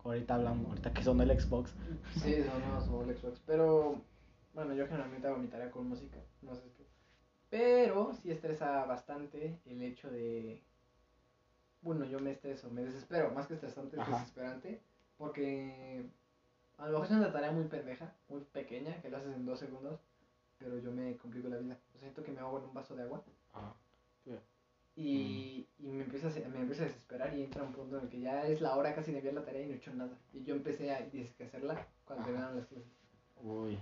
Ahorita 0.04 0.35
hablamos, 0.35 0.68
ahorita 0.68 0.92
que 0.92 1.02
son 1.02 1.20
el 1.20 1.38
Xbox. 1.38 1.74
Sí, 2.16 2.42
son 2.42 2.61
no, 2.68 2.80
son 2.80 3.09
el 3.09 3.16
Xbox. 3.16 3.40
Pero, 3.46 4.00
bueno, 4.54 4.74
yo 4.74 4.87
generalmente 4.87 5.28
hago 5.28 5.38
mi 5.38 5.48
tarea 5.48 5.70
con 5.70 5.88
música. 5.88 6.18
No 6.42 6.54
sé. 6.54 6.62
Pero 7.50 8.14
sí 8.14 8.30
estresa 8.30 8.84
bastante 8.86 9.58
el 9.66 9.82
hecho 9.82 10.10
de. 10.10 10.62
Bueno, 11.82 12.04
yo 12.04 12.20
me 12.20 12.30
estreso, 12.30 12.70
me 12.70 12.82
desespero. 12.84 13.32
Más 13.32 13.46
que 13.46 13.54
estresante, 13.54 13.96
es 13.96 14.02
Ajá. 14.02 14.18
desesperante. 14.18 14.80
Porque 15.18 16.06
a 16.78 16.86
lo 16.86 16.92
mejor 16.92 17.06
es 17.06 17.12
una 17.12 17.32
tarea 17.32 17.50
muy 17.50 17.64
pendeja, 17.64 18.14
muy 18.28 18.40
pequeña, 18.52 19.00
que 19.02 19.10
lo 19.10 19.16
haces 19.16 19.34
en 19.34 19.44
dos 19.44 19.58
segundos. 19.58 20.00
Pero 20.58 20.78
yo 20.78 20.92
me 20.92 21.16
complico 21.16 21.48
la 21.48 21.56
vida. 21.58 21.78
O 21.88 21.90
sea, 21.92 22.00
siento 22.00 22.22
que 22.22 22.32
me 22.32 22.40
ahogo 22.40 22.58
en 22.58 22.64
un 22.64 22.74
vaso 22.74 22.94
de 22.94 23.02
agua. 23.02 23.22
Y, 24.96 25.66
y 25.78 25.86
me, 25.88 26.04
empieza 26.04 26.28
a, 26.28 26.48
me 26.48 26.60
empieza 26.60 26.82
a 26.82 26.86
desesperar 26.86 27.34
y 27.34 27.44
entra 27.44 27.62
un 27.62 27.72
punto 27.72 27.96
en 27.96 28.04
el 28.04 28.10
que 28.10 28.20
ya 28.20 28.46
es 28.46 28.60
la 28.60 28.76
hora 28.76 28.94
casi 28.94 29.12
de 29.12 29.18
enviar 29.18 29.34
la 29.34 29.44
tarea 29.44 29.62
y 29.62 29.66
no 29.66 29.72
he 29.72 29.76
hecho 29.76 29.94
nada. 29.94 30.18
Y 30.34 30.44
yo 30.44 30.54
empecé 30.54 30.92
a 30.92 30.98
hacerla 30.98 31.86
cuando 32.04 32.22
Ajá. 32.22 32.24
terminaron 32.26 32.56
las 32.58 32.66
clases. 32.66 32.92
Uy. 33.42 33.78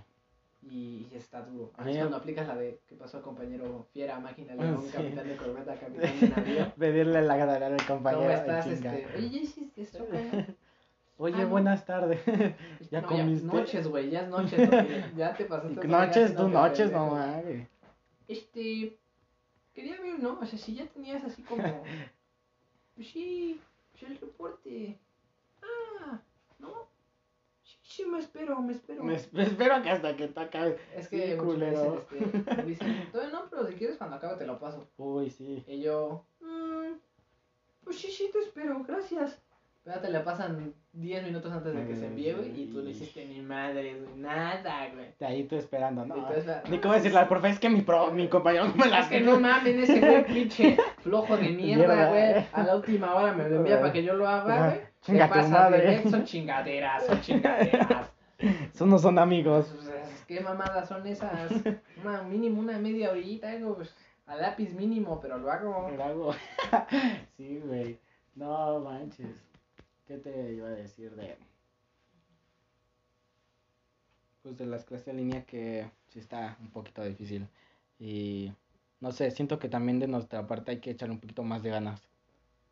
Y, 0.61 1.07
y 1.11 1.15
está 1.15 1.41
duro. 1.41 1.71
A 1.77 1.81
Es 1.81 1.87
mí- 1.87 1.97
cuando 1.97 2.17
aplicas 2.17 2.47
la 2.47 2.55
de 2.55 2.81
¿qué 2.87 2.95
pasó 2.95 3.21
compañero? 3.21 3.87
Fiera, 3.93 4.19
máquina, 4.19 4.53
Ah, 4.57 4.61
león, 4.63 4.83
sí. 4.85 4.91
capitán 4.91 5.27
de 5.27 5.35
corbeta, 5.37 5.75
capitán 5.79 6.19
de 6.19 6.27
navío. 6.35 6.73
Pedirle 6.77 7.21
la 7.21 7.37
tarea 7.45 7.67
al 7.67 7.85
compañero. 7.85 8.23
¿Cómo 8.27 8.31
estás? 8.31 8.67
Este, 8.67 9.07
oye, 9.15 9.29
¿ya 9.29 9.37
hiciste 9.39 9.81
esto? 9.81 10.05
Oye, 11.21 11.35
Ah, 11.35 11.43
no. 11.43 11.49
buenas 11.49 11.85
tardes. 11.85 12.19
¿Ya 12.91 13.01
No, 13.01 13.07
comiste? 13.07 13.45
noches, 13.45 13.87
güey, 13.87 14.09
ya 14.09 14.21
es 14.21 14.29
noches. 14.29 14.69
ya 15.17 15.35
te 15.35 15.45
pasaste. 15.45 15.85
Noches, 15.87 16.35
tú 16.35 16.47
noches, 16.47 16.91
no 16.91 17.07
mames. 17.11 17.67
Este. 18.27 18.97
Quería 19.73 19.99
ver, 20.01 20.19
¿no? 20.19 20.39
O 20.39 20.45
sea, 20.45 20.57
si 20.59 20.75
ya 20.75 20.85
tenías 20.87 21.23
así 21.23 21.41
como. 21.43 21.83
Pues 22.95 23.07
sí, 23.09 23.59
pues 23.91 24.11
el 24.11 24.17
reporte. 24.17 24.97
Ah, 25.61 26.19
¿no? 26.59 26.88
Sí, 27.99 28.05
me 28.09 28.19
espero, 28.19 28.61
me 28.61 28.71
espero. 28.71 29.03
Me, 29.03 29.17
me 29.33 29.43
espero 29.43 29.81
que 29.81 29.89
hasta 29.89 30.15
que 30.15 30.27
te 30.27 30.39
acabe. 30.39 30.77
Es 30.95 31.07
que 31.09 31.31
Sí, 31.33 31.37
culero. 31.37 32.05
este, 32.11 32.53
me 32.55 32.63
dicen, 32.63 33.09
"Todavía 33.11 33.33
no, 33.33 33.49
pero 33.49 33.67
si 33.67 33.73
quieres 33.73 33.97
cuando 33.97 34.15
acabe 34.15 34.35
te 34.37 34.45
lo 34.47 34.57
paso. 34.57 34.87
Uy, 34.97 35.29
sí. 35.29 35.63
Y 35.67 35.81
yo, 35.81 36.23
"Mm, 36.39 36.93
pues 37.83 37.97
sí, 37.97 38.09
sí, 38.11 38.29
te 38.31 38.39
espero, 38.39 38.83
gracias. 38.87 39.41
Pero 39.83 39.95
ya 39.95 40.01
te 40.01 40.09
la 40.11 40.23
pasan 40.23 40.73
10 40.93 41.23
minutos 41.23 41.51
antes 41.51 41.73
de 41.73 41.87
que 41.87 41.95
se 41.95 42.05
envíe, 42.07 42.33
güey, 42.33 42.61
y 42.61 42.65
tú 42.67 42.81
no 42.83 42.89
hiciste 42.89 43.25
ni 43.25 43.41
madre, 43.41 43.95
güey, 43.99 44.15
nada, 44.17 44.89
güey. 44.93 45.07
De 45.17 45.25
ahí 45.25 45.43
tú 45.45 45.55
esperando, 45.55 46.05
¿no? 46.05 46.17
Y 46.17 46.21
tú 46.21 46.33
espera- 46.33 46.63
Ni 46.69 46.79
cómo 46.79 46.93
decirle 46.95 47.19
al 47.19 47.27
profe, 47.29 47.49
es 47.49 47.59
que 47.59 47.69
mi, 47.69 47.81
pro, 47.81 48.11
mi 48.11 48.27
compañero 48.27 48.67
no 48.67 48.75
me 48.75 48.85
Es 48.85 48.91
las 48.91 49.07
que 49.07 49.21
no 49.21 49.39
mames, 49.39 49.89
ese 49.89 49.99
güey 49.99 50.25
pinche 50.27 50.77
flojo 50.99 51.35
de 51.37 51.49
mierda, 51.49 52.09
güey. 52.09 52.21
eh. 52.21 52.47
A 52.53 52.63
la 52.63 52.75
última 52.75 53.15
hora 53.15 53.33
me 53.33 53.49
lo 53.49 53.57
envía 53.57 53.79
para 53.79 53.93
que 53.93 54.03
yo 54.03 54.13
lo 54.15 54.27
haga, 54.27 54.67
güey. 54.67 54.81
Chinga 55.01 55.29
tu 55.31 55.47
madre. 55.49 56.03
Son 56.09 56.23
chingaderas, 56.25 57.05
son 57.05 57.21
chingaderas. 57.21 58.11
Esos 58.37 58.87
no 58.87 58.97
son 58.99 59.17
amigos. 59.19 59.73
Pues, 59.75 60.23
¿Qué 60.27 60.39
mamadas 60.41 60.87
son 60.87 61.05
esas? 61.07 61.51
Una 62.03 62.21
mínimo, 62.23 62.59
una 62.61 62.77
media 62.79 63.11
horita, 63.11 63.49
algo, 63.51 63.75
pues, 63.75 63.93
a 64.27 64.35
lápiz 64.35 64.73
mínimo, 64.73 65.19
pero 65.19 65.37
lo 65.37 65.51
hago. 65.51 65.87
Pero 65.89 66.03
hago- 66.03 66.35
sí, 67.37 67.59
güey. 67.65 67.99
No 68.35 68.79
manches. 68.79 69.43
¿Qué 70.07 70.17
te 70.17 70.53
iba 70.53 70.67
a 70.67 70.71
decir 70.71 71.11
de. 71.15 71.37
Pues 74.41 74.57
de 74.57 74.65
las 74.65 74.85
clases 74.85 75.09
en 75.09 75.17
línea 75.17 75.43
que 75.45 75.89
sí 76.07 76.19
está 76.19 76.57
un 76.61 76.69
poquito 76.69 77.03
difícil. 77.03 77.47
Y 77.99 78.53
no 79.01 79.11
sé, 79.11 79.31
siento 79.31 79.59
que 79.59 79.67
también 79.69 79.99
de 79.99 80.07
nuestra 80.07 80.47
parte 80.47 80.71
hay 80.71 80.79
que 80.79 80.91
echar 80.91 81.11
un 81.11 81.19
poquito 81.19 81.43
más 81.43 81.61
de 81.61 81.71
ganas. 81.71 82.08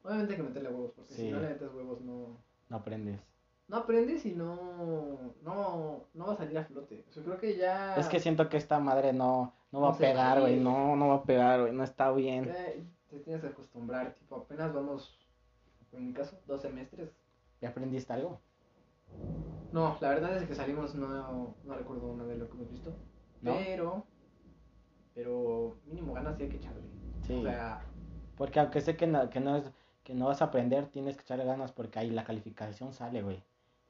Obviamente 0.07 0.33
hay 0.33 0.37
que 0.37 0.43
meterle 0.47 0.69
huevos, 0.69 0.91
porque 0.95 1.13
Sí. 1.13 1.21
si 1.23 1.31
no 1.31 1.39
le 1.41 1.49
metes 1.49 1.69
huevos 1.73 2.01
no, 2.01 2.37
No 2.69 2.77
aprendes. 2.77 3.19
no 3.67 3.77
aprendes 3.77 4.25
y 4.25 4.33
no, 4.33 5.33
no, 5.43 6.05
no 6.13 6.25
va 6.27 6.33
a 6.33 6.37
salir 6.37 6.57
a 6.57 6.63
flote. 6.63 7.05
O 7.09 7.11
sea, 7.11 7.23
creo 7.23 7.37
que 7.37 7.57
ya... 7.57 7.95
Es 7.97 8.07
que 8.07 8.19
siento 8.21 8.47
que 8.47 8.55
esta 8.57 8.79
madre 8.79 9.11
no, 9.11 9.53
no 9.71 9.81
va 9.81 9.89
No 9.89 9.93
a 9.93 9.97
se 9.97 10.03
va 10.05 10.09
a 10.09 10.13
pegar, 10.13 10.39
güey. 10.41 10.59
No, 10.59 10.95
no 10.95 11.09
va 11.09 11.15
a 11.15 11.23
pegar, 11.23 11.59
güey. 11.61 11.73
No 11.73 11.83
está 11.83 12.11
bien. 12.13 12.45
te 13.09 13.19
tienes 13.19 13.41
que 13.41 13.47
acostumbrar, 13.49 14.13
tipo, 14.15 14.35
apenas 14.37 14.73
vamos, 14.73 15.17
en 15.91 16.07
mi 16.07 16.13
caso, 16.13 16.39
dos 16.47 16.61
semestres. 16.61 17.09
¿Ya 17.61 17.69
aprendiste 17.69 18.13
algo? 18.13 18.39
No, 19.73 19.97
la 19.99 20.09
verdad 20.09 20.37
es 20.37 20.47
que 20.47 20.55
salimos, 20.55 20.95
no, 20.95 21.55
no 21.65 21.75
recuerdo 21.75 22.15
nada 22.15 22.29
de 22.29 22.37
lo 22.37 22.47
que 22.49 22.53
hemos 22.55 22.69
visto, 22.71 22.93
¿No? 23.41 23.53
pero, 23.57 24.05
pero 25.13 25.77
mínimo 25.85 26.13
ganas 26.13 26.37
sí 26.37 26.43
hay 26.43 26.49
que 26.49 26.57
echarle. 26.57 26.81
Sí. 27.21 27.35
O 27.39 27.43
sea, 27.43 27.81
Porque 28.37 28.59
aunque 28.59 28.81
sé 28.81 28.95
que 28.95 29.07
no, 29.07 29.29
que 29.29 29.39
no 29.39 29.55
es 29.57 29.71
que 30.07 30.13
no 30.13 30.27
vas 30.27 30.41
a 30.41 30.45
aprender, 30.45 30.85
tienes 30.85 31.17
que 31.17 31.23
echarle 31.23 31.43
ganas 31.43 31.73
porque 31.73 31.99
ahí 31.99 32.09
la 32.11 32.23
calificación 32.23 32.93
sale, 32.93 33.21
güey. 33.21 33.43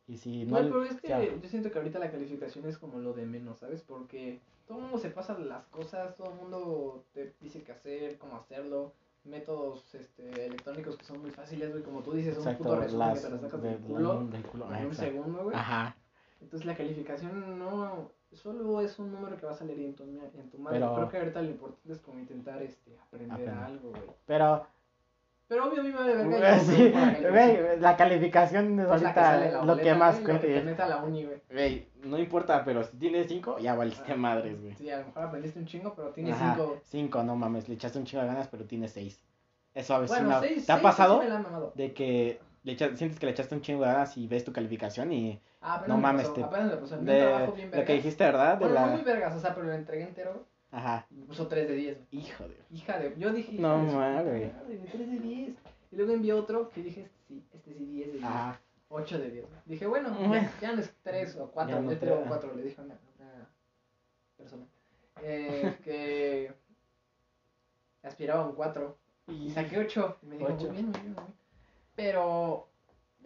Y 0.07 0.17
si 0.17 0.45
no, 0.45 0.59
No, 0.59 0.67
pero 0.67 0.83
es 0.83 0.99
que 0.99 1.13
o 1.13 1.19
sea, 1.19 1.23
yo 1.23 1.47
siento 1.47 1.69
que 1.69 1.77
ahorita 1.77 1.99
la 1.99 2.09
calificación 2.09 2.65
es 2.65 2.79
como 2.79 2.97
lo 2.97 3.13
de 3.13 3.27
menos, 3.27 3.59
¿sabes? 3.59 3.83
Porque 3.83 4.39
todo 4.67 4.79
el 4.79 4.83
mundo 4.85 4.97
se 4.97 5.11
pasa 5.11 5.37
las 5.37 5.67
cosas, 5.67 6.15
todo 6.15 6.31
el 6.31 6.35
mundo 6.37 7.03
te 7.13 7.35
dice 7.39 7.61
qué 7.61 7.71
hacer, 7.71 8.17
cómo 8.17 8.35
hacerlo, 8.37 8.93
métodos 9.25 9.93
este, 9.93 10.47
electrónicos 10.47 10.97
que 10.97 11.05
son 11.05 11.21
muy 11.21 11.29
fáciles, 11.29 11.69
güey, 11.71 11.83
como 11.83 12.01
tú 12.01 12.13
dices, 12.13 12.33
un 12.35 12.39
exacto, 12.41 12.63
puto 12.63 12.75
resumen 12.77 13.07
las 13.09 13.19
que 13.19 13.25
te 13.27 13.29
lo 13.33 13.39
sacas 13.39 13.61
de- 13.61 13.69
del 13.69 13.77
culo 13.81 14.23
del 14.23 14.43
culo, 14.43 14.75
en 14.75 14.85
un 14.87 14.95
segundo, 14.95 15.43
güey. 15.43 15.55
Ajá. 15.55 15.95
Entonces 16.41 16.65
la 16.65 16.75
calificación 16.75 17.59
no, 17.59 18.09
solo 18.31 18.81
es 18.81 18.97
un 18.97 19.11
número 19.11 19.37
que 19.37 19.45
va 19.45 19.51
a 19.51 19.55
salir 19.55 19.77
en 19.79 19.93
tu, 19.95 20.03
en 20.03 20.49
tu 20.49 20.57
madre. 20.57 20.79
Pero- 20.79 20.95
Creo 20.95 21.09
que 21.09 21.17
ahorita 21.19 21.41
lo 21.43 21.49
importante 21.49 21.93
es 21.93 21.99
como 21.99 22.19
intentar 22.19 22.59
este, 22.63 22.97
aprender 22.97 23.33
Aprender. 23.33 23.63
algo, 23.63 23.89
güey. 23.91 24.01
Pero 24.25 24.65
Pero 25.47 25.65
obvio 25.69 25.79
a 25.79 25.83
mí 25.83 25.89
me 25.91 25.95
vale 25.97 26.15
verga. 26.15 26.59
sí, 26.59 26.91
güey, 27.29 27.79
la 27.79 27.95
calificación 27.95 28.79
es 28.79 28.91
Es 28.91 29.01
la 29.01 29.13
que 29.13 29.19
sale 29.21 29.47
en 29.47 29.55
ahorita 29.55 29.57
la 29.57 29.59
lo 29.61 29.65
boleta, 29.73 29.83
que 29.89 29.95
más 29.95 30.19
lo 30.19 30.25
que 30.25 30.33
te 30.39 30.61
cuenta. 30.63 30.83
a 30.83 30.87
la 30.89 30.97
uni, 30.97 31.25
güey. 31.25 31.41
Güey, 31.49 31.87
no 32.03 32.17
importa, 32.19 32.65
pero 32.65 32.83
si 32.83 32.97
tienes 32.97 33.27
cinco, 33.27 33.57
ya 33.59 33.75
valiste 33.75 34.11
Ah, 34.11 34.17
madres, 34.17 34.59
güey. 34.61 34.75
Sí, 34.75 34.89
a 34.89 34.99
lo 34.99 35.05
mejor 35.07 35.23
aprendiste 35.23 35.59
un 35.59 35.65
chingo, 35.65 35.93
pero 35.95 36.09
tienes 36.09 36.33
Ajá, 36.35 36.55
cinco. 36.55 36.81
cinco, 36.83 37.23
no 37.23 37.35
mames, 37.35 37.69
le 37.69 37.75
echaste 37.75 37.97
un 37.97 38.05
chingo 38.05 38.23
de 38.23 38.27
ganas, 38.29 38.47
pero 38.49 38.65
tienes 38.65 38.91
seis. 38.91 39.23
Eso 39.73 39.95
a 39.95 39.99
veces 39.99 40.17
Bueno, 40.17 40.39
seis, 40.41 40.65
¿Te 40.65 40.71
ha 40.73 40.81
pasado? 40.81 41.21
de 41.75 41.93
que 41.93 42.39
le 42.63 42.71
echa- 42.73 42.95
sientes 42.97 43.17
que 43.19 43.25
le 43.27 43.31
echaste 43.31 43.55
un 43.55 43.61
chingo 43.61 43.83
de 43.83 43.87
ganas 43.91 44.17
y 44.17 44.27
ves 44.27 44.43
tu 44.43 44.51
calificación 44.51 45.13
y 45.13 45.41
Ah, 45.61 45.83
no 45.87 45.95
me 45.95 46.03
mames, 46.03 46.33
te- 46.33 46.41
de 46.41 47.47
lo 47.73 47.85
que 47.85 47.93
dijiste, 47.93 48.23
¿verdad? 48.25 48.57
De 48.57 48.65
Bueno, 48.65 48.79
no 48.81 48.87
la 48.87 48.91
muy 48.93 49.01
vergas, 49.01 49.35
o 49.35 49.39
sea, 49.39 49.55
pero 49.55 49.67
lo 49.67 49.73
entregué 49.73 50.03
entero. 50.03 50.45
Ajá. 50.71 51.07
Y 51.09 51.15
me 51.15 51.25
puso 51.25 51.47
3 51.47 51.67
de 51.67 51.75
10. 51.75 51.97
güey. 51.97 52.07
Hijo 52.11 52.47
de. 52.47 52.57
Hija 52.71 52.99
de. 52.99 53.15
Yo 53.17 53.31
dije. 53.31 53.53
No 53.53 53.77
mames. 53.77 53.93
puta 53.93 53.97
madre, 53.97 54.53
güey, 54.67 54.79
3 54.91 55.11
de 55.11 55.19
10. 55.19 55.49
Y 55.91 55.95
luego 55.95 56.11
envió 56.13 56.37
otro 56.37 56.69
que 56.69 56.83
dije, 56.83 57.01
este 57.01 57.19
sí, 57.27 57.43
este 57.53 57.73
sí, 57.73 57.85
10 57.85 58.07
de 58.07 58.13
10. 58.13 58.23
Ajá. 58.25 58.59
8 58.89 59.19
de 59.19 59.31
10. 59.31 59.45
güey. 59.45 59.59
Dije, 59.65 59.87
bueno, 59.87 60.17
ya, 60.33 60.51
ya 60.61 60.73
no 60.73 60.81
es 60.81 60.93
3 61.03 61.35
o 61.37 61.51
4. 61.51 61.75
Ya 61.75 61.81
no 61.81 61.89
le 61.89 61.95
tiró 61.95 62.15
tres. 62.15 62.27
4, 62.27 62.55
le 62.55 62.63
dije 62.63 62.81
a 62.81 62.83
una, 62.83 62.99
una 63.17 63.49
persona. 64.37 64.65
Eh, 65.21 65.77
que 65.83 66.53
aspiraba 68.03 68.43
a 68.43 68.47
un 68.47 68.55
4. 68.55 68.97
Y 69.27 69.49
saqué 69.51 69.79
8. 69.79 70.17
Y 70.23 70.25
me 70.25 70.37
dijo, 70.37 70.49
muy 70.49 70.57
bien, 70.57 70.71
muy 70.71 70.81
bien, 70.81 70.91
muy 70.91 71.01
bien. 71.01 71.15
Pero, 71.95 72.69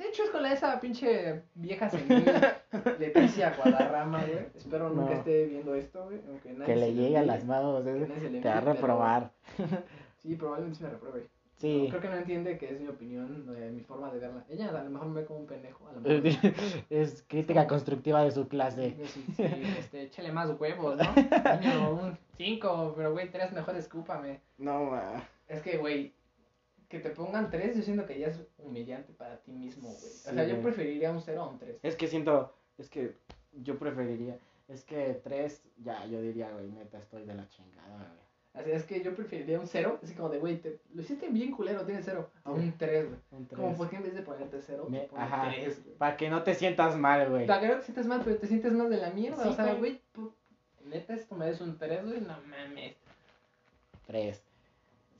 de 0.01 0.09
hecho, 0.09 0.23
es 0.23 0.29
con 0.31 0.41
la, 0.43 0.51
esa 0.53 0.79
pinche 0.79 1.43
vieja 1.55 1.89
senil, 1.89 2.25
Leticia 2.99 3.53
Guadarrama, 3.55 4.23
güey. 4.23 4.39
Espero 4.55 4.89
nunca 4.89 5.11
No. 5.11 5.17
esté 5.17 5.45
viendo 5.45 5.75
esto, 5.75 6.03
güey. 6.05 6.19
Aunque 6.27 6.53
nadie 6.53 6.65
Que 6.65 6.79
se 6.79 6.79
le 6.87 6.93
llegue 6.93 7.17
a 7.17 7.23
las 7.23 7.45
manos. 7.45 7.83
se 7.83 7.91
le 7.93 8.05
Te 8.05 8.07
va 8.07 8.15
a 8.15 8.27
envíe, 8.27 8.41
pero- 8.41 8.73
reprobar. 8.73 9.31
Sí, 10.21 10.35
probablemente 10.35 10.77
sí 10.77 10.83
me 10.83 10.89
repruebe. 10.91 11.27
Sí. 11.57 11.87
Creo 11.89 12.01
que 12.01 12.09
no 12.09 12.15
entiende 12.15 12.57
que 12.59 12.71
es 12.73 12.79
mi 12.79 12.87
opinión, 12.87 13.45
eh, 13.57 13.71
mi 13.71 13.81
forma 13.81 14.11
de 14.11 14.19
verla. 14.19 14.43
Ella 14.49 14.69
a 14.69 14.83
lo 14.83 14.89
mejor 14.91 15.07
me 15.09 15.21
ve 15.21 15.25
como 15.27 15.39
un 15.39 15.47
pendejo. 15.47 15.87
A 15.87 15.93
lo 15.93 16.01
mejor. 16.01 16.51
Es 16.91 17.23
crítica 17.27 17.65
constructiva 17.67 18.23
de 18.23 18.31
su 18.31 18.47
clase. 18.47 18.95
Sí, 19.05 19.25
sí, 19.35 19.43
este, 19.79 20.03
échale 20.03 20.31
más 20.31 20.49
huevos, 20.59 20.97
¿no? 20.97 21.03
Niño, 21.59 21.91
un 21.93 22.17
5, 22.37 22.93
pero 22.95 23.11
güey, 23.13 23.31
3 23.31 23.51
mejor 23.53 23.75
escúpame. 23.75 24.41
No, 24.59 24.85
ma. 24.85 25.23
Es 25.47 25.61
que, 25.61 25.77
güey, 25.77 26.13
que 26.91 26.99
te 26.99 27.09
pongan 27.09 27.49
3, 27.49 27.77
yo 27.77 27.81
siento 27.81 28.05
que 28.05 28.19
ya 28.19 28.27
es 28.27 28.39
humillante 28.59 29.13
para 29.13 29.37
ti 29.37 29.51
mismo, 29.51 29.89
güey. 29.89 30.11
O 30.11 30.33
sea, 30.33 30.43
yo 30.45 30.61
preferiría 30.61 31.09
un 31.11 31.21
0 31.21 31.41
a 31.41 31.47
un 31.47 31.57
3. 31.57 31.77
Es 31.81 31.95
que 31.95 32.07
siento, 32.07 32.53
es 32.77 32.89
que 32.89 33.15
yo 33.53 33.79
preferiría, 33.79 34.37
es 34.67 34.83
que 34.83 35.19
tres, 35.23 35.63
ya, 35.83 36.05
yo 36.05 36.21
diría, 36.21 36.51
güey, 36.51 36.67
neta, 36.69 36.99
estoy 36.99 37.23
de 37.25 37.33
la 37.33 37.47
chingada, 37.49 37.97
güey. 37.97 38.21
Así 38.53 38.69
es 38.71 38.83
que 38.83 39.01
yo 39.01 39.15
preferiría 39.15 39.57
un 39.59 39.67
0, 39.67 39.99
así 40.03 40.13
como 40.13 40.27
de, 40.27 40.37
güey, 40.39 40.61
lo 40.93 41.01
hiciste 41.01 41.29
bien 41.29 41.51
culero, 41.51 41.85
tienes 41.85 42.03
0, 42.05 42.29
a 42.43 42.51
un 42.51 42.77
3, 42.77 43.07
güey. 43.07 43.45
Como, 43.55 43.75
¿por 43.77 43.89
qué 43.89 43.95
en 43.95 44.03
vez 44.03 44.13
de 44.13 44.21
ponerte 44.23 44.59
0, 44.61 44.87
Me- 44.89 44.99
te 44.99 45.07
pones 45.07 45.25
ajá. 45.25 45.49
3, 45.55 45.83
güey? 45.85 45.95
Para 45.97 46.17
que 46.17 46.29
no 46.29 46.43
te 46.43 46.53
sientas 46.55 46.97
mal, 46.97 47.29
güey. 47.29 47.47
Para 47.47 47.61
que 47.61 47.67
no 47.69 47.75
te 47.77 47.83
sientas 47.83 48.05
mal, 48.07 48.21
pero 48.25 48.35
te 48.37 48.47
sientes 48.47 48.73
más 48.73 48.89
de 48.89 48.97
la 48.97 49.09
mierda. 49.11 49.41
Sí, 49.43 49.49
o 49.49 49.53
sea, 49.53 49.73
güey. 49.73 49.79
güey, 49.79 50.01
pu- 50.13 50.33
neta, 50.85 51.13
esto 51.13 51.35
me 51.35 51.45
des 51.45 51.61
un 51.61 51.77
3, 51.77 52.03
güey, 52.05 52.19
no 52.19 52.37
mames. 52.49 52.95
Tres. 54.05 54.43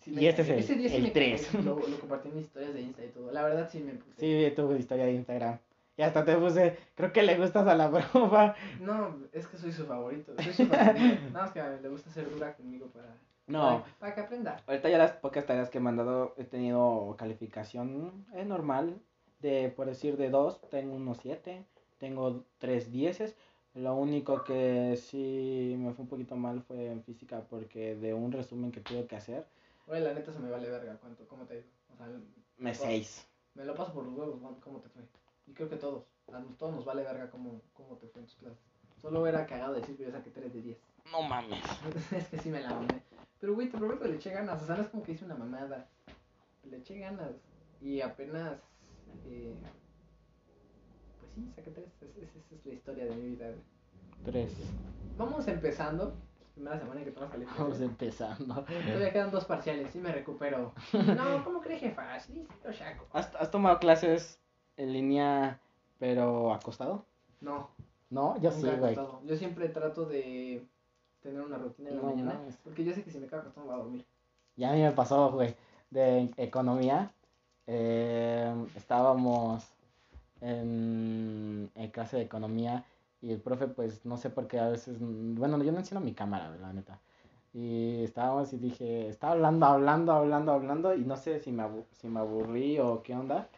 Sí 0.01 0.15
Y 0.17 0.27
este 0.27 0.41
es 0.41 0.49
el- 0.49 0.59
Ese 0.59 0.75
día 0.75 0.87
el 0.95 1.03
me 1.03 1.11
cagué, 1.11 1.35
tres. 1.37 1.53
Lo, 1.63 1.75
lo 1.87 1.99
compartí 1.99 2.29
en 2.29 2.35
mis 2.35 2.45
historias 2.45 2.73
de 2.73 2.81
Insta 2.81 3.03
y 3.05 3.09
todo. 3.09 3.31
La 3.31 3.43
verdad 3.43 3.69
sí 3.71 3.79
me 3.79 3.93
puse. 3.93 4.19
Sí, 4.49 4.55
tu 4.55 4.71
historia 4.75 5.05
de 5.05 5.13
Instagram. 5.13 5.57
Y 5.97 6.01
hasta 6.03 6.23
te 6.25 6.35
puse, 6.37 6.77
creo 6.95 7.11
que 7.13 7.21
le 7.21 7.37
gustas 7.37 7.67
a 7.67 7.75
la 7.75 7.91
profa. 8.11 8.55
No, 8.79 9.17
es 9.33 9.45
que 9.47 9.57
soy 9.57 9.71
su 9.71 9.85
favorito. 9.85 10.33
Soy 10.41 10.53
su 10.53 10.65
favorito. 10.65 10.99
Nada 11.33 11.45
más 11.45 11.51
que 11.51 11.61
le 11.81 11.89
gusta 11.89 12.09
ser 12.09 12.29
dura 12.29 12.53
conmigo 12.55 12.87
para, 12.87 13.13
No, 13.47 13.81
para, 13.83 13.95
para 13.99 14.15
que 14.15 14.21
aprenda. 14.21 14.57
ahorita 14.65 14.89
ya 14.89 14.97
las 14.97 15.11
pocas 15.11 15.45
tareas 15.45 15.69
que 15.69 15.77
he 15.77 15.81
mandado 15.81 16.33
he 16.37 16.43
tenido 16.45 17.15
calificación 17.17 18.25
eh, 18.33 18.45
normal. 18.45 18.99
De, 19.41 19.69
por 19.75 19.87
decir, 19.87 20.17
de 20.17 20.29
dos, 20.29 20.61
tengo 20.69 20.95
unos 20.95 21.17
siete. 21.17 21.63
Tengo 21.97 22.43
tres 22.59 22.91
dieces. 22.91 23.35
Lo 23.73 23.95
único 23.95 24.43
que 24.43 24.97
sí 24.97 25.75
me 25.77 25.93
fue 25.93 26.03
un 26.03 26.09
poquito 26.09 26.35
mal 26.35 26.61
fue 26.61 26.87
en 26.91 27.03
física 27.03 27.41
porque 27.49 27.95
de 27.95 28.13
un 28.13 28.31
resumen 28.31 28.71
que 28.71 28.81
tuve 28.81 29.05
que 29.05 29.15
hacer, 29.15 29.45
Oye, 29.87 29.99
la 30.01 30.13
neta 30.13 30.31
se 30.31 30.39
me 30.39 30.49
vale 30.49 30.69
verga. 30.69 30.97
¿Cuánto? 30.97 31.27
¿Cómo 31.27 31.45
te 31.45 31.55
digo? 31.57 31.67
O 31.93 31.97
sea, 31.97 32.07
me 32.57 32.73
seis. 32.75 33.27
me 33.55 33.65
lo 33.65 33.75
paso 33.75 33.93
por 33.93 34.05
los 34.05 34.13
huevos. 34.13 34.39
¿cuánto- 34.41 34.61
¿Cómo 34.61 34.79
te 34.79 34.89
fue? 34.89 35.03
Y 35.47 35.53
creo 35.53 35.69
que 35.69 35.75
todos. 35.77 36.05
A 36.31 36.41
todos 36.57 36.73
nos 36.75 36.85
vale 36.85 37.03
verga 37.03 37.29
cómo, 37.29 37.61
cómo 37.73 37.97
te 37.97 38.07
fue 38.07 38.21
en 38.21 38.27
tus 38.27 38.35
clases. 38.37 38.59
Solo 39.01 39.25
era 39.27 39.45
cagado 39.47 39.73
decir 39.73 39.97
que 39.97 40.03
yo 40.03 40.11
saqué 40.11 40.29
3 40.29 40.53
de 40.53 40.61
10. 40.61 40.77
No 41.11 41.23
mames. 41.23 41.63
es 42.11 42.27
que 42.29 42.37
sí 42.39 42.49
me 42.49 42.61
la 42.61 42.69
mamé. 42.73 43.03
Pero, 43.39 43.55
güey, 43.55 43.69
te 43.69 43.77
prometo, 43.77 44.05
le 44.05 44.15
eché 44.15 44.29
ganas. 44.31 44.61
O 44.61 44.65
sea, 44.65 44.75
no 44.75 44.83
es 44.83 44.89
como 44.89 45.03
que 45.03 45.13
hice 45.13 45.25
una 45.25 45.35
mamada. 45.35 45.89
Le 46.63 46.77
eché 46.77 46.99
ganas. 46.99 47.31
Y 47.81 47.99
apenas. 48.01 48.59
eh, 49.25 49.55
pues 51.19 51.31
sí, 51.33 51.51
saqué 51.55 51.71
3. 51.71 51.87
Esa 52.01 52.55
es 52.55 52.65
la 52.65 52.73
historia 52.73 53.05
de 53.05 53.15
mi 53.15 53.29
vida. 53.29 53.47
güey. 53.47 53.61
Tres. 54.23 54.53
Vamos 55.17 55.47
empezando. 55.47 56.13
Primera 56.61 56.79
semana 56.79 57.03
que 57.03 57.09
tomas 57.11 57.31
calificación. 57.31 57.67
Vamos 57.69 57.81
empezando. 57.81 58.53
Todavía 58.63 59.11
quedan 59.11 59.31
dos 59.31 59.45
parciales. 59.45 59.89
Sí 59.91 59.97
me 59.97 60.11
recupero. 60.11 60.73
No, 60.93 61.43
¿cómo 61.43 61.59
crees, 61.59 61.79
jefa? 61.81 62.19
Sí, 62.19 62.33
sí, 62.33 62.47
lo 62.63 62.71
saco. 62.71 63.07
¿Has, 63.13 63.33
has 63.35 63.49
tomado 63.49 63.79
clases 63.79 64.39
en 64.77 64.93
línea 64.93 65.59
pero 65.97 66.53
acostado? 66.53 67.03
No, 67.41 67.69
No, 68.11 68.39
yo 68.39 68.51
sí, 68.51 68.69
güey. 68.77 68.95
Yo 69.25 69.35
siempre 69.37 69.69
trato 69.69 70.05
de 70.05 70.63
tener 71.23 71.41
una 71.41 71.57
rutina 71.57 71.89
en 71.89 71.95
la 71.95 72.01
No 72.03 72.07
mañana. 72.09 72.39
Porque 72.63 72.83
yo 72.83 72.93
sé 72.93 73.03
que 73.03 73.09
si 73.09 73.17
me 73.17 73.25
quedo 73.25 73.39
acostado 73.39 73.65
me 73.65 73.71
voy 73.73 73.79
a 73.81 73.83
dormir. 73.83 74.05
Ya 74.55 74.69
a 74.69 74.73
mí 74.73 74.81
me 74.83 74.91
pasó, 74.91 75.31
güey, 75.31 75.55
de 75.89 76.29
economía. 76.37 77.11
eh, 77.65 78.53
estábamos 78.75 79.63
en, 80.41 81.71
en 81.73 81.89
clase 81.89 82.17
de 82.17 82.23
economía 82.23 82.83
y 83.21 83.31
el 83.31 83.39
profe, 83.39 83.67
pues, 83.67 84.05
no 84.05 84.17
sé 84.17 84.29
por 84.29 84.47
qué 84.47 84.59
a 84.59 84.69
veces, 84.69 84.99
mm, 84.99 85.35
bueno, 85.35 85.61
yo 85.63 85.71
no 85.71 85.79
enciendo 85.79 86.03
mi 86.03 86.13
cámara, 86.13 86.49
la 86.57 86.73
neta. 86.73 86.99
Y 87.53 88.03
estábamos 88.03 88.53
y 88.53 88.57
dije, 88.57 89.09
estaba 89.09 89.33
hablando, 89.33 89.65
hablando, 89.65 90.13
hablando, 90.13 90.51
hablando 90.53 90.95
y 90.95 91.03
no 91.05 91.17
sé 91.17 91.39
si 91.39 91.51
me, 91.51 91.65
si 91.91 92.07
me 92.07 92.19
aburrí 92.21 92.79
o 92.79 93.03
qué 93.03 93.15
onda. 93.15 93.49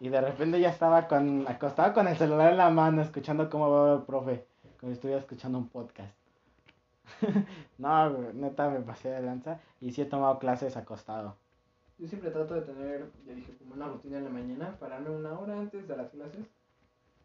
Y 0.00 0.08
de 0.10 0.20
repente 0.20 0.60
ya 0.60 0.70
estaba 0.70 1.08
con, 1.08 1.46
acostado 1.48 1.94
con 1.94 2.08
el 2.08 2.16
celular 2.16 2.52
en 2.52 2.58
la 2.58 2.70
mano, 2.70 3.02
escuchando 3.02 3.48
cómo 3.50 3.70
va 3.70 3.94
el 3.94 4.02
profe, 4.02 4.46
como 4.78 4.90
si 4.90 4.94
estuviera 4.94 5.20
escuchando 5.20 5.58
un 5.58 5.68
podcast. 5.68 6.14
no, 7.78 8.10
neta 8.32 8.68
me 8.68 8.80
pasé 8.80 9.08
de 9.08 9.22
lanza 9.22 9.60
y 9.80 9.92
sí 9.92 10.02
he 10.02 10.06
tomado 10.06 10.38
clases 10.38 10.76
acostado. 10.76 11.36
Yo 11.98 12.06
siempre 12.06 12.30
trato 12.30 12.54
de 12.54 12.62
tener, 12.62 13.10
ya 13.26 13.34
dije, 13.34 13.56
como 13.56 13.74
una 13.74 13.88
rutina 13.88 14.18
en 14.18 14.24
la 14.24 14.30
mañana, 14.30 14.76
pararme 14.78 15.10
una 15.10 15.36
hora 15.38 15.58
antes 15.58 15.88
de 15.88 15.96
las 15.96 16.10
clases, 16.10 16.46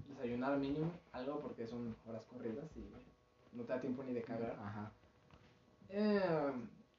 desayunar 0.10 0.58
mínimo, 0.58 0.92
algo 1.12 1.40
porque 1.40 1.68
son 1.68 1.96
horas 2.08 2.24
corridas 2.24 2.66
y 2.76 3.56
no 3.56 3.64
te 3.64 3.74
da 3.74 3.82
tiempo 3.82 4.04
ni 4.04 4.14
de 4.14 4.22
cagar. 4.22 4.58
Ajá. 4.60 4.92
Eh, 5.90 6.52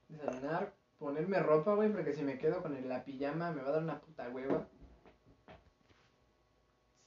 desayunar, 0.09 0.73
ponerme 0.99 1.41
ropa, 1.41 1.75
güey, 1.75 1.91
porque 1.93 2.13
si 2.13 2.23
me 2.23 2.39
quedo 2.39 2.63
con 2.63 2.77
el- 2.77 2.89
la 2.89 3.05
pijama 3.05 3.51
me 3.53 3.63
va 3.63 3.69
a 3.69 3.73
dar 3.73 3.83
una 3.83 4.01
puta 4.01 4.29
hueva, 4.31 4.67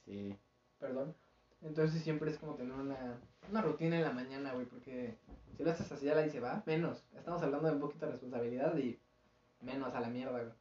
Sí. 0.04 0.34
perdón. 0.78 1.14
Entonces 1.62 2.02
siempre 2.02 2.30
es 2.30 2.38
como 2.38 2.54
tener 2.54 2.72
una, 2.72 3.18
una 3.50 3.62
rutina 3.62 3.96
en 3.96 4.02
la 4.04 4.12
mañana, 4.12 4.52
güey, 4.52 4.66
porque 4.66 5.16
si 5.56 5.62
lo 5.64 5.70
haces 5.70 5.90
así 5.90 6.06
ya 6.06 6.14
la 6.14 6.22
dice, 6.22 6.40
va, 6.40 6.62
menos. 6.66 7.04
Estamos 7.16 7.42
hablando 7.42 7.68
de 7.68 7.74
un 7.74 7.80
poquito 7.80 8.06
de 8.06 8.12
responsabilidad 8.12 8.76
y 8.78 8.98
menos 9.60 9.92
a 9.94 10.00
la 10.00 10.08
mierda, 10.08 10.40
güey. 10.40 10.52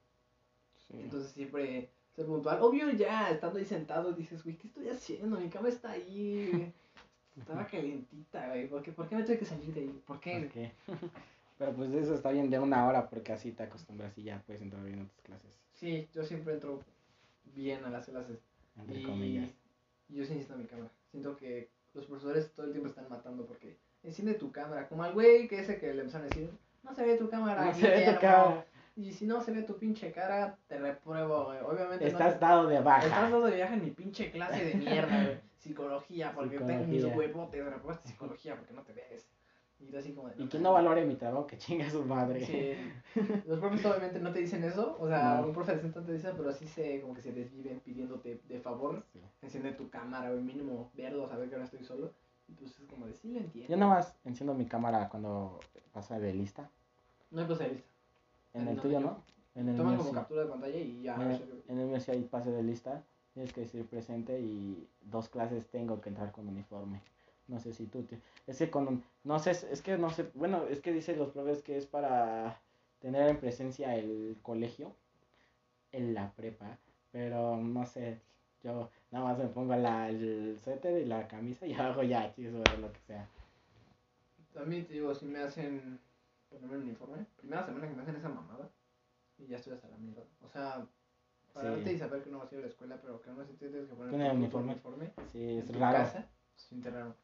sí. 0.87 0.99
Entonces 1.01 1.31
siempre 1.31 1.91
ser 2.17 2.25
puntual. 2.25 2.61
Obvio 2.61 2.89
ya, 2.91 3.29
estando 3.29 3.59
ahí 3.59 3.65
sentado, 3.65 4.11
dices, 4.11 4.43
güey, 4.43 4.57
¿qué 4.57 4.67
estoy 4.67 4.89
haciendo? 4.89 5.39
Mi 5.39 5.49
cama 5.49 5.69
está 5.69 5.91
ahí. 5.91 6.73
Estaba 7.39 7.67
calientita, 7.67 8.47
güey. 8.49 8.67
¿Por 8.67 8.81
qué, 8.81 8.91
¿Por 8.91 9.07
qué 9.07 9.15
me 9.15 9.23
tuve 9.23 9.37
que 9.37 9.45
salir 9.45 9.71
de 9.71 9.81
ahí? 9.81 10.01
¿Por 10.07 10.19
qué? 10.19 10.71
Pero 11.59 11.71
pues 11.73 11.91
eso 11.93 12.15
está 12.15 12.31
bien 12.31 12.49
de 12.49 12.57
una 12.59 12.87
hora 12.87 13.07
porque 13.07 13.31
así 13.31 13.51
te 13.51 13.63
acostumbras 13.63 14.17
y 14.17 14.23
ya 14.23 14.41
puedes 14.45 14.61
entrar 14.61 14.83
bien 14.83 15.01
a 15.01 15.05
tus 15.07 15.21
clases, 15.21 15.51
Sí, 15.73 16.07
yo 16.13 16.23
siempre 16.23 16.53
entro 16.55 16.81
bien 17.55 17.83
a 17.85 17.89
las 17.91 18.05
clases. 18.07 18.39
entre 18.75 18.99
Y 18.99 19.03
comillas. 19.03 19.49
yo 20.09 20.23
sí 20.25 20.31
necesito 20.33 20.57
mi 20.57 20.65
cámara. 20.65 20.89
Siento 21.11 21.37
que 21.37 21.69
los 21.93 22.05
profesores 22.05 22.51
todo 22.53 22.65
el 22.65 22.71
tiempo 22.71 22.89
están 22.89 23.07
matando 23.09 23.45
porque 23.45 23.77
enciende 24.03 24.33
tu 24.33 24.51
cámara. 24.51 24.87
Como 24.87 25.03
al 25.03 25.13
güey 25.13 25.47
que 25.47 25.59
ese 25.59 25.77
que 25.79 25.93
le 25.93 26.01
empezaron 26.01 26.25
a 26.25 26.29
decir, 26.29 26.49
no 26.83 26.93
se 26.95 27.05
ve 27.05 27.17
tu 27.17 27.29
cámara. 27.29 27.65
No 27.65 27.73
se 27.73 27.81
ve 27.81 27.89
tu 27.89 27.99
Guillermo". 28.19 28.63
Y 28.97 29.11
si 29.13 29.25
no 29.27 29.39
se 29.41 29.51
ve 29.51 29.61
tu 29.61 29.77
pinche 29.77 30.11
cara, 30.11 30.57
te 30.67 30.77
repruebo, 30.79 31.45
güey. 31.45 31.59
Obviamente 31.59 32.03
no 32.05 32.11
Estás 32.11 32.33
te- 32.33 32.39
dado 32.45 32.67
de 32.67 32.79
baja. 32.81 33.05
Estás 33.05 33.21
dando 33.21 33.41
de 33.45 33.55
viaje 33.55 33.75
en 33.75 33.83
mi 33.85 33.91
pinche 33.91 34.31
clase 34.31 34.65
de 34.65 34.73
mierda, 34.75 35.23
güey. 35.23 35.37
Psicología, 35.57 36.31
porque 36.33 36.57
tengo 36.57 36.85
mis 36.85 37.01
Psicología. 37.03 37.15
huevotes, 37.17 37.65
reprobaste 37.65 38.07
psicología 38.09 38.55
porque 38.55 38.73
no 38.73 38.81
te 38.83 38.93
ves. 38.93 39.27
Y 39.79 39.95
así 39.95 40.13
como 40.13 40.29
de, 40.29 40.43
Y 40.43 40.47
quien 40.47 40.63
no 40.63 40.73
valore 40.73 41.05
mi 41.05 41.15
trabajo, 41.15 41.45
que 41.45 41.57
chinga 41.59 41.87
su 41.89 42.03
madre. 42.03 42.43
Sí. 42.43 43.21
Los 43.45 43.59
profes 43.59 43.85
obviamente 43.85 44.19
no 44.19 44.31
te 44.31 44.39
dicen 44.39 44.63
eso, 44.63 44.97
o 44.99 45.07
sea, 45.07 45.35
No. 45.41 45.47
un 45.47 45.53
profe 45.53 45.75
decente 45.75 46.01
te 46.01 46.13
dice, 46.13 46.31
pero 46.35 46.51
sí 46.51 46.65
se, 46.65 46.99
como 47.01 47.13
que 47.13 47.21
se 47.21 47.31
desviven 47.31 47.79
pidiéndote 47.81 48.41
de 48.47 48.59
favor, 48.59 49.03
Sí. 49.13 49.21
enciende 49.43 49.73
tu 49.73 49.87
cámara, 49.91 50.29
güey, 50.31 50.41
mínimo 50.41 50.89
verlo, 50.95 51.27
saber 51.29 51.49
que 51.49 51.55
ahora 51.55 51.65
estoy 51.65 51.83
solo. 51.83 52.11
Y 52.47 52.53
pues 52.53 52.79
es 52.79 52.87
como 52.87 53.05
de, 53.05 53.13
sí 53.13 53.31
lo 53.33 53.39
entiendo. 53.39 53.69
Yo 53.69 53.77
nada 53.77 53.93
más 53.95 54.15
enciendo 54.25 54.55
mi 54.55 54.65
cámara 54.65 55.09
cuando 55.09 55.59
pasa 55.91 56.17
de 56.17 56.33
lista. 56.33 56.71
No 57.29 57.41
hay 57.41 57.47
cosa 57.47 57.65
de 57.65 57.71
lista. 57.73 57.89
En 58.53 58.67
el 58.67 58.75
no, 58.75 58.81
tuyo, 58.81 58.99
yo- 58.99 59.05
¿no? 59.05 59.23
En 59.55 59.69
el 59.69 59.77
Toman 59.77 59.97
como 59.97 60.11
captura 60.13 60.43
de 60.43 60.47
pantalla 60.49 60.77
y 60.77 61.01
ya. 61.01 61.15
En 61.15 61.21
el- 61.31 61.63
En 61.67 61.79
el 61.79 61.87
mío 61.87 61.99
sí 61.99 62.11
hay 62.11 62.21
pase 62.23 62.51
de 62.51 62.63
lista. 62.63 63.03
Tienes 63.33 63.53
que 63.53 63.61
decir 63.61 63.85
presente 63.85 64.39
y 64.39 64.87
dos 65.01 65.29
clases 65.29 65.67
tengo 65.67 66.01
que 66.01 66.09
entrar 66.09 66.31
con 66.31 66.47
uniforme. 66.47 67.01
No 67.47 67.59
sé 67.59 67.71
si 67.73 67.85
tú 67.85 68.03
te... 68.03 68.19
Es 68.45 68.57
que 68.57 68.69
con... 68.69 69.03
No 69.23 69.39
sé, 69.39 69.51
es 69.51 69.81
que 69.81 69.97
no 69.97 70.09
sé... 70.09 70.29
Bueno, 70.33 70.63
es 70.67 70.81
que 70.81 70.91
dicen 70.91 71.17
los 71.19 71.29
profes 71.31 71.61
que 71.61 71.77
es 71.77 71.85
para 71.85 72.59
tener 72.99 73.29
en 73.29 73.37
presencia 73.39 73.95
el 73.95 74.37
colegio 74.41 74.95
en 75.91 76.13
la 76.13 76.31
prepa. 76.31 76.77
Pero 77.11 77.57
no 77.57 77.85
sé, 77.85 78.19
yo 78.63 78.89
nada 79.11 79.25
más 79.25 79.37
me 79.37 79.45
pongo 79.47 79.75
la, 79.75 80.09
el 80.09 80.57
suéter 80.63 80.99
y 81.01 81.05
la 81.05 81.27
camisa 81.27 81.65
y 81.65 81.73
abajo 81.75 82.03
ya, 82.03 82.33
chiso, 82.33 82.57
lo 82.81 82.91
que 82.91 82.99
sea. 83.07 83.27
También 84.53 84.85
te 84.85 84.93
digo, 84.93 85.13
si 85.13 85.25
me 85.25 85.39
hacen 85.39 85.99
ponerme 86.49 86.75
el 86.75 86.81
uniforme. 86.83 87.25
Primera 87.37 87.65
semana 87.65 87.87
que 87.87 87.93
me 87.95 88.01
hacen 88.01 88.15
esa 88.15 88.29
mamada. 88.29 88.69
Y 89.37 89.47
ya 89.47 89.57
estoy 89.57 89.73
hasta 89.73 89.87
la 89.87 89.97
mierda. 89.97 90.23
O 90.43 90.49
sea, 90.49 90.85
pararte 91.53 91.83
Sí. 91.83 91.89
y 91.91 91.99
saber 91.99 92.23
que 92.23 92.29
no 92.31 92.39
vas 92.39 92.51
a 92.51 92.55
ir 92.55 92.59
a 92.59 92.61
la 92.63 92.67
escuela, 92.69 92.97
pero 93.01 93.21
que 93.21 93.29
aún 93.29 93.41
así 93.41 93.53
tienes 93.53 93.87
que 93.87 93.95
poner 93.95 94.11
tu 94.11 94.35
uniforme. 94.37 94.71
uniforme 94.73 95.11
Sí, 95.31 95.43
en 95.43 95.59
es 95.59 95.65
tu 95.65 95.73
raro. 95.79 95.97
casa, 95.97 96.27
raro. 96.91 97.15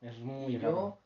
Es 0.00 0.18
muy 0.20 0.54
Y 0.54 0.58
raro. 0.58 0.74
yo 0.76 0.98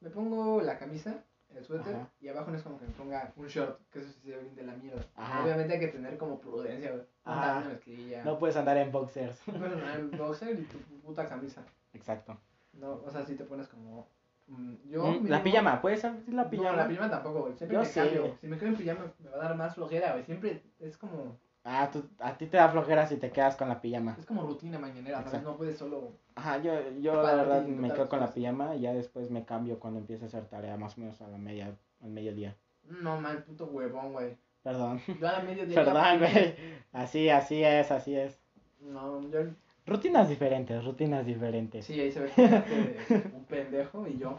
me 0.00 0.10
pongo 0.10 0.62
la 0.62 0.78
camisa, 0.78 1.24
el 1.50 1.64
suéter, 1.64 1.94
Ajá. 1.96 2.10
y 2.20 2.28
abajo 2.28 2.50
no 2.52 2.56
es 2.56 2.62
como 2.62 2.78
que 2.78 2.86
me 2.86 2.92
ponga 2.92 3.32
un 3.36 3.46
short, 3.48 3.80
que 3.90 3.98
eso 3.98 4.10
sí 4.12 4.20
se 4.22 4.30
ve 4.36 4.42
bien 4.42 4.54
de 4.54 4.62
la 4.62 4.74
mierda. 4.76 5.04
Ajá. 5.16 5.44
Obviamente 5.44 5.74
hay 5.74 5.80
que 5.80 5.88
tener 5.88 6.16
como 6.16 6.38
prudencia, 6.40 6.92
güey. 6.92 7.04
Ajá. 7.24 7.58
Una. 7.58 8.24
No 8.24 8.38
puedes 8.38 8.56
andar 8.56 8.76
en 8.76 8.92
boxers. 8.92 9.40
No 9.48 9.58
puedes 9.58 9.74
poner 9.74 10.00
el 10.00 10.10
boxer 10.10 10.58
y 10.58 10.62
tu 10.62 10.78
puta 11.04 11.28
camisa. 11.28 11.64
Exacto. 11.92 12.38
No, 12.74 12.92
o 13.04 13.10
sea, 13.10 13.24
si 13.26 13.34
te 13.34 13.44
pones 13.44 13.66
como. 13.66 14.06
Mm, 14.50 14.74
Yo. 14.90 15.04
Mm, 15.06 15.26
la 15.28 15.42
pijama, 15.42 15.80
¿puedes 15.80 16.00
ser 16.00 16.12
la 16.28 16.44
No, 16.44 16.50
pijama? 16.50 16.76
la 16.76 16.88
pijama 16.88 17.10
tampoco, 17.10 17.40
güey. 17.42 17.54
Siempre 17.54 17.74
Yo 17.76 17.80
me 17.80 17.86
sí. 17.86 18.00
cambio. 18.00 18.36
Si 18.40 18.46
me 18.46 18.58
quedo 18.58 18.68
en 18.68 18.76
pijama 18.76 19.12
me 19.18 19.30
va 19.30 19.36
a 19.36 19.40
dar 19.48 19.56
más 19.56 19.74
flojera, 19.74 20.12
güey. 20.12 20.24
Siempre 20.24 20.62
es 20.80 20.96
como. 20.98 21.36
Ah, 21.62 21.90
tú- 21.92 22.08
a 22.20 22.38
ti 22.38 22.46
te 22.46 22.56
da 22.56 22.70
flojera 22.70 23.06
si 23.06 23.16
te 23.18 23.30
quedas 23.30 23.54
con 23.56 23.68
la 23.68 23.80
pijama. 23.82 24.16
Es 24.18 24.24
como 24.26 24.42
rutina 24.46 24.78
mañanera. 24.78 25.22
No 25.42 25.56
puedes 25.56 25.76
solo. 25.78 26.12
Ajá, 26.34 26.56
yo, 26.58 26.72
yo 27.00 27.22
la 27.22 27.34
verdad 27.34 27.64
me 27.66 27.92
quedo 27.92 28.08
con 28.08 28.20
la 28.20 28.30
pijama 28.32 28.74
y 28.76 28.80
ya 28.80 28.92
después 28.94 29.30
me 29.30 29.44
cambio 29.44 29.78
cuando 29.78 30.00
empiece 30.00 30.24
a 30.24 30.28
hacer 30.28 30.44
tarea, 30.46 30.76
más 30.78 30.96
o 30.96 31.00
menos 31.02 31.20
a 31.20 31.28
la 31.28 31.36
media, 31.38 31.74
al 32.02 32.10
mediodía. 32.10 32.56
No, 32.88 33.20
man, 33.20 33.44
puto 33.46 33.66
huevón, 33.66 34.12
güey. 34.14 34.36
Perdón. 34.62 35.00
Yo 35.20 35.28
a 35.28 35.32
la 35.32 35.40
mediodía. 35.40 35.74
Perdón, 35.84 36.18
güey. 36.18 36.54
Así, 36.92 37.28
así 37.28 37.62
es, 37.62 37.90
así 37.92 38.16
es. 38.16 38.40
No, 38.80 39.20
yo. 39.30 39.40
Rutinas 39.86 40.28
diferentes, 40.28 40.84
rutinas 40.84 41.26
diferentes. 41.26 41.84
Sí, 41.86 41.98
ahí 42.00 42.12
se 42.12 42.20
ve 42.20 42.30
que 42.36 43.30
un 43.34 43.44
pendejo 43.44 44.06
y 44.06 44.18
yo. 44.18 44.38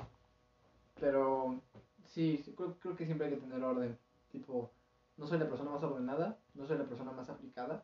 Pero. 0.99 1.59
Sí, 2.05 2.43
creo, 2.57 2.75
creo 2.79 2.95
que 2.95 3.05
siempre 3.05 3.27
hay 3.27 3.33
que 3.33 3.39
tener 3.39 3.63
orden. 3.63 3.97
Tipo, 4.31 4.69
no 5.17 5.25
soy 5.27 5.39
la 5.39 5.47
persona 5.47 5.71
más 5.71 5.83
ordenada, 5.83 6.37
no 6.55 6.65
soy 6.65 6.77
la 6.77 6.83
persona 6.85 7.11
más 7.11 7.29
aplicada. 7.29 7.83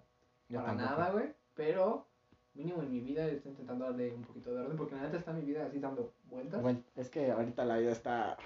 Yo 0.49 0.59
para 0.61 0.75
tampoco. 0.77 0.99
nada, 0.99 1.11
güey. 1.11 1.33
Pero 1.55 2.05
mínimo 2.53 2.81
en 2.81 2.91
mi 2.91 2.99
vida 2.99 3.25
estoy 3.27 3.51
intentando 3.51 3.85
darle 3.85 4.13
un 4.13 4.23
poquito 4.23 4.53
de 4.53 4.61
orden 4.61 4.77
porque 4.77 4.95
la 4.95 5.03
neta 5.03 5.17
está 5.17 5.31
mi 5.33 5.41
vida 5.41 5.65
así 5.65 5.79
dando 5.79 6.11
vueltas. 6.29 6.61
Bueno, 6.61 6.81
es 6.95 7.09
que 7.09 7.31
ahorita 7.31 7.65
la 7.65 7.77
vida 7.77 7.91
está... 7.91 8.37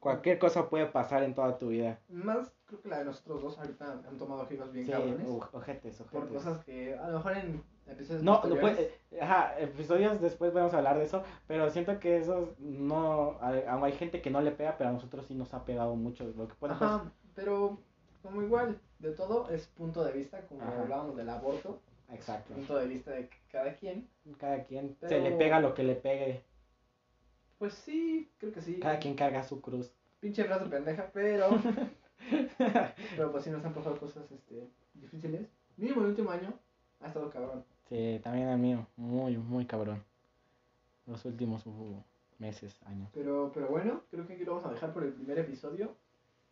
Cualquier 0.00 0.38
cosa 0.38 0.68
puede 0.70 0.86
pasar 0.86 1.24
en 1.24 1.34
toda 1.34 1.58
tu 1.58 1.68
vida. 1.68 1.98
Más 2.08 2.52
creo 2.66 2.80
que 2.80 2.88
la 2.88 2.98
de 3.00 3.04
nosotros 3.06 3.42
dos 3.42 3.58
ahorita 3.58 4.00
han 4.08 4.16
tomado 4.16 4.46
giros 4.46 4.72
bien 4.72 4.86
Sí, 4.86 4.92
cabrones. 4.92 5.26
u- 5.28 5.42
ojetes, 5.52 5.96
por 6.10 6.22
ojetes. 6.22 6.36
cosas 6.44 6.64
que 6.64 6.94
a 6.96 7.08
lo 7.08 7.16
mejor 7.18 7.36
en 7.36 7.62
episodios 7.88 8.22
No, 8.22 8.34
no 8.34 8.40
posteriores- 8.56 8.90
puede, 9.10 9.20
ajá, 9.22 9.58
episodios 9.58 10.20
después 10.20 10.52
vamos 10.52 10.74
a 10.74 10.78
hablar 10.78 10.98
de 10.98 11.04
eso, 11.04 11.22
pero 11.46 11.70
siento 11.70 11.98
que 11.98 12.18
eso 12.18 12.54
no, 12.58 13.38
hay 13.40 13.92
gente 13.92 14.20
que 14.22 14.30
no 14.30 14.40
le 14.40 14.50
pega, 14.52 14.76
pero 14.76 14.90
a 14.90 14.92
nosotros 14.92 15.26
sí 15.26 15.34
nos 15.34 15.52
ha 15.54 15.64
pegado 15.64 15.94
mucho, 15.96 16.24
lo 16.36 16.48
que 16.48 16.54
puede 16.54 16.74
Ajá, 16.74 17.10
pero 17.34 17.78
como 18.22 18.42
igual, 18.42 18.78
de 18.98 19.12
todo 19.12 19.48
es 19.50 19.66
punto 19.68 20.04
de 20.04 20.12
vista, 20.12 20.40
como 20.46 20.62
Ajá. 20.62 20.82
hablábamos 20.82 21.16
del 21.16 21.28
aborto, 21.28 21.80
exacto, 22.12 22.54
punto 22.54 22.76
de 22.76 22.86
vista 22.88 23.12
de 23.12 23.28
cada 23.50 23.74
quien. 23.74 24.08
cada 24.38 24.64
quien 24.64 24.96
se 25.00 25.20
le 25.20 25.32
pega 25.32 25.60
lo 25.60 25.74
que 25.74 25.84
le 25.84 25.94
pegue, 25.94 26.42
Pues 27.58 27.74
sí, 27.74 28.30
creo 28.38 28.52
que 28.52 28.60
sí. 28.62 28.78
cada 28.80 28.98
quien 28.98 29.14
carga 29.14 29.42
su 29.42 29.60
cruz, 29.60 29.92
Pinche 30.20 30.42
frase 30.44 30.66
pendeja, 30.66 31.10
pero. 31.12 31.48
pero 33.16 33.30
pues 33.32 33.44
sí 33.44 33.50
nos 33.50 33.64
han 33.64 33.72
pasado 33.72 33.96
cosas 33.98 34.30
este, 34.32 34.68
difíciles. 34.94 35.48
Mínimo 35.76 36.00
el 36.00 36.08
último 36.08 36.30
año 36.32 36.52
ha 37.00 37.06
estado 37.06 37.30
cabrón. 37.30 37.64
Sí, 37.88 38.20
también 38.22 38.48
el 38.48 38.58
mío, 38.58 38.86
muy, 38.96 39.36
muy 39.36 39.64
cabrón, 39.66 40.02
los 41.06 41.24
últimos 41.24 41.66
uh, 41.66 42.02
meses, 42.38 42.78
años. 42.86 43.08
Pero, 43.14 43.50
pero 43.54 43.68
bueno, 43.68 44.02
creo 44.10 44.26
que 44.26 44.34
aquí 44.34 44.44
lo 44.44 44.54
vamos 44.56 44.66
a 44.68 44.72
dejar 44.72 44.92
por 44.92 45.04
el 45.04 45.12
primer 45.12 45.38
episodio. 45.38 45.94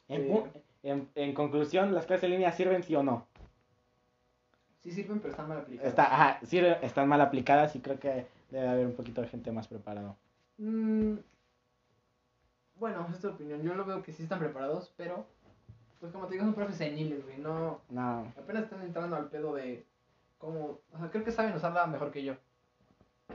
En, 0.08 0.22
Eh. 0.22 0.52
en, 0.82 1.08
en 1.14 1.34
conclusión, 1.34 1.94
¿las 1.94 2.06
clases 2.06 2.24
en 2.24 2.30
línea 2.32 2.52
sirven 2.52 2.82
sí 2.82 2.94
o 2.94 3.02
no? 3.02 3.26
Sí 4.82 4.92
sirven, 4.92 5.18
pero 5.18 5.32
están 5.32 5.48
mal 5.48 5.58
aplicadas. 5.58 5.88
Está, 5.90 6.04
ajá, 6.14 6.46
sirven, 6.46 6.76
están 6.82 7.08
mal 7.08 7.20
aplicadas 7.20 7.74
y 7.74 7.80
creo 7.80 7.98
que 7.98 8.26
debe 8.50 8.68
haber 8.68 8.86
un 8.86 8.94
poquito 8.94 9.20
de 9.20 9.28
gente 9.28 9.50
más 9.50 9.66
preparada. 9.66 10.14
Mm, 10.58 11.16
bueno, 12.78 13.06
es 13.12 13.20
tu 13.20 13.28
opinión. 13.28 13.62
Yo 13.62 13.74
lo 13.74 13.84
veo 13.84 14.02
que 14.02 14.12
sí 14.12 14.22
están 14.22 14.38
preparados, 14.38 14.92
pero. 14.96 15.26
Pues 15.98 16.12
como 16.12 16.26
te 16.26 16.34
digo, 16.34 16.44
son 16.44 16.54
profes 16.54 16.76
seniles, 16.76 17.24
güey. 17.24 17.38
No. 17.38 17.80
No, 17.88 18.32
Apenas 18.38 18.64
están 18.64 18.82
entrando 18.82 19.16
al 19.16 19.28
pedo 19.28 19.54
de. 19.54 19.84
Cómo. 20.46 20.80
O 20.92 20.98
sea, 20.98 21.10
creo 21.10 21.24
que 21.24 21.32
saben 21.32 21.54
usarla 21.54 21.86
mejor 21.86 22.10
que 22.10 22.24
yo. 22.24 22.34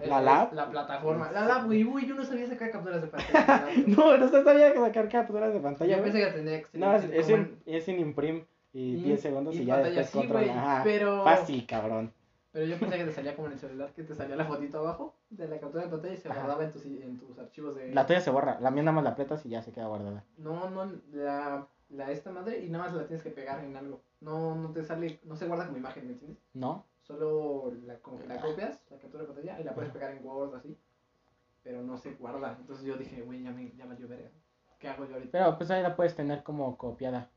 ¿La 0.06 0.20
Es- 0.20 0.26
lab? 0.26 0.54
La 0.54 0.70
plataforma. 0.70 1.32
La 1.32 1.46
lab, 1.46 1.66
güey. 1.66 1.84
Uy, 1.84 2.08
yo 2.08 2.16
no 2.16 2.24
sabía 2.24 2.48
sacar 2.48 2.72
capturas 2.72 3.02
de 3.02 3.08
pantalla. 3.08 3.66
no, 3.88 4.18
no 4.18 4.28
sabía 4.30 4.74
sacar 4.74 5.10
capturas 5.10 5.54
de 5.54 5.60
pantalla. 5.60 5.98
Yo 5.98 6.04
pensé 6.04 6.20
que 6.20 6.32
tenía 6.32 6.62
que 6.64 6.78
No, 6.78 6.96
es, 6.96 7.04
es, 7.06 7.26
como 7.26 7.38
en, 7.38 7.62
es 7.66 7.88
en 7.90 8.00
imprim 8.00 8.46
y 8.74 8.96
Y- 8.96 9.04
10 9.04 9.22
segundos 9.22 9.56
y, 9.56 9.62
y 9.62 9.66
ya 9.66 9.78
después 9.78 10.08
sí, 10.10 10.18
control. 10.18 10.44
güey, 10.46 10.50
Ajá. 10.58 10.82
pero- 10.84 11.24
Fácil, 11.26 11.66
cabrón. 11.68 12.14
Pero 12.54 12.66
yo 12.66 12.78
pensé 12.80 12.98
que 12.98 13.06
te 13.06 13.12
salía 13.14 13.34
como 13.36 13.48
en 13.48 13.54
el 13.54 13.60
celular, 13.60 13.94
que 13.94 14.04
te 14.04 14.14
salía 14.16 14.36
la 14.36 14.44
fotito 14.46 14.80
abajo 14.80 15.16
de 15.30 15.48
la 15.48 15.58
captura 15.60 15.84
de 15.86 15.90
pantalla 15.90 16.14
y 16.14 16.18
se 16.18 16.28
Ajá. 16.30 16.40
guardaba 16.40 16.64
en 16.66 16.72
tus, 16.72 16.86
en 16.86 17.18
tus 17.18 17.38
archivos 17.40 17.76
de... 17.76 17.94
La 17.94 18.06
tuya 18.06 18.20
se 18.20 18.30
borra, 18.30 18.60
la 18.60 18.72
mía 18.72 18.84
nada 18.84 18.96
más 18.96 19.04
la 19.06 19.12
aprietas 19.12 19.46
y 19.46 19.50
ya 19.50 19.62
se 19.62 19.72
queda 19.72 19.88
guardada. 19.88 20.24
No, 20.38 20.70
no, 20.70 20.90
la, 21.14 21.68
la 21.90 22.12
esta 22.12 22.30
madre 22.32 22.60
y 22.60 22.70
nada 22.70 22.86
más 22.86 22.94
la 22.94 23.08
tienes 23.08 23.24
que 23.24 23.30
pegar 23.30 23.64
en 23.64 23.76
algo. 23.78 24.02
No, 24.20 24.56
no 24.56 24.70
te 24.72 24.84
sale, 24.84 25.20
no 25.24 25.36
se 25.38 25.48
guarda 25.48 25.66
como 25.66 25.78
imagen, 25.78 26.06
¿me 26.08 26.14
entiendes? 26.14 26.40
¿No? 26.54 26.86
Solo 27.02 27.74
la, 27.86 27.94
la 27.94 28.00
copias, 28.00 28.82
la 28.90 28.98
captura 28.98 29.24
de 29.24 29.28
pantalla, 29.28 29.60
y 29.60 29.64
la 29.64 29.74
puedes 29.74 29.92
pegar 29.92 30.12
en 30.12 30.26
Word 30.26 30.56
así. 30.56 30.78
Pero 31.64 31.82
no 31.84 31.98
se 31.98 32.14
guarda. 32.14 32.58
Entonces 32.60 32.86
yo 32.86 32.96
dije, 32.98 33.22
güey, 33.22 33.44
ya 33.44 33.52
me, 33.52 33.72
ya 33.76 33.86
me 33.86 33.96
verga. 33.96 34.30
¿Qué 34.80 34.88
hago 34.88 35.06
yo 35.06 35.14
ahorita? 35.16 35.32
Pero 35.32 35.58
pues 35.58 35.70
ahí 35.72 35.84
la 35.84 35.96
puedes 35.96 36.16
tener 36.16 36.44
como 36.44 36.76
copiada 36.78 37.30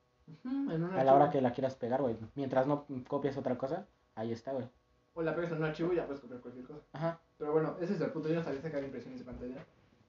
en 0.44 0.84
a 0.84 1.04
la 1.04 1.14
hora 1.14 1.30
que 1.30 1.42
la 1.42 1.52
quieras 1.52 1.74
pegar, 1.74 2.00
güey. 2.00 2.16
Mientras 2.34 2.66
no 2.66 2.86
copies 3.06 3.36
otra 3.36 3.58
cosa, 3.58 3.86
ahí 4.14 4.32
está, 4.32 4.52
güey. 4.52 4.66
O 5.12 5.22
la 5.22 5.34
pegas 5.34 5.52
en 5.52 5.58
un 5.58 5.64
archivo 5.64 5.92
y 5.92 5.96
ya 5.96 6.06
puedes 6.06 6.20
copiar 6.22 6.40
cualquier 6.40 6.66
cosa. 6.66 6.80
Ajá. 6.92 7.20
Pero 7.38 7.52
bueno, 7.52 7.76
ese 7.80 7.94
es 7.94 8.00
el 8.00 8.10
punto. 8.10 8.28
Yo 8.28 8.36
no 8.36 8.42
sabía 8.42 8.62
sacar 8.62 8.82
impresiones 8.82 9.18
de 9.20 9.26
pantalla 9.26 9.64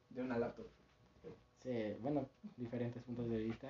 de 0.10 0.22
una 0.22 0.38
laptop. 0.38 0.66
Sí, 1.60 1.98
bueno, 2.00 2.26
diferentes 2.58 3.04
puntos 3.04 3.30
de 3.30 3.38
vista. 3.38 3.68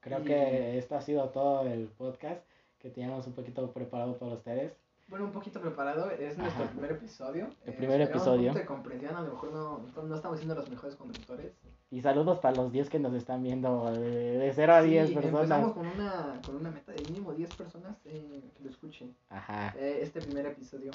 Creo 0.00 0.20
Y- 0.20 0.24
que 0.24 0.78
esto 0.78 0.96
ha 0.96 1.00
sido 1.00 1.28
todo 1.30 1.62
el 1.66 1.86
podcast 1.88 2.44
que 2.82 2.90
teníamos 2.90 3.26
un 3.26 3.32
poquito 3.32 3.70
preparado 3.72 4.18
para 4.18 4.34
ustedes. 4.34 4.72
Bueno, 5.08 5.26
un 5.26 5.32
poquito 5.32 5.60
preparado, 5.60 6.10
es 6.10 6.36
nuestro 6.38 6.64
Ajá. 6.64 6.72
primer 6.72 6.92
episodio. 6.92 7.48
El 7.66 7.74
primer 7.74 8.00
esperamos 8.00 8.26
episodio. 8.26 8.52
Un 8.52 8.66
comprensión, 8.66 9.14
a 9.16 9.20
lo 9.20 9.32
mejor 9.32 9.52
no, 9.52 9.80
no 10.02 10.14
estamos 10.14 10.38
siendo 10.38 10.54
los 10.54 10.68
mejores 10.70 10.96
conductores. 10.96 11.52
Y 11.90 12.00
saludos 12.00 12.38
para 12.38 12.56
los 12.56 12.72
10 12.72 12.88
que 12.88 12.98
nos 12.98 13.12
están 13.12 13.42
viendo, 13.42 13.92
de, 13.92 14.38
de 14.38 14.52
0 14.54 14.72
a 14.72 14.82
10 14.82 15.08
Sí, 15.08 15.14
personas. 15.14 15.42
Empezamos 15.42 15.72
con 15.74 15.86
una, 15.86 16.40
con 16.44 16.56
una 16.56 16.70
meta 16.70 16.92
de 16.92 17.02
mínimo 17.10 17.32
10 17.34 17.54
personas 17.56 17.96
eh, 18.06 18.50
que 18.56 18.64
lo 18.64 18.70
escuchen. 18.70 19.14
Ajá. 19.28 19.74
eh, 19.76 19.98
este 20.02 20.20
primer 20.22 20.46
episodio. 20.46 20.90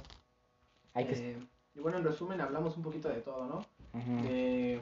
Hay 0.96 1.06
que... 1.06 1.14
Eh, 1.34 1.38
y 1.76 1.80
bueno, 1.80 2.00
en 2.00 2.04
resumen, 2.04 2.42
hablamos 2.42 2.76
un 2.76 2.82
poquito 2.84 3.10
de 3.10 3.22
todo, 3.22 3.46
¿no? 3.46 3.66
De 4.24 4.82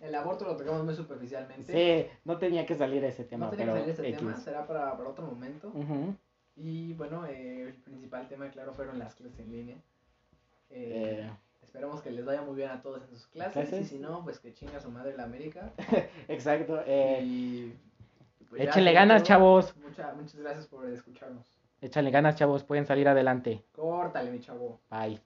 el 0.00 0.14
aborto 0.14 0.44
lo 0.44 0.56
tocamos 0.56 0.84
muy 0.84 0.94
superficialmente. 0.94 1.72
Sí, 2.06 2.10
no 2.24 2.38
tenía 2.38 2.64
que 2.66 2.74
salir 2.74 3.04
ese 3.04 3.24
tema, 3.24 3.46
no 3.46 3.50
tenía 3.50 3.72
pero 3.72 3.84
que 3.86 3.94
salir 3.94 4.10
X. 4.14 4.18
tema, 4.20 4.36
será 4.36 4.66
para, 4.66 4.96
para 4.96 5.08
otro 5.10 5.26
momento. 5.26 5.68
Ujú. 5.74 6.14
Y 6.56 6.92
bueno, 6.94 7.26
eh, 7.26 7.62
el 7.68 7.74
principal 7.74 8.26
tema, 8.28 8.48
claro, 8.50 8.72
fueron 8.74 8.98
las 8.98 9.14
clases 9.14 9.38
en 9.40 9.52
línea. 9.52 9.76
Eh, 10.70 11.22
Eh, 11.24 11.30
Esperemos 11.62 12.00
que 12.00 12.10
les 12.10 12.24
vaya 12.24 12.40
muy 12.42 12.56
bien 12.56 12.70
a 12.70 12.80
todos 12.80 13.02
en 13.02 13.08
sus 13.10 13.26
clases. 13.26 13.52
¿Clases? 13.68 13.80
Y 13.82 13.84
si 13.96 13.98
no, 13.98 14.24
pues 14.24 14.38
que 14.40 14.54
chinga 14.54 14.80
su 14.80 14.90
madre 14.90 15.14
la 15.16 15.24
América. 15.24 15.72
exacto. 16.28 16.80
Eh, 16.86 17.20
y 17.22 17.74
pues 18.48 18.62
échenle 18.62 18.92
ganas, 18.94 19.22
chavos. 19.22 19.76
mucha- 19.76 20.14
muchas 20.14 20.36
gracias 20.40 20.66
por 20.66 20.88
escucharnos. 20.88 21.44
Échale 21.82 22.10
ganas, 22.10 22.36
chavos. 22.36 22.64
Pueden 22.64 22.86
salir 22.86 23.06
adelante. 23.06 23.62
Córtale, 23.72 24.30
mi 24.30 24.40
chavo. 24.40 24.80
Bye. 24.90 25.20